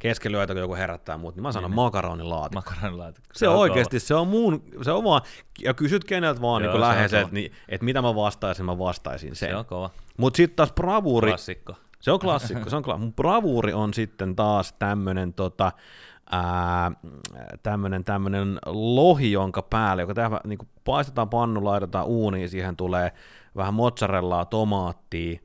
keskellä 0.03 0.37
yötä, 0.39 0.53
kun 0.53 0.61
joku 0.61 0.75
herättää 0.75 1.19
muut, 1.19 1.35
niin 1.35 1.43
mä 1.43 1.53
sanon 1.53 1.71
Niin. 1.71 1.77
makaronilaatikko. 1.77 2.71
Makaronilaatikko. 2.71 3.31
Se 3.35 3.49
on 3.49 3.57
oikeasti, 3.57 4.01
se 4.01 4.15
on 4.15 4.29
muun, 4.29 4.63
se 4.83 4.93
on 4.93 5.05
vaan, 5.05 5.23
ja 5.65 5.75
kysyt 5.75 6.05
keneltä 6.05 6.41
vaan 6.41 6.63
Joo, 6.63 6.73
niin 6.73 6.81
se 6.81 6.85
on 6.85 6.89
läheiseltä, 6.91 7.25
kova. 7.25 7.35
niin, 7.35 7.53
että 7.69 7.85
mitä 7.85 8.03
mä 8.03 8.15
vastaisin, 8.15 8.65
mä 8.67 8.79
vastaisin 8.79 9.37
sen. 9.37 9.49
Se 9.49 9.57
on 9.57 9.65
kova. 9.65 9.91
Mutta 10.17 10.37
sitten 10.37 10.57
taas 10.57 10.73
bravuuri, 10.73 11.31
Klassikko. 11.31 11.75
se 12.01 12.13
on 12.13 12.19
klassikko, 12.21 12.71
se 12.71 12.77
on 12.77 12.85
kla- 12.85 12.99
Mun 12.99 13.13
bravuuri 13.15 13.73
on 13.73 13.95
sitten 13.95 14.37
taas 14.37 14.73
tämmönen 14.73 15.33
tota, 15.33 15.73
ää, 16.31 16.93
tämmönen, 17.63 18.05
tämmönen 18.05 18.59
lohi, 18.67 19.33
jonka 19.33 19.63
päälle, 19.63 20.03
joka 20.03 20.15
tehdään, 20.15 20.41
niin 20.45 20.59
paistetaan 20.85 21.29
pannu, 21.29 21.65
laitetaan 21.65 22.07
uuniin, 22.07 22.49
siihen 22.49 22.77
tulee 22.77 23.13
vähän 23.57 23.75
mozzarellaa, 23.75 24.45
tomaattia, 24.45 25.39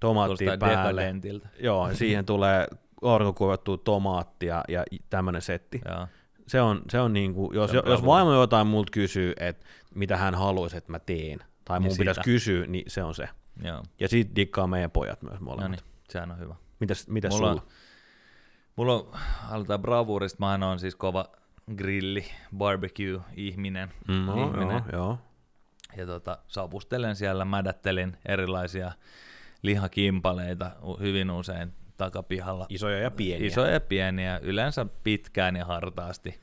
tomaattia 0.00 0.56
päälle. 0.58 1.00
dekadentiltä. 1.02 1.48
Joo, 1.60 1.88
siihen 1.94 2.24
tulee 2.24 2.66
aurinkokuivattua 3.02 3.78
tomaattia 3.78 4.62
ja 4.68 4.84
tämmönen 5.10 5.42
setti. 5.42 5.80
Joo. 5.88 6.06
Se 6.46 6.60
on, 6.60 6.82
se 6.90 7.00
on 7.00 7.14
jos, 7.16 7.30
Se 7.52 7.58
on 7.58 7.62
jos 7.76 7.82
bravuuri. 7.84 8.06
vaimo 8.06 8.32
jotain 8.32 8.66
multa 8.66 8.90
kysyy, 8.92 9.32
että 9.40 9.66
mitä 9.94 10.16
hän 10.16 10.34
haluaisi, 10.34 10.76
että 10.76 10.92
mä 10.92 10.98
teen, 10.98 11.38
tai 11.64 11.80
mun 11.80 11.88
Niin 11.88 11.98
pitäisi 11.98 12.18
sitä. 12.18 12.24
kysyä, 12.24 12.66
niin 12.66 12.84
se 12.90 13.02
on 13.02 13.14
se. 13.14 13.28
Joo. 13.64 13.82
Ja 14.00 14.08
siitä 14.08 14.36
dikkaa 14.36 14.66
meidän 14.66 14.90
pojat 14.90 15.22
myös 15.22 15.40
No 15.40 15.44
molemmat. 15.44 15.70
niin, 15.70 15.80
sehän 16.10 16.30
on 16.30 16.38
hyvä. 16.38 16.54
Mitäs, 16.80 17.08
mitäs 17.08 17.32
Mulla 17.32 17.48
sulla? 17.48 17.60
on, 17.62 17.68
mulla 18.76 18.94
on, 18.94 19.08
aloitetaan 19.50 19.82
bravuurista, 19.82 20.38
mä 20.58 20.68
on 20.70 20.78
siis 20.78 20.94
kova 20.96 21.26
grilli, 21.76 22.24
barbecue-ihminen. 22.56 23.92
Mm, 24.08 24.26
joo, 24.26 24.46
ihminen. 24.46 24.68
joo, 24.70 24.82
joo. 24.92 25.18
Ja 25.96 26.06
tota, 26.06 26.38
savustelen 26.48 27.16
siellä, 27.16 27.44
mädättelin 27.44 28.16
erilaisia 28.26 28.92
lihakimpaleita 29.62 30.70
hyvin 31.00 31.30
usein 31.30 31.72
takapihalla. 31.96 32.66
Isoja 32.68 32.98
ja 32.98 33.10
pieniä. 33.10 33.46
Isoja 33.46 33.72
ja 33.72 33.80
pieniä, 33.80 34.40
yleensä 34.42 34.86
pitkään 35.04 35.56
ja 35.56 35.64
hartaasti. 35.64 36.40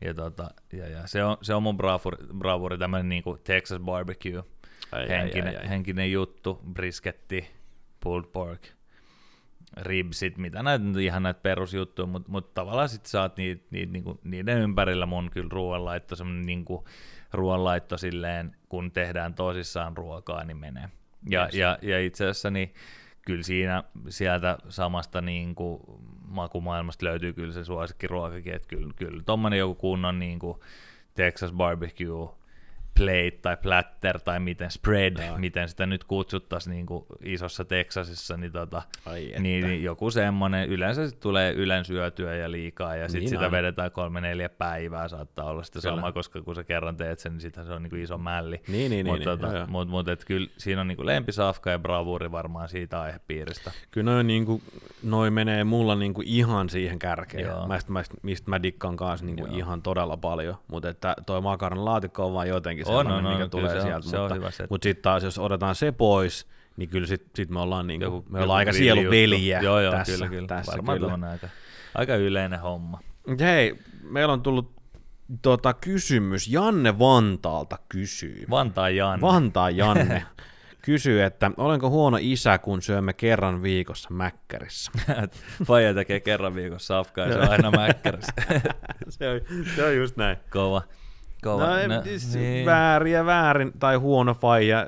Ja, 0.00 0.14
tota, 0.14 0.50
ja, 0.72 0.88
ja 0.88 1.06
se, 1.06 1.24
on, 1.24 1.36
se 1.42 1.54
on 1.54 1.62
mun 1.62 1.76
bravuri, 1.76 2.26
bravuri 2.38 2.78
tämmöinen 2.78 3.08
niinku 3.08 3.38
Texas 3.44 3.80
barbecue, 3.80 4.44
Ai, 4.92 5.08
henkinen, 5.08 5.48
ai, 5.48 5.56
ai, 5.56 5.62
ai. 5.62 5.68
henkinen 5.68 6.12
juttu, 6.12 6.60
brisketti, 6.72 7.50
pulled 8.00 8.26
pork, 8.32 8.60
ribsit, 9.76 10.38
mitä 10.38 10.62
näitä 10.62 10.84
nyt 10.84 10.96
ihan 10.96 11.22
näitä 11.22 11.40
perusjuttuja, 11.40 12.06
mutta 12.06 12.30
mut 12.32 12.54
tavallaan 12.54 12.88
sit 12.88 13.06
saat 13.06 13.36
niitä, 13.36 13.64
niitä, 13.70 13.92
niinku, 13.92 14.20
niiden 14.24 14.58
ympärillä 14.58 15.06
mun 15.06 15.30
kyllä 15.30 15.48
ruoanlaitto, 15.52 16.16
semmoinen 16.16 16.46
niinku, 16.46 16.84
ruoanlaitto 17.32 17.96
silleen, 17.98 18.56
kun 18.68 18.90
tehdään 18.92 19.34
tosissaan 19.34 19.96
ruokaa, 19.96 20.44
niin 20.44 20.56
menee. 20.56 20.88
Ja, 21.30 21.44
Yes. 21.44 21.54
ja, 21.54 21.78
ja 21.82 22.00
itse 22.00 22.24
asiassa 22.24 22.50
niin 22.50 22.74
kyllä 23.26 23.42
siinä 23.42 23.84
sieltä 24.08 24.58
samasta 24.68 25.20
niin 25.20 25.54
kuin 25.54 25.80
makumaailmasta 26.28 27.06
löytyy 27.06 27.32
kyllä 27.32 27.52
se 27.52 27.64
suosikkiruokakin, 27.64 28.54
että 28.54 28.68
kyllä, 28.68 28.92
kyllä 28.96 29.22
tommonen 29.22 29.58
joku 29.58 29.74
kunnon 29.74 30.18
niin 30.18 30.38
kuin 30.38 30.58
Texas 31.14 31.52
barbecue 31.52 32.28
plate 32.98 33.38
tai 33.42 33.56
platter 33.56 34.20
tai 34.20 34.40
miten 34.40 34.70
spread, 34.70 35.26
Joo. 35.26 35.38
miten 35.38 35.68
sitä 35.68 35.86
nyt 35.86 36.04
kutsuttaisiin 36.04 36.74
niin 36.74 36.86
kuin 36.86 37.04
isossa 37.24 37.64
Texasissa, 37.64 38.36
niin, 38.36 38.52
tota, 38.52 38.82
niin, 39.38 39.66
niin 39.66 39.82
joku 39.82 40.10
semmoinen, 40.10 40.68
yleensä 40.68 41.08
sit 41.08 41.20
tulee 41.20 41.52
ylen 41.52 41.84
syötyä 41.84 42.34
ja 42.34 42.50
liikaa, 42.50 42.96
ja 42.96 43.08
sitten 43.08 43.20
Niin 43.20 43.28
sitä 43.28 43.40
aina. 43.40 43.50
vedetään 43.50 43.90
kolme 43.90 44.20
neljä 44.20 44.48
päivää, 44.48 45.08
saattaa 45.08 45.44
olla 45.44 45.62
sitä 45.62 45.80
sama, 45.80 46.12
koska 46.12 46.42
kun 46.42 46.54
sä 46.54 46.64
kerran 46.64 46.96
teet 46.96 47.18
sen, 47.18 47.32
niin 47.32 47.40
sittenhän 47.40 47.66
se 47.66 47.72
on 47.72 47.82
niinku 47.82 47.96
iso 47.96 48.18
mälli. 48.18 48.60
Niin, 48.68 48.90
niin, 48.90 49.06
Mutta 49.06 49.18
niin, 49.18 49.24
tota, 49.40 49.46
joo, 49.46 49.56
joo. 49.56 49.66
mut, 49.66 49.88
mut, 49.88 50.08
et 50.08 50.24
kyllä 50.24 50.48
siinä 50.56 50.80
on 50.80 50.88
niinku 50.88 51.06
lempisafka 51.06 51.70
ja 51.70 51.78
bravuuri 51.78 52.32
varmaan 52.32 52.68
siitä 52.68 53.00
aihepiiristä. 53.00 53.70
Kyllä 53.90 54.12
noin, 54.12 54.26
niinku, 54.26 54.62
noi 55.02 55.30
menee 55.30 55.64
mulla 55.64 55.94
niinku 55.94 56.22
ihan 56.24 56.68
siihen 56.68 56.98
kärkeen. 56.98 57.44
Joo. 57.44 57.66
Mä, 57.68 57.78
mä, 57.88 58.02
mistä 58.22 58.50
mä 58.50 58.62
dikkaan 58.62 58.96
kanssa 58.96 59.26
niinku 59.26 59.46
Joo. 59.46 59.56
ihan 59.56 59.82
todella 59.82 60.16
paljon. 60.16 60.56
Mutta 60.68 60.88
että 60.88 61.16
toi 61.26 61.40
makaron 61.40 61.84
laatikko 61.84 62.26
on 62.26 62.34
vaan 62.34 62.48
jotenkin 62.48 62.83
On, 62.86 63.06
sellainen, 63.06 63.12
on, 63.12 63.18
on, 63.18 63.24
mikä 63.24 63.36
kyllä 63.36 63.48
tulee 63.48 63.70
se 63.70 63.76
on- 63.76 63.82
sieltä. 63.82 64.08
se 64.08 64.18
on 64.18 64.30
mutta 64.32 64.50
setti. 64.50 64.66
mutta 64.70 64.84
sitten 64.84 65.02
taas, 65.02 65.22
jos 65.22 65.38
otetaan 65.38 65.74
se 65.74 65.92
pois, 65.92 66.46
niin 66.76 66.88
kyllä 66.88 67.06
sit, 67.06 67.26
sit 67.34 67.50
me 67.50 67.60
ollaan, 67.60 67.86
niinku, 67.86 68.04
Joku- 68.04 68.24
me 68.28 68.38
joku 68.38 68.42
ollaan 68.42 68.58
aika 68.58 68.72
sieluveliä 68.72 69.60
Joo, 69.60 69.80
joo, 69.80 69.92
tässä. 69.92 70.12
kyllä, 70.12 70.28
kyllä. 70.28 70.48
tässä 70.48 70.72
varmaan 70.72 70.98
kyllä. 70.98 71.12
kyllä. 71.14 71.30
aika, 71.30 71.48
aika 71.94 72.16
yleinen 72.16 72.60
homma. 72.60 73.00
Hei, 73.40 73.74
meillä 74.02 74.32
on 74.32 74.42
tullut 74.42 74.72
tota, 75.42 75.74
kysymys. 75.74 76.48
Janne 76.48 76.98
Vantaalta 76.98 77.78
kysyy. 77.88 78.44
Vantaan 78.50 78.96
Janne. 78.96 79.20
Vantaan 79.20 79.76
Janne 79.76 80.24
kysyy, 80.84 81.22
että 81.22 81.50
olenko 81.56 81.90
huono 81.90 82.18
isä, 82.20 82.58
kun 82.58 82.82
syömme 82.82 83.12
kerran 83.12 83.62
viikossa 83.62 84.08
mäkkärissä? 84.10 84.92
Faija 85.66 85.94
tekee 85.94 86.20
kerran 86.20 86.54
viikossa 86.54 86.86
safkaa 86.86 87.26
ja 87.26 87.32
se 87.32 87.38
on 87.38 87.50
aina 87.50 87.70
mäkkärissä. 87.86 88.32
se, 89.08 89.28
on, 89.30 89.40
se 89.74 89.84
on 89.84 89.96
just 89.96 90.16
näin. 90.16 90.36
Kova. 90.50 90.82
Kova. 91.44 91.66
No, 91.66 91.96
No, 91.96 92.02
siis 92.04 92.34
niin. 92.34 92.66
väärin 92.66 93.12
ja 93.12 93.26
väärin, 93.26 93.72
tai 93.78 93.96
huono 93.96 94.34
faija. 94.34 94.86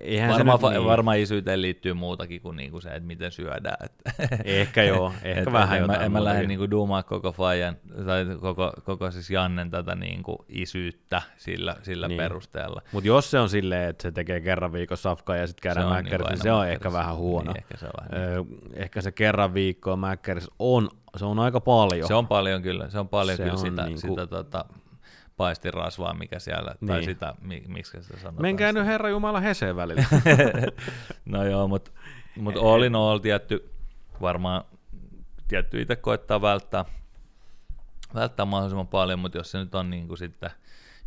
Eihän 0.00 0.30
Varmaan, 0.30 0.58
se 0.60 0.66
nyt 0.66 0.74
niin. 0.76 0.84
varmaan 0.88 1.18
isyyteen 1.18 1.62
liittyy 1.62 1.92
muutakin 1.94 2.40
kuin 2.40 2.56
niinku 2.56 2.80
se, 2.80 2.88
että 2.88 3.06
miten 3.06 3.32
syödään. 3.32 3.76
Et, 3.84 3.92
Ehkä 4.44 4.82
joo, 4.82 5.12
ehkä 5.22 5.40
et, 5.40 5.52
vähän 5.52 5.76
en, 5.78 5.80
jotain 5.82 6.02
en 6.02 6.12
mä 6.12 6.24
lähde 6.24 6.46
niinku 6.46 6.70
duumaa 6.70 7.02
koko 7.02 7.32
Fajan, 7.32 7.76
tai 8.06 8.26
koko, 8.40 8.72
koko 8.84 9.10
siis 9.10 9.30
Jannen 9.30 9.70
tätä 9.70 9.94
niinku 9.94 10.44
isyyttä 10.48 11.22
sillä, 11.36 11.76
sillä 11.82 12.08
Niin. 12.08 12.18
niin. 12.18 12.28
perusteella. 12.28 12.82
Mutta 12.92 13.08
jos 13.08 13.30
se 13.30 13.38
on 13.38 13.48
silleen, 13.48 13.88
että 13.88 14.02
se 14.02 14.12
tekee 14.12 14.40
kerran 14.40 14.72
viikossa 14.72 15.02
safkaa 15.10 15.36
ja 15.36 15.46
sitten 15.46 15.62
käydään 15.62 15.86
on 15.86 15.92
mäkkärissä, 15.92 16.16
niinku 16.18 16.30
niin 16.34 16.42
se 16.42 16.52
on 16.52 16.58
mäkkärissä. 16.58 16.72
ehkä 16.88 16.92
vähän 16.98 17.16
huono. 17.16 17.52
Niin, 17.52 17.58
ehkä 17.62 17.76
se 17.76 17.86
on 17.86 17.92
vähän 18.10 18.28
Öö, 18.28 18.42
ehkä 18.74 19.00
se 19.00 19.12
kerran 19.12 19.54
viikkoa 19.54 19.96
mäkkärissä 19.96 20.50
on, 20.58 20.88
se 21.16 21.24
on 21.24 21.38
aika 21.38 21.60
paljon. 21.60 22.08
Se 22.08 22.14
on 22.14 22.26
paljon 22.26 22.62
kyllä, 22.62 22.90
se 22.90 22.98
on 22.98 23.08
paljon 23.08 23.36
Se 23.36 23.42
kyllä 23.42 23.52
on 23.52 23.58
sitä, 23.58 23.84
niinku- 23.84 24.00
sitä 24.00 24.26
tota, 24.26 24.64
paistirasvaa, 25.40 26.14
mikä 26.14 26.38
siellä, 26.38 26.74
tai 26.86 26.96
Niin. 26.96 27.04
sitä, 27.04 27.34
mi, 27.42 27.62
miksi 27.68 28.02
sitä 28.02 28.16
sanotaan. 28.16 28.42
Menkää 28.42 28.72
nyt 28.72 28.86
Herra 28.86 29.08
Jumala 29.08 29.40
Heseen 29.40 29.76
välillä. 29.76 30.04
no 31.24 31.44
joo, 31.44 31.68
mutta 31.68 31.90
mut 32.36 32.56
all 32.56 32.82
in 32.82 32.94
all 32.94 33.18
tietty, 33.18 33.70
varmaan 34.20 34.64
tietty 35.48 35.80
itse 35.80 35.96
koettaa 35.96 36.42
välttää, 36.42 36.84
välttää 38.14 38.46
mahdollisimman 38.46 38.86
paljon, 38.88 39.18
mutta 39.18 39.38
jos 39.38 39.50
se 39.50 39.58
nyt 39.58 39.74
on 39.74 39.90
niin 39.90 40.08
kuin 40.08 40.18
sitten 40.18 40.50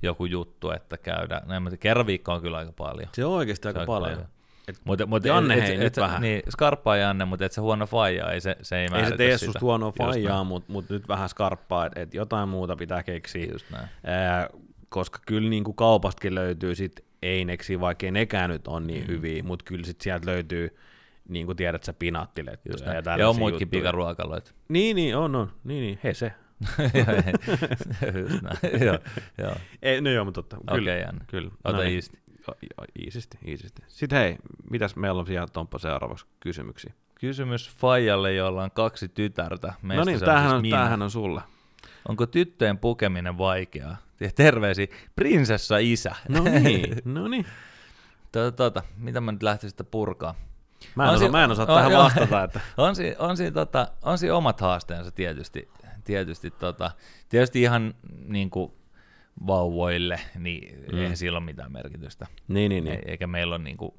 joku 0.01 0.25
juttu, 0.25 0.71
että 0.71 0.97
käydään, 0.97 1.47
näin 1.47 1.63
tiedän, 1.63 1.79
kerran 1.79 2.05
viikko 2.07 2.33
on 2.33 2.41
kyllä 2.41 2.57
aika 2.57 2.71
paljon. 2.71 3.09
se 3.13 3.25
on 3.25 3.33
oikeasti 3.33 3.67
aika 3.67 3.79
Se 3.79 3.81
on 3.81 3.87
paljon. 3.87 4.11
paljon. 4.11 4.29
Et 4.67 4.81
Mut, 4.83 4.99
mut, 5.07 5.25
Janne, 5.25 5.53
et, 5.53 5.61
hei, 5.61 5.73
et, 5.73 5.79
nyt 5.79 5.97
et, 5.97 6.03
vähän. 6.03 6.21
Niin, 6.21 6.41
skarppaa 6.49 6.97
Janne, 6.97 7.25
mutta 7.25 7.45
et 7.45 7.51
se 7.51 7.61
huono 7.61 7.85
faija, 7.85 8.31
ei 8.31 8.41
se, 8.41 8.55
se 8.61 8.77
ei 8.77 8.87
ei 8.95 9.05
se 9.05 9.17
tee 9.17 9.37
susta 9.37 9.59
huonoa 9.61 9.91
faijaa, 9.91 10.43
mutta 10.43 10.71
mut 10.71 10.89
nyt 10.89 11.07
vähän 11.07 11.29
skarppaa, 11.29 11.85
että 11.85 12.01
et 12.01 12.13
jotain 12.13 12.49
muuta 12.49 12.75
pitää 12.75 13.03
keksiä. 13.03 13.45
Just 13.51 13.65
näin. 13.71 13.87
Ää, 14.03 14.49
koska 14.89 15.19
kyllä 15.25 15.49
niin 15.49 15.63
kuin 15.63 15.75
kaupastakin 15.75 16.35
löytyy 16.35 16.75
sit 16.75 17.05
eineksi, 17.21 17.79
vaikkei 17.79 18.11
nekään 18.11 18.49
nyt 18.49 18.67
on 18.67 18.87
niin 18.87 19.01
mm. 19.01 19.07
hyviä, 19.07 19.43
mutta 19.43 19.65
kyllä 19.65 19.85
sit 19.85 20.01
sieltä 20.01 20.25
löytyy, 20.25 20.77
niin 21.29 21.45
kuin 21.45 21.55
tiedät 21.55 21.83
sä, 21.83 21.93
pinaattilettuja 21.93 22.73
Just 22.73 22.85
ja 22.85 23.17
Ja 23.17 23.29
on 23.29 23.37
muitakin 23.37 23.69
pikaruokaloita. 23.69 24.51
Niin, 24.69 24.95
niin, 24.95 25.17
on, 25.17 25.35
on. 25.35 25.51
Niin, 25.63 25.81
niin, 25.81 25.99
he 26.03 26.13
se. 26.13 26.33
Joo, 28.85 28.99
joo. 29.37 29.55
Ei, 29.81 30.01
no 30.01 30.09
joo, 30.09 30.25
mutta 30.25 30.41
totta. 30.41 30.57
Kyllä, 30.73 30.91
Okei, 30.91 31.01
Janne. 31.01 31.25
kyllä. 31.27 31.51
Ota 31.63 31.77
no 31.77 31.83
niin. 31.83 32.01
Iisisti, 33.05 33.37
iisisti. 33.47 33.81
Sitten 33.87 34.19
hei, 34.19 34.35
mitäs 34.69 34.95
meillä 34.95 35.19
on 35.19 35.27
siellä 35.27 35.47
Tomppa 35.47 35.77
seuraavaksi 35.79 36.25
kysymyksiä? 36.39 36.93
Kysymys 37.19 37.69
Fajalle, 37.77 38.33
jolla 38.33 38.63
on 38.63 38.71
kaksi 38.71 39.07
tytärtä. 39.09 39.73
Meistä 39.81 39.99
no 40.01 40.05
niin, 40.05 40.19
tämähän 40.19 40.43
siis 40.43 40.53
on, 40.53 40.61
minä. 40.61 40.77
tämähän 40.77 41.01
on 41.01 41.11
sulle. 41.11 41.41
Onko 42.09 42.25
tyttöjen 42.25 42.77
pukeminen 42.77 43.37
vaikeaa? 43.37 43.97
Ja 44.19 44.29
terveisiä, 44.35 44.87
prinsessa 45.15 45.77
isä. 45.77 46.15
No 46.29 46.43
niin, 46.43 46.97
no 47.15 47.27
niin. 47.27 47.45
Tota, 48.31 48.51
tota, 48.51 48.83
mitä 48.97 49.21
mä 49.21 49.31
nyt 49.31 49.43
lähtisin 49.43 49.69
sitä 49.69 49.83
purkaa? 49.83 50.35
Mä 50.95 51.03
en, 51.03 51.09
On 51.09 51.15
osaa, 51.15 51.27
si- 51.27 51.31
mä 51.31 51.43
en 51.43 51.51
osaa 51.51 51.65
on- 51.65 51.77
tähän 51.77 51.91
joo. 51.91 52.03
vastata, 52.03 52.43
että 52.43 52.59
On 52.77 52.95
siinä, 52.95 53.15
on 53.19 53.37
siinä, 53.37 53.51
tota, 53.51 53.87
on 54.01 54.17
siinä 54.17 54.35
omat 54.35 54.61
haasteensa 54.61 55.11
tietysti. 55.11 55.69
tietysti, 56.03 56.51
tota, 56.51 56.91
tietysti 57.29 57.61
ihan 57.61 57.93
niin 58.25 58.49
kuin, 58.49 58.73
vauvoille, 59.47 60.19
niin 60.39 60.79
mm. 60.91 60.97
eihän 60.97 61.17
sillä 61.17 61.37
ole 61.37 61.45
mitään 61.45 61.71
merkitystä. 61.71 62.27
Niin, 62.47 62.69
niin, 62.69 62.83
niin. 62.83 62.99
E- 62.99 63.11
eikä 63.11 63.27
meillä 63.27 63.55
ole 63.55 63.63
niinku 63.63 63.95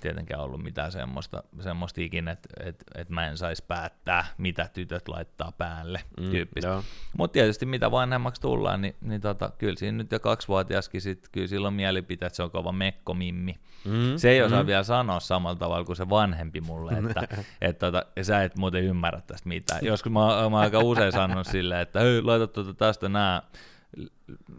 tietenkään 0.00 0.40
ollut 0.40 0.62
mitään 0.62 0.92
semmoista, 0.92 1.42
semmoista 1.60 2.00
ikinä, 2.00 2.30
että 2.30 2.48
et, 2.64 2.84
et 2.94 3.08
mä 3.08 3.26
en 3.26 3.38
saisi 3.38 3.64
päättää, 3.68 4.26
mitä 4.38 4.70
tytöt 4.72 5.08
laittaa 5.08 5.52
päälle 5.52 6.00
mm, 6.20 6.30
tyyppistä. 6.30 6.82
Mutta 7.18 7.32
tietysti 7.32 7.66
mitä 7.66 7.90
vanhemmaksi 7.90 8.40
tullaan, 8.40 8.80
niin, 8.80 8.96
niin 9.00 9.20
tota, 9.20 9.50
kyllä 9.58 9.76
siinä 9.76 9.96
nyt 9.96 10.12
jo 10.12 10.20
kaksivuotiaskin 10.20 11.00
sit, 11.00 11.28
kyllä 11.32 11.46
silloin 11.46 11.74
mielipiteet, 11.74 12.26
että 12.26 12.36
se 12.36 12.42
on 12.42 12.50
kova 12.50 12.74
mimmi. 13.14 13.54
Mm, 13.84 14.16
se 14.16 14.30
ei 14.30 14.42
osaa 14.42 14.62
mm. 14.62 14.66
vielä 14.66 14.82
sanoa 14.82 15.20
samalla 15.20 15.58
tavalla 15.58 15.84
kuin 15.84 15.96
se 15.96 16.08
vanhempi 16.08 16.60
mulle, 16.60 16.92
että 16.92 17.28
et, 17.60 17.78
tota, 17.78 18.06
sä 18.22 18.44
et 18.44 18.56
muuten 18.56 18.84
ymmärrä 18.84 19.20
tästä 19.20 19.48
mitään. 19.48 19.80
Joskus 19.84 20.12
mä, 20.12 20.50
mä 20.50 20.58
aika 20.58 20.78
usein 20.78 21.12
sanon 21.12 21.44
silleen, 21.44 21.80
että 21.80 22.00
hei, 22.00 22.22
laita 22.22 22.46
tuota 22.46 22.74
tästä 22.74 23.08
nää 23.08 23.42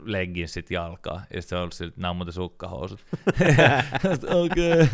legginsit 0.03 0.71
jalkaa, 0.71 1.21
ja 1.33 1.41
se 1.41 1.55
on 1.55 1.61
ollut 1.61 1.81
että 1.81 2.01
nämä 2.01 2.09
on 2.09 2.15
muuten 2.15 2.33
sukkahousut. 2.33 3.05
Okei. 4.43 4.81
Okay. 4.81 4.87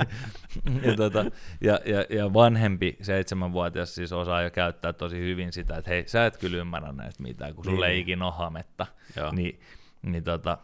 ja, 0.83 0.95
tota, 0.95 1.25
ja, 1.61 1.79
ja, 1.85 2.05
ja, 2.17 2.33
vanhempi 2.33 2.97
seitsemänvuotias 3.01 3.95
siis 3.95 4.13
osaa 4.13 4.41
jo 4.41 4.51
käyttää 4.51 4.93
tosi 4.93 5.19
hyvin 5.19 5.53
sitä, 5.53 5.77
että 5.77 5.89
hei, 5.89 6.07
sä 6.07 6.25
et 6.25 6.37
kyllä 6.37 6.57
ymmärrä 6.57 6.91
näistä 6.91 7.23
mitään, 7.23 7.55
kun 7.55 7.65
sulle 7.65 7.85
niin. 7.85 7.93
ei 7.93 7.99
ikinä 7.99 8.25
ole 8.25 8.33
hametta. 8.33 8.85
Niin, 9.31 9.59
niin, 10.01 10.23
tota, 10.23 10.57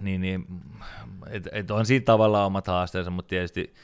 niin, 0.00 0.20
niin 0.20 0.46
et, 1.30 1.48
et 1.52 1.70
on 1.70 1.86
siitä 1.86 2.04
tavallaan 2.04 2.46
omat 2.46 2.66
haasteensa, 2.66 3.10
mutta 3.10 3.28
tietysti 3.28 3.74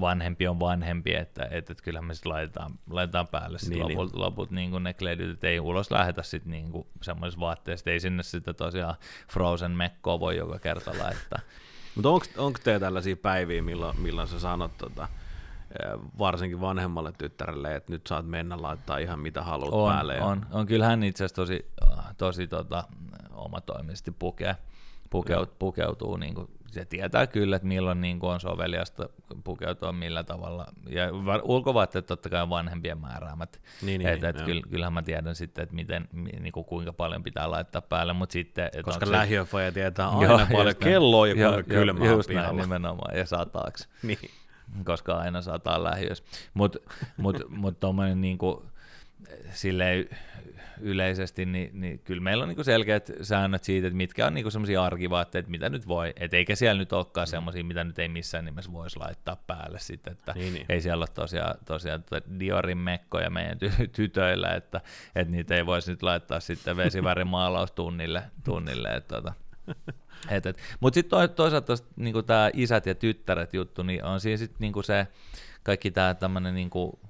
vanhempi 0.00 0.48
on 0.48 0.60
vanhempi, 0.60 1.14
että, 1.14 1.44
että, 1.44 1.72
että 1.72 1.84
kyllähän 1.84 2.04
me 2.04 2.14
sitten 2.14 2.32
laitetaan, 2.32 2.70
laitetaan 2.90 3.28
päälle 3.28 3.58
sit 3.58 3.68
niin, 3.68 3.82
loput, 3.82 4.12
niin. 4.12 4.20
loput 4.20 4.50
niin 4.50 4.70
kuin 4.70 4.82
ne 4.82 4.94
kledit, 4.94 5.30
että 5.30 5.48
ei 5.48 5.60
ulos 5.60 5.90
lähetä 5.90 6.22
sitten 6.22 6.50
niin 6.50 6.72
semmoisessa 7.02 7.40
vaatteessa, 7.40 7.90
ei 7.90 8.00
sinne 8.00 8.22
sitten 8.22 8.54
tosiaan 8.54 8.94
Frozen 9.32 9.70
mekkoa 9.70 10.20
voi 10.20 10.36
joka 10.36 10.58
kerta 10.58 10.90
laittaa. 10.98 11.38
Mutta 11.94 12.08
onko 12.36 12.58
teillä 12.64 12.80
tällaisia 12.80 13.16
päiviä, 13.16 13.62
milloin, 13.62 14.00
milloin 14.00 14.28
sä 14.28 14.40
sanot 14.40 14.78
tota, 14.78 15.08
varsinkin 16.18 16.60
vanhemmalle 16.60 17.12
tyttärelle, 17.18 17.76
että 17.76 17.92
nyt 17.92 18.06
saat 18.06 18.26
mennä 18.26 18.62
laittaa 18.62 18.98
ihan 18.98 19.20
mitä 19.20 19.42
haluat 19.42 19.72
on, 19.72 19.92
päälle? 19.92 20.20
On, 20.20 20.30
on, 20.30 20.46
on. 20.50 20.66
Kyllä 20.66 20.86
hän 20.86 21.02
itse 21.02 21.24
asiassa 21.24 21.42
tosi, 21.42 21.66
tosi 22.18 22.46
tota, 22.46 22.84
omatoimisesti 23.30 24.10
pukee, 24.10 24.56
pukeutuu, 25.10 25.56
pukeutuu 25.58 26.16
niin 26.16 26.34
kuin 26.34 26.50
se 26.72 26.84
tietää 26.84 27.26
kyllä, 27.26 27.56
että 27.56 27.68
milloin 27.68 28.00
niin 28.00 28.18
kuin 28.18 28.30
on 28.30 28.40
soveliasta 28.40 29.08
pukeutua 29.44 29.92
millä 29.92 30.24
tavalla. 30.24 30.66
Ja 30.88 31.08
ulkovaatteet 31.42 32.06
totta 32.06 32.28
kai 32.28 32.42
on 32.42 32.50
vanhempien 32.50 32.98
määräämät. 32.98 33.60
Niin, 33.82 33.98
niin, 33.98 34.08
et, 34.08 34.24
et 34.24 34.42
kyllä, 34.42 34.62
kyllähän 34.70 34.92
mä 34.92 35.02
tiedän 35.02 35.34
sitten, 35.34 35.62
että 35.62 35.74
miten, 35.74 36.08
niin 36.12 36.52
kuin 36.52 36.64
kuinka 36.64 36.92
paljon 36.92 37.22
pitää 37.22 37.50
laittaa 37.50 37.82
päälle. 37.82 38.12
Mutta 38.12 38.32
sitten, 38.32 38.70
et 38.72 38.84
Koska 38.84 39.10
lähiöfoja 39.10 39.72
tietää 39.72 40.08
aina 40.18 40.24
joo, 40.24 40.46
paljon 40.52 40.76
kelloa 40.76 41.26
ja 41.26 41.34
kuinka 41.34 41.62
kylmää 41.62 42.08
just 42.08 42.30
näin, 42.30 42.56
nimenomaan, 42.56 43.18
ja 43.18 43.26
sataaks. 43.26 43.88
niin. 44.02 44.18
Koska 44.84 45.18
aina 45.18 45.42
sataa 45.42 45.84
lähiössä. 45.84 46.24
Mutta 46.54 46.78
mut, 47.16 47.38
mut, 47.38 47.50
mut 47.50 47.80
tuommoinen 47.80 48.20
niin 48.20 48.38
kuin, 48.38 48.62
silleen 49.50 50.08
yleisesti, 50.82 51.46
niin, 51.46 51.80
niin 51.80 51.98
kyllä 51.98 52.22
meillä 52.22 52.42
on 52.42 52.48
niin 52.48 52.64
selkeät 52.64 53.10
säännöt 53.22 53.64
siitä, 53.64 53.86
että 53.86 53.96
mitkä 53.96 54.26
on 54.26 54.34
niin 54.34 54.52
semmoisia 54.52 54.84
arkivaatteita, 54.84 55.50
mitä 55.50 55.68
nyt 55.68 55.88
voi, 55.88 56.12
et 56.16 56.34
eikä 56.34 56.54
siellä 56.54 56.78
nyt 56.78 56.92
olekaan 56.92 57.26
mm. 57.26 57.30
semmoisia, 57.30 57.64
mitä 57.64 57.84
nyt 57.84 57.98
ei 57.98 58.08
missään 58.08 58.44
nimessä 58.44 58.72
voisi 58.72 58.98
laittaa 58.98 59.36
päälle 59.46 59.78
sitten, 59.78 60.12
että 60.12 60.32
niin, 60.32 60.54
niin. 60.54 60.66
ei 60.68 60.80
siellä 60.80 61.02
ole 61.02 61.08
tosiaan, 61.14 61.54
tosiaan 61.64 62.02
tuota 62.02 62.28
Diorin 62.38 62.78
mekkoja 62.78 63.30
meidän 63.30 63.58
ty- 63.58 63.88
tytöillä, 63.92 64.54
että, 64.54 64.80
että 65.14 65.32
niitä 65.32 65.56
ei 65.56 65.66
voisi 65.66 65.90
nyt 65.90 66.02
laittaa 66.02 66.40
sitten 66.40 66.76
vesivärimaalaustunnille, 66.76 68.22
tunnille, 68.44 68.88
että 68.88 69.14
tota, 69.14 69.32
et, 70.30 70.46
et. 70.46 70.58
Mutta 70.80 70.94
sitten 70.94 71.30
toisaalta 71.36 71.74
niinku 71.96 72.22
tämä 72.22 72.50
isät 72.52 72.86
ja 72.86 72.94
tyttäret 72.94 73.54
juttu, 73.54 73.82
niin 73.82 74.04
on 74.04 74.20
siinä 74.20 74.36
sitten 74.36 74.60
niinku 74.60 74.82
se 74.82 75.06
kaikki 75.62 75.90
tämä 75.90 76.14
tämmöinen 76.14 76.54
niinku, 76.54 77.00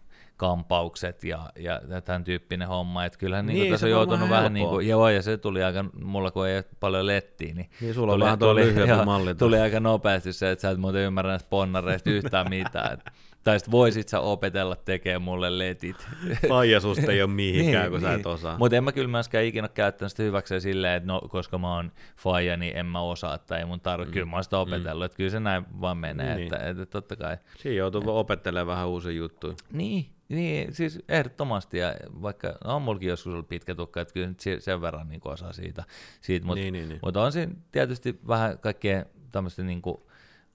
kampaukset 0.43 1.25
ja, 1.25 1.51
ja 1.57 1.81
tämän 2.05 2.25
tyyppinen 2.25 2.69
homma, 2.69 3.05
että 3.05 3.19
kyllähän 3.19 3.47
niin, 3.47 3.61
niin 3.61 3.71
tässä 3.71 3.87
on 3.87 3.91
joutunut 3.91 4.29
vähän 4.29 4.55
niin 4.55 4.69
kuin, 4.69 4.89
joo, 4.89 5.09
ja 5.09 5.23
se 5.23 5.37
tuli 5.37 5.63
aika, 5.63 5.85
mulla 6.03 6.31
kun 6.31 6.49
ei 6.49 6.63
paljon 6.81 7.07
lettiä, 7.07 7.55
niin, 7.55 7.71
niin 7.81 7.95
sulla 7.95 8.13
tuli, 8.13 8.25
vähän 8.25 8.39
tuli, 8.39 8.73
tuli, 8.73 9.05
malli 9.05 9.35
tuli 9.35 9.59
aika 9.59 9.81
nopeasti 9.81 10.33
se, 10.33 10.51
että 10.51 10.63
sä 10.63 10.71
et 10.71 10.79
muuten 10.79 11.01
ymmärrä 11.01 11.31
näistä 11.31 11.51
ponnareista 11.51 12.11
yhtään 12.11 12.51
mitään, 12.51 12.93
että 12.93 13.13
tai 13.45 13.59
sitten 13.59 13.73
voisit 13.73 14.09
sä 14.09 14.21
opetella 14.21 14.77
tekemään 14.77 15.23
mulle 15.23 15.59
letit. 15.59 16.07
Faijasusta 16.49 17.13
ei 17.13 17.23
ole 17.23 17.31
mihinkään, 17.31 17.83
niin, 17.83 17.91
kun 17.91 18.01
niin. 18.01 18.09
sä 18.09 18.15
et 18.15 18.25
niin. 18.25 18.35
osaa. 18.35 18.59
Mutta 18.59 18.77
en 18.77 18.85
mä 18.85 18.93
kyllä 18.93 19.09
myöskään 19.09 19.45
ikinä 19.45 19.69
käyttänyt 19.69 20.11
sitä 20.11 20.23
hyväkseen 20.23 20.61
silleen, 20.61 20.97
että 20.97 21.07
no, 21.07 21.21
koska 21.29 21.59
mä 21.59 21.75
oon 21.75 21.93
faija, 22.17 22.57
niin 22.57 22.77
en 22.77 22.87
mä 22.87 23.01
osaa 23.01 23.39
tai 23.39 23.59
ei 23.59 23.65
mun 23.65 23.81
tarvitse. 23.81 24.11
Mm. 24.11 24.13
Kyllä 24.13 24.27
mä 24.27 24.37
oon 24.37 24.45
sitä 24.45 24.59
opetellut, 24.59 25.03
mm. 25.03 25.05
että 25.05 25.17
kyllä 25.17 25.31
se 25.31 25.41
näin 25.41 25.65
vaan 25.81 25.97
menee, 25.97 26.37
niin. 26.37 26.43
että, 26.43 26.69
että 26.69 26.87
totta 26.87 27.17
kai. 27.17 27.37
Siinä 27.59 27.77
joutuu 27.77 28.01
et. 28.01 28.09
opettelemaan 28.09 28.67
vähän 28.67 28.89
uusia 28.89 29.13
juttuja. 29.13 29.55
Niin, 29.73 30.07
niin, 30.29 30.75
siis 30.75 30.99
ehdottomasti, 31.09 31.79
ja 31.79 31.95
vaikka 32.23 32.49
no, 32.65 32.77
on 32.77 32.83
mullakin 32.83 33.09
joskus 33.09 33.33
ollut 33.33 33.49
pitkä 33.49 33.75
tukka, 33.75 34.01
että 34.01 34.15
kyllä 34.15 34.35
sen 34.59 34.81
verran 34.81 35.09
niin 35.09 35.21
osaa 35.25 35.53
siitä, 35.53 35.85
siitä 36.21 36.47
mutta 36.47 36.61
niin, 36.61 36.73
niin, 36.73 36.89
niin. 36.89 37.01
mut 37.03 37.17
on 37.17 37.33
siinä 37.33 37.55
tietysti 37.73 38.21
vähän 38.29 38.59
kaikkea 38.59 39.05
tämmöisten 39.33 39.67
niin 39.67 39.83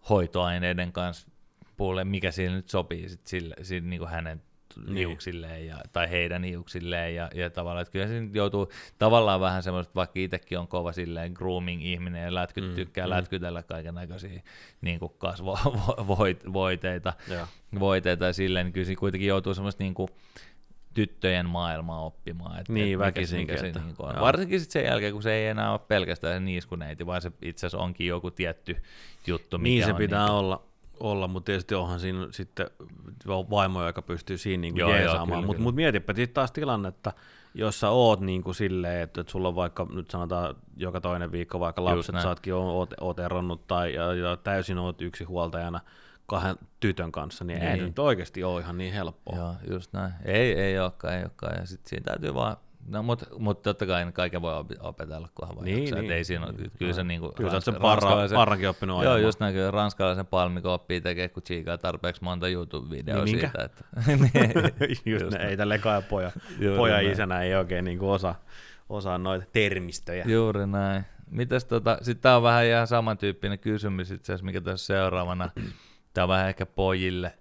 hoitoaineiden 0.10 0.92
kanssa 0.92 1.28
puolelle, 1.78 2.04
mikä 2.04 2.32
siinä 2.32 2.56
nyt 2.56 2.70
sopii 2.70 3.10
sit 3.10 3.28
sille, 3.28 3.56
sille 3.62 3.90
niin 3.90 4.00
kuin 4.00 4.12
hänen 4.12 4.42
niin. 4.86 5.08
hiuksilleen 5.08 5.68
ja, 5.68 5.78
tai 5.94 6.10
heidän 6.10 6.44
hiuksilleen 6.44 7.16
ja, 7.16 7.30
ja 7.36 7.50
tavallaan, 7.50 7.82
että 7.82 7.92
kyllä 7.92 8.08
se 8.08 8.14
joutuu 8.34 8.72
tavallaan 9.00 9.42
vähän 9.42 9.64
semmoista, 9.64 9.96
vaikka 9.96 10.20
itsekin 10.20 10.60
on 10.60 10.68
kova 10.68 10.92
silleen 10.92 11.32
grooming-ihminen 11.34 12.24
ja 12.24 12.34
lätky, 12.34 12.62
mm, 12.62 12.76
tykkää 12.76 13.06
mm. 13.06 13.10
lätkytellä 13.10 13.64
kaiken 13.64 13.96
näköisiä 13.96 14.42
niin 14.82 15.00
kasvovoiteita 15.18 17.14
ja. 17.34 17.48
voiteita 17.80 18.26
ja 18.26 18.34
silleen, 18.34 18.66
niin 18.66 18.74
kyllä 18.74 18.88
se 18.88 18.96
kuitenkin 18.96 19.30
joutuu 19.30 19.54
semmoista 19.54 19.84
niin 19.84 19.94
kuin, 19.94 20.10
tyttöjen 20.98 21.46
maailmaa 21.46 22.06
oppimaan. 22.06 22.60
Että, 22.60 22.74
niin, 22.74 23.00
väkisinkin. 23.00 23.56
Mikä 23.56 23.80
se, 23.80 23.86
niin 23.86 23.96
on. 24.00 24.16
Varsinkin 24.20 24.60
sit 24.60 24.72
sen 24.72 24.86
jälkeen, 24.86 25.14
kun 25.14 25.24
se 25.24 25.34
ei 25.34 25.48
enää 25.48 25.72
ole 25.72 25.80
pelkästään 25.88 26.34
se 26.34 26.40
niiskuneiti, 26.40 27.06
vaan 27.06 27.22
se 27.22 27.32
itse 27.42 27.68
asiassa 27.68 27.84
onkin 27.84 28.08
joku 28.08 28.32
tietty 28.32 28.78
juttu. 29.28 29.58
Mikä 29.58 29.70
niin 29.70 29.86
se 29.86 29.92
on 29.92 29.98
pitää 29.98 30.26
niin, 30.26 30.32
olla 30.32 30.67
olla, 31.00 31.28
mutta 31.28 31.46
tietysti 31.46 31.76
onhan 31.76 32.00
siinä 32.00 32.28
sitten 32.32 32.68
vaimo, 33.50 33.86
joka 33.86 34.02
pystyy 34.02 34.38
siinä 34.38 34.62
niin 34.62 34.74
kuin 34.74 34.90
jeesaamaan. 34.90 35.46
Mutta 35.46 35.64
mut 35.64 35.76
mietipä 35.76 36.14
taas 36.34 36.52
tilannetta, 36.52 37.14
jos 37.54 37.80
sä 37.80 37.90
oot 37.90 38.20
niin 38.20 38.44
kuin 38.44 38.56
silleen, 38.56 39.02
että, 39.02 39.22
että 39.22 39.32
sulla 39.32 39.48
on 39.48 39.56
vaikka, 39.56 39.88
nyt 39.94 40.12
sanotaan 40.12 40.56
joka 40.78 41.02
toinen 41.02 41.32
viikko 41.32 41.60
vaikka 41.60 41.84
lapset, 41.84 42.22
saatkin 42.22 42.54
oot, 42.54 42.94
oot 43.02 43.20
eronnut 43.20 43.68
tai 43.68 43.94
ja, 43.94 44.14
ja 44.14 44.38
täysin 44.38 44.78
oot 44.78 45.02
yksi 45.02 45.24
huoltajana 45.24 45.80
kahden 46.26 46.56
tytön 46.80 47.12
kanssa, 47.12 47.46
niin, 47.46 47.60
niin. 47.60 47.72
ei 47.72 47.78
nyt 47.78 48.00
oikeasti 48.00 48.44
ole 48.44 48.62
ihan 48.62 48.78
niin 48.78 48.94
helppoa. 48.94 49.36
Joo, 49.36 49.56
just 49.70 49.94
näin. 49.94 50.14
Ei, 50.26 50.54
ei 50.54 50.80
olekaan, 50.80 51.14
ei 51.14 51.22
olekaan. 51.22 51.56
Ja 51.60 51.66
sitten 51.66 51.90
siinä 51.90 52.04
täytyy 52.04 52.34
vaan 52.34 52.58
No, 52.88 53.04
mutta 53.04 53.26
mut 53.40 53.62
totta 53.62 53.86
kai 53.86 54.12
kaiken 54.14 54.42
voi 54.42 54.54
opetella, 54.80 55.30
kunhan 55.36 55.56
vaan 55.56 55.66
niin, 55.66 55.80
jaksaa. 55.80 56.02
Niin. 56.02 56.12
Ei 56.12 56.24
siinä 56.24 56.46
ole, 56.46 56.54
kyllä 56.80 56.94
se 56.94 57.04
niin 57.04 57.20
kuin 57.20 57.34
kyllä 57.34 57.52
rans, 57.52 57.66
sen 57.66 57.76
parra, 57.76 58.10
parrankin 58.34 58.70
oppinut 58.70 59.04
Joo, 59.04 59.18
just 59.18 59.40
näin, 59.40 59.54
kyllä 59.54 59.72
ranskalaisen 59.72 60.26
palmikon 60.26 60.74
oppii 60.74 61.02
tekee, 61.02 61.30
kun 61.30 61.44
chiikaa 61.44 61.78
tarpeeksi 61.78 62.24
monta 62.24 62.48
YouTube-videoa 62.48 63.26
niin, 63.26 63.40
siitä. 63.40 63.64
Että, 63.64 63.84
niin, 64.08 64.52
just, 64.90 65.06
just 65.06 65.38
ne, 65.38 65.48
ei 65.48 65.58
tälle 65.58 65.78
kai 65.78 66.02
poja, 66.02 66.32
poja 66.78 67.00
isänä 67.00 67.42
ei 67.42 67.56
oikein 67.56 67.86
niin 67.86 68.00
kuin 68.00 68.10
osaa, 68.10 68.36
osaa 68.90 69.18
noita 69.18 69.46
termistöjä. 69.54 70.26
Juuri 70.28 70.68
näin. 70.68 71.06
Mitäs 71.32 71.66
tota, 71.66 71.98
sitten 72.02 72.22
tämä 72.22 72.36
on 72.36 72.44
vähän 72.44 72.66
ihan 72.66 72.88
samantyyppinen 72.88 73.60
kysymys 73.60 74.12
itse 74.12 74.34
asiassa, 74.34 74.46
mikä 74.46 74.62
tässä 74.62 74.86
seuraavana. 74.86 75.50
Tämä 76.14 76.24
on 76.24 76.30
vähän 76.30 76.50
ehkä 76.50 76.66
pojille. 76.66 77.34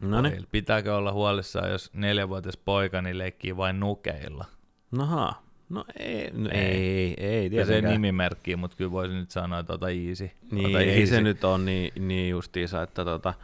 No 0.00 0.20
niin. 0.20 0.46
Pitääkö 0.50 0.96
olla 0.96 1.12
huolissaan, 1.12 1.70
jos 1.70 1.90
neljävuotias 1.94 2.56
poika 2.56 3.02
niin 3.02 3.18
leikkii 3.18 3.56
vain 3.56 3.80
nukeilla? 3.80 4.44
Noha. 4.92 5.34
No 5.68 5.84
ei, 5.98 6.30
no 6.32 6.50
ei, 6.52 6.60
ei, 6.60 7.14
ei 7.18 7.50
Ja 7.52 7.66
se 7.66 7.80
nimimerkki, 7.80 8.56
mutta 8.56 8.76
kyllä 8.76 8.90
voisin 8.90 9.20
nyt 9.20 9.30
sanoa, 9.30 9.58
että 9.58 9.72
ota 9.72 9.88
easy. 9.88 10.30
Niin, 10.50 10.66
ota 10.66 10.80
ei 10.80 11.00
easy. 11.00 11.06
se 11.06 11.20
nyt 11.20 11.44
ole 11.44 11.58
niin, 11.58 12.08
niin 12.08 12.30
justiinsa, 12.30 12.82
että 12.82 13.04
tota, 13.04 13.34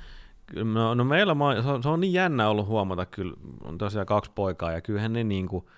no, 0.55 0.95
no 0.95 1.05
meillä 1.05 1.35
se 1.63 1.69
on, 1.69 1.83
se 1.83 1.89
on 1.89 2.01
niin 2.01 2.13
jännä 2.13 2.49
ollut 2.49 2.67
huomata, 2.67 3.07
kyllä 3.07 3.35
on 3.65 3.79
tosiaan 3.79 4.07
kaksi 4.07 4.31
poikaa, 4.35 4.73
ja 4.73 4.81
kyllähän 4.81 5.13
ne 5.13 5.25
niinku, 5.25 5.71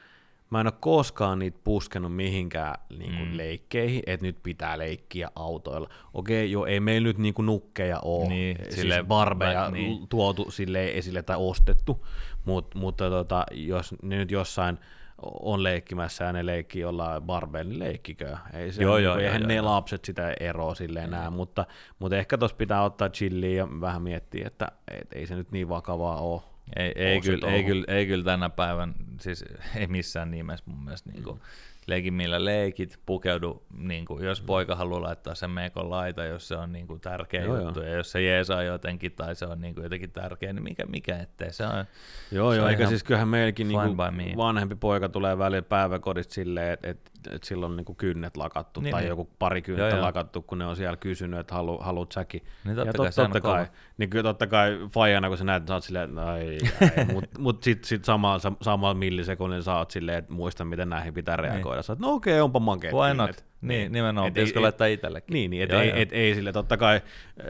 mä 0.50 0.60
en 0.60 0.66
ole 0.66 0.74
koskaan 0.80 1.38
niitä 1.38 1.58
puskenut 1.64 2.16
mihinkään 2.16 2.74
niinku 2.98 3.24
mm. 3.24 3.36
leikkeihin, 3.36 4.02
että 4.06 4.26
nyt 4.26 4.36
pitää 4.42 4.78
leikkiä 4.78 5.28
autoilla. 5.34 5.88
Okei, 6.14 6.50
joo, 6.50 6.66
ei 6.66 6.80
meillä 6.80 7.08
nyt 7.08 7.18
niinku 7.18 7.42
nukkeja 7.42 8.00
ole, 8.02 8.28
niin, 8.28 8.56
siis 8.70 8.94
barbeja 9.06 9.70
niin. 9.70 10.08
tuotu 10.08 10.50
sille 10.50 10.88
esille 10.88 11.22
tai 11.22 11.36
ostettu, 11.38 12.06
Mut, 12.44 12.74
mutta 12.74 13.10
tota, 13.10 13.46
jos 13.52 13.94
ne 14.02 14.16
nyt 14.16 14.30
jossain 14.30 14.78
on 15.22 15.62
leikkimässä 15.62 16.24
ja 16.24 16.32
ne 16.32 16.46
leikkii 16.46 16.82
jollain 16.82 17.22
barbellin 17.22 17.78
leikkikö. 17.78 18.36
Ei 18.52 18.72
se, 18.72 18.82
joo, 18.82 18.98
joo, 18.98 19.16
eihän 19.16 19.42
joo, 19.42 19.48
ne 19.48 19.54
joo. 19.54 19.64
lapset 19.64 20.04
sitä 20.04 20.34
eroa 20.40 20.74
silleen 20.74 21.10
näe, 21.10 21.30
mutta, 21.30 21.66
mutta 21.98 22.16
ehkä 22.16 22.38
tuossa 22.38 22.56
pitää 22.56 22.82
ottaa 22.82 23.08
chilliä 23.08 23.56
ja 23.56 23.68
vähän 23.80 24.02
miettiä, 24.02 24.46
että 24.46 24.68
et, 24.90 25.12
ei 25.12 25.26
se 25.26 25.34
nyt 25.34 25.52
niin 25.52 25.68
vakavaa 25.68 26.16
ole. 26.16 26.42
Ei, 26.76 26.92
ei, 26.96 27.20
kyllä, 27.20 27.52
ei, 27.52 27.64
kyllä, 27.64 27.84
ei 27.88 28.06
kyllä 28.06 28.24
tänä 28.24 28.50
päivän, 28.50 28.94
siis 29.20 29.44
ei 29.76 29.86
missään 29.86 30.30
nimessä 30.30 30.64
mun 30.66 30.84
mielestä 30.84 31.10
niin 31.10 31.24
kuin, 31.24 31.36
mm 31.36 31.42
leikin 31.86 32.14
millä 32.14 32.44
leikit, 32.44 32.98
pukeudu, 33.06 33.62
niin 33.78 34.04
kuin, 34.04 34.24
jos 34.24 34.40
poika 34.40 34.74
haluaa 34.74 35.02
laittaa 35.02 35.34
sen 35.34 35.50
meikon 35.50 35.90
laita, 35.90 36.24
jos 36.24 36.48
se 36.48 36.56
on 36.56 36.72
niin 36.72 36.86
kuin, 36.86 37.00
tärkeä 37.00 37.44
joo, 37.44 37.60
juttu, 37.60 37.80
joo. 37.80 37.88
ja 37.88 37.96
jos 37.96 38.12
se 38.12 38.22
jeesaa 38.22 38.62
jotenkin 38.62 39.12
tai 39.12 39.36
se 39.36 39.46
on 39.46 39.60
niin 39.60 39.74
kuin, 39.74 39.82
jotenkin 39.82 40.10
tärkeä, 40.10 40.52
niin 40.52 40.62
mikä, 40.62 40.86
mikä 40.86 41.18
ettei, 41.18 41.52
se 41.52 41.66
on 41.66 41.84
Joo, 42.32 42.50
se 42.50 42.56
joo, 42.56 42.64
on 42.64 42.70
eikä 42.70 42.86
siis 42.86 43.04
kyllähän 43.04 43.28
meilläkin 43.28 43.68
niin 43.68 43.80
kuin 43.80 44.36
vanhempi 44.36 44.74
poika 44.74 45.08
tulee 45.08 45.38
välillä 45.38 45.62
päiväkodista 45.62 46.34
silleen, 46.34 46.72
että 46.72 46.90
et, 46.90 47.10
et 47.30 47.44
silloin 47.44 47.76
niin 47.76 47.84
kuin 47.84 47.96
kynnet 47.96 48.36
lakattu 48.36 48.80
niin, 48.80 48.92
tai 48.92 49.00
niin. 49.00 49.08
joku 49.08 49.30
pari 49.38 49.62
kynnettä 49.62 49.96
joo, 49.96 50.04
lakattu, 50.04 50.42
kun 50.42 50.58
ne 50.58 50.66
on 50.66 50.76
siellä 50.76 50.96
kysynyt, 50.96 51.40
että 51.40 51.54
halu, 51.54 51.78
haluat 51.78 52.12
säkin. 52.12 52.42
Niin 52.64 52.76
totta 52.76 52.88
ja 52.88 52.92
tot, 52.92 53.14
kai, 53.14 53.26
totta 53.26 53.40
kai, 53.40 53.66
niin 53.98 54.10
kyllä 54.10 54.22
totta 54.22 54.46
kai 54.46 54.78
fajana, 54.92 55.28
kun 55.28 55.38
sä 55.38 55.44
näet, 55.44 55.62
että 55.62 55.70
sä 55.70 55.74
oot 55.74 55.84
silleen, 55.84 56.08
että 56.08 56.26
ai, 56.26 56.58
ai 56.98 57.04
mutta 57.14 57.40
mut 57.40 57.62
sitten 57.62 57.88
sit 57.88 58.04
samalla, 58.04 58.56
samalla 58.62 58.94
millisekunnilla 58.94 59.62
sä 59.62 59.76
oot 59.76 59.90
silleen, 59.90 60.18
että 60.18 60.32
muista, 60.32 60.64
miten 60.64 60.88
näihin 60.88 61.14
pitää 61.14 61.36
niin. 61.36 61.62
Reagoida. 61.70 61.80
Niin. 61.80 61.84
Sä 61.84 61.96
no 61.98 62.12
okei, 62.12 62.32
okay, 62.32 62.40
onpa 62.40 62.60
makeet. 62.60 62.94
Why 62.94 63.14
not? 63.14 63.44
Niin, 63.60 63.68
niin, 63.68 63.92
nimenomaan, 63.92 64.32
pitäisikö 64.32 64.62
laittaa 64.62 64.86
itsellekin. 64.86 65.34
Niin, 65.34 65.50
niin 65.50 65.62
et, 65.62 65.70
ei, 65.70 66.02
et, 66.02 66.12
ei 66.12 66.34
sille, 66.34 66.52
totta 66.52 66.76
kai 66.76 67.00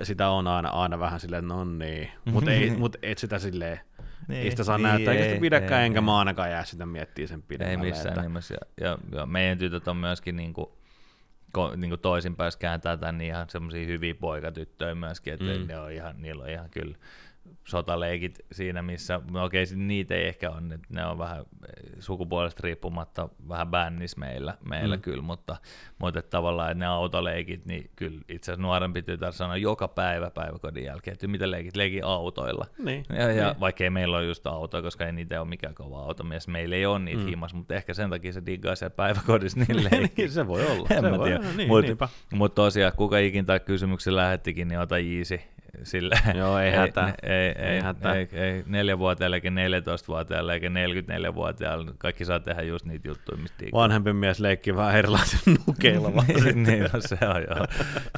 sitä 0.02 0.28
on 0.28 0.46
aina, 0.46 0.68
aina 0.68 0.98
vähän 0.98 1.20
silleen, 1.20 1.48
no 1.48 1.64
niin, 1.64 2.10
mutta 2.24 2.50
ei, 2.50 2.70
mut 2.78 2.96
et 3.02 3.18
sitä 3.18 3.38
silleen, 3.38 3.80
niin, 4.28 4.42
ei 4.42 4.50
sitä 4.50 4.64
saa 4.64 4.78
niin, 4.78 4.82
näyttää, 4.82 5.14
eikä 5.14 5.28
sitä 5.28 5.40
pidäkään, 5.40 5.80
ei, 5.80 5.86
enkä 5.86 5.98
ei. 5.98 6.04
mä 6.04 6.18
ainakaan 6.18 6.50
jää 6.50 6.64
sitä 6.64 6.86
miettiä 6.86 7.26
sen 7.26 7.42
pidemmälle. 7.42 7.84
Ei 7.84 7.90
missään 7.90 8.12
että... 8.12 8.22
nimessä, 8.22 8.54
ja, 8.54 8.86
ja, 8.86 8.98
ja 9.12 9.26
meidän 9.26 9.58
tytöt 9.58 9.88
on 9.88 9.96
myöskin 9.96 10.36
niinku, 10.36 10.78
ko, 11.52 11.76
niinku 11.76 11.96
toisinpäin, 11.96 12.52
kääntää 12.58 12.96
tämän 12.96 13.18
niin 13.18 13.28
ihan 13.28 13.50
semmoisia 13.50 13.86
hyviä 13.86 14.14
poikatyttöjä 14.14 14.94
myöskin, 14.94 15.32
että 15.32 15.44
mm. 15.44 15.66
ne 15.66 15.78
on 15.78 15.92
ihan, 15.92 16.14
niillä 16.22 16.44
on 16.44 16.50
ihan 16.50 16.70
kyllä 16.70 16.96
sotaleikit 17.64 18.38
siinä, 18.52 18.82
missä, 18.82 19.20
no 19.30 19.44
okei, 19.44 19.62
okay, 19.62 19.76
niitä 19.76 20.14
ei 20.14 20.28
ehkä 20.28 20.50
ole, 20.50 20.60
ne 20.88 21.06
on 21.06 21.18
vähän 21.18 21.44
sukupuolesta 21.98 22.60
riippumatta 22.64 23.28
vähän 23.48 23.68
bännis 23.68 24.16
meillä, 24.16 24.54
meillä 24.68 24.96
mm. 24.96 25.02
kyllä, 25.02 25.22
mutta, 25.22 25.56
mutta 25.98 26.22
tavallaan 26.22 26.78
ne 26.78 26.86
autoleikit, 26.86 27.66
niin 27.66 27.90
kyllä 27.96 28.20
itse 28.28 28.52
asiassa 28.52 28.62
nuorempi 28.62 29.02
tytär 29.02 29.32
sanoo 29.32 29.56
joka 29.56 29.88
päivä 29.88 30.30
päiväkodin 30.30 30.84
jälkeen, 30.84 31.12
että 31.12 31.28
mitä 31.28 31.50
leikit, 31.50 31.76
leikin 31.76 32.04
autoilla. 32.04 32.66
Niin, 32.78 33.04
ja, 33.08 33.32
ja 33.32 33.50
niin. 33.50 33.60
vaikka 33.60 33.84
ei 33.84 33.90
meillä 33.90 34.16
ole 34.16 34.26
just 34.26 34.46
autoa, 34.46 34.82
koska 34.82 35.06
ei 35.06 35.12
niitä 35.12 35.40
ole 35.40 35.48
mikään 35.48 35.74
kova 35.74 36.02
automies, 36.02 36.48
meillä 36.48 36.76
ei 36.76 36.86
ole 36.86 36.98
niitä 36.98 37.22
mm. 37.22 37.28
himas, 37.28 37.54
mutta 37.54 37.74
ehkä 37.74 37.94
sen 37.94 38.10
takia 38.10 38.32
se 38.32 38.42
diggaa 38.46 38.74
siellä 38.74 38.94
päiväkodissa 38.94 39.60
niin 39.68 39.84
leikki. 39.90 40.28
se 40.28 40.46
voi 40.46 40.66
olla. 40.66 40.88
En 40.90 41.04
se 41.04 41.18
voi, 41.18 41.30
niin, 41.56 41.68
mutta 41.68 42.08
mut 42.32 42.54
tosiaan, 42.54 42.92
kuka 42.96 43.18
ikin 43.18 43.46
tai 43.46 43.60
kysymyksen 43.60 44.16
lähettikin, 44.16 44.68
niin 44.68 44.80
ota 44.80 44.98
easy, 44.98 45.40
sillä 45.82 46.16
Joo, 46.34 46.58
ei, 46.58 46.70
ei 46.70 46.76
hätää. 46.76 47.14
Ei, 47.22 47.32
ei, 47.32 47.54
ei, 47.54 47.80
hätää. 47.80 48.14
ei, 48.14 48.28
ei 48.32 48.62
4-vuotiaille 48.62 49.36
eikä 49.36 49.50
14-vuotiaille 49.50 50.54
eikä 50.54 50.68
44-vuotiaille. 50.68 51.92
Kaikki 51.98 52.24
saa 52.24 52.40
tehdä 52.40 52.62
just 52.62 52.84
niitä 52.84 53.08
juttuja, 53.08 53.38
mistä 53.42 53.64
Vanhempi 53.72 54.12
mies 54.12 54.40
leikki 54.40 54.76
vähän 54.76 54.96
erilaisen 54.96 55.40
nukeilla. 55.66 56.10
niin, 56.10 56.62
niin 56.62 56.82
no, 56.82 57.00
se 57.00 57.18
on 57.28 57.42
joo. 57.42 57.66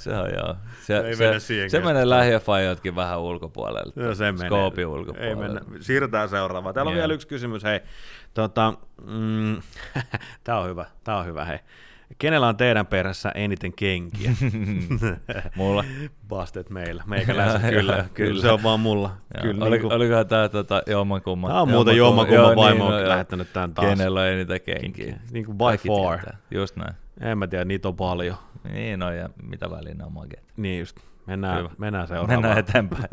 Se 0.00 0.16
on 0.16 0.30
joo. 0.30 0.56
Se, 0.82 0.98
ei 0.98 1.16
se, 1.16 1.40
se, 1.40 1.68
se 1.68 1.80
menee 1.80 2.08
lähiöfajotkin 2.08 2.96
vähän 2.96 3.20
ulkopuolelle. 3.20 3.92
Joo, 3.96 4.14
se 4.14 4.32
menee. 4.32 4.48
Skoopin 4.48 4.86
ulkopuolelle. 4.86 5.28
Ei 5.28 5.36
mennä. 5.36 5.60
Siirrytään 5.80 6.28
seuraavaan. 6.28 6.74
Täällä 6.74 6.88
on 6.90 6.94
yeah. 6.94 7.02
vielä 7.02 7.14
yksi 7.14 7.28
kysymys. 7.28 7.64
Hei, 7.64 7.80
tota, 8.34 8.74
mm, 9.06 9.62
tämä 10.44 10.58
on 10.58 10.68
hyvä. 10.68 10.86
Tämä 11.04 11.18
on 11.18 11.26
hyvä. 11.26 11.44
Hei. 11.44 11.58
Kenellä 12.18 12.48
on 12.48 12.56
teidän 12.56 12.86
perässä 12.86 13.32
eniten 13.34 13.72
kenkiä? 13.72 14.30
mulla. 15.56 15.84
Bastet 16.28 16.70
meillä. 16.70 17.02
Meikäläisen 17.06 17.60
kyllä. 17.74 18.04
kyllä. 18.14 18.42
Se 18.42 18.50
on 18.50 18.62
vaan 18.62 18.80
mulla. 18.80 19.16
kyllä, 19.42 19.64
Oli, 19.64 19.78
niin 19.78 19.92
olikohan 19.92 20.26
tämä 20.26 20.48
tota, 20.48 20.82
jommankumman? 20.86 21.50
Tämä 21.50 21.60
on 21.60 21.70
muuten 21.70 21.96
jommankumman 21.96 22.56
vaimo 22.56 22.90
niin, 22.90 23.02
no, 23.02 23.08
lähettänyt 23.08 23.52
tämän 23.52 23.74
taas. 23.74 23.88
Kenellä 23.88 24.20
on 24.20 24.26
eniten 24.26 24.60
kenkiä? 24.60 25.20
Niin 25.30 25.44
kuin 25.44 25.58
by 25.58 25.64
Kaikki 25.64 25.88
far. 25.88 26.18
Tietää. 26.18 26.38
Just 26.50 26.76
näin. 26.76 26.94
En 27.20 27.38
mä 27.38 27.46
tiedä, 27.46 27.64
niitä 27.64 27.88
on 27.88 27.96
paljon. 27.96 28.36
Niin 28.72 29.02
on, 29.02 29.16
ja 29.16 29.28
mitä 29.42 29.70
väliin 29.70 29.98
ne 29.98 30.04
on 30.04 30.12
makeet. 30.12 30.44
Niin 30.56 30.80
just. 30.80 30.96
Mennään, 31.26 31.68
mennään 31.78 32.08
seuraavaan. 32.08 32.40
Mennään 32.40 32.58
eteenpäin. 32.58 33.04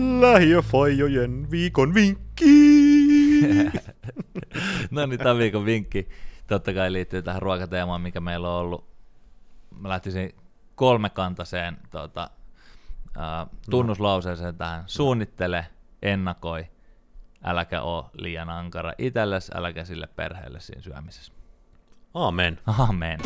Lähiöfajojen 0.20 1.50
viikon 1.50 1.94
vinkki. 1.94 2.29
no 4.90 5.06
niin, 5.06 5.18
tämä 5.18 5.38
viikon 5.38 5.64
vinkki 5.64 6.08
totta 6.46 6.72
kai 6.72 6.92
liittyy 6.92 7.22
tähän 7.22 7.42
ruokateemaan, 7.42 8.00
mikä 8.00 8.20
meillä 8.20 8.54
on 8.54 8.60
ollut. 8.60 8.90
Mä 9.80 9.88
lähtisin 9.88 10.34
kolmekantaiseen 10.74 11.76
tota, 11.90 12.30
uh, 13.16 13.58
tunnuslauseeseen 13.70 14.56
tähän. 14.56 14.84
Suunnittele, 14.86 15.66
ennakoi, 16.02 16.66
äläkä 17.44 17.82
ole 17.82 18.04
liian 18.12 18.50
ankara 18.50 18.92
itsellesi, 18.98 19.52
äläkä 19.54 19.84
sille 19.84 20.06
perheelle 20.06 20.60
siinä 20.60 20.82
syömisessä. 20.82 21.32
Amen. 22.14 22.58
Amen. 22.78 23.20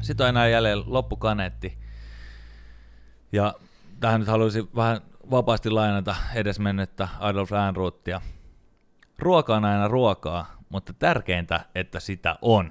Sitten 0.00 0.24
on 0.24 0.28
enää 0.28 0.48
jäljellä 0.48 0.84
loppukaneetti. 0.86 1.83
Ja 3.34 3.54
tähän 4.00 4.20
nyt 4.20 4.28
haluaisin 4.28 4.68
vähän 4.76 5.00
vapaasti 5.30 5.70
lainata 5.70 6.16
edesmennyttä 6.34 7.08
Adolf 7.20 7.52
Ehrnrothia. 7.52 8.20
Ruoka 9.18 9.56
on 9.56 9.64
aina 9.64 9.88
ruokaa, 9.88 10.56
mutta 10.68 10.92
tärkeintä, 10.92 11.60
että 11.74 12.00
sitä 12.00 12.38
on. 12.42 12.70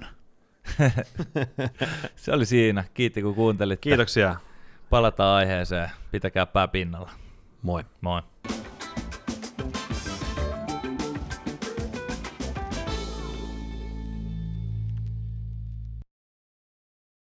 Se 2.16 2.32
oli 2.32 2.46
siinä. 2.46 2.84
Kiitti 2.94 3.22
kun 3.22 3.34
kuuntelit. 3.34 3.80
Kiitoksia. 3.80 4.36
Palataan 4.90 5.36
aiheeseen. 5.36 5.90
Pitäkää 6.10 6.46
pää 6.46 6.68
pinnalla. 6.68 7.10
Moi. 7.62 7.84
Moi. 8.00 8.22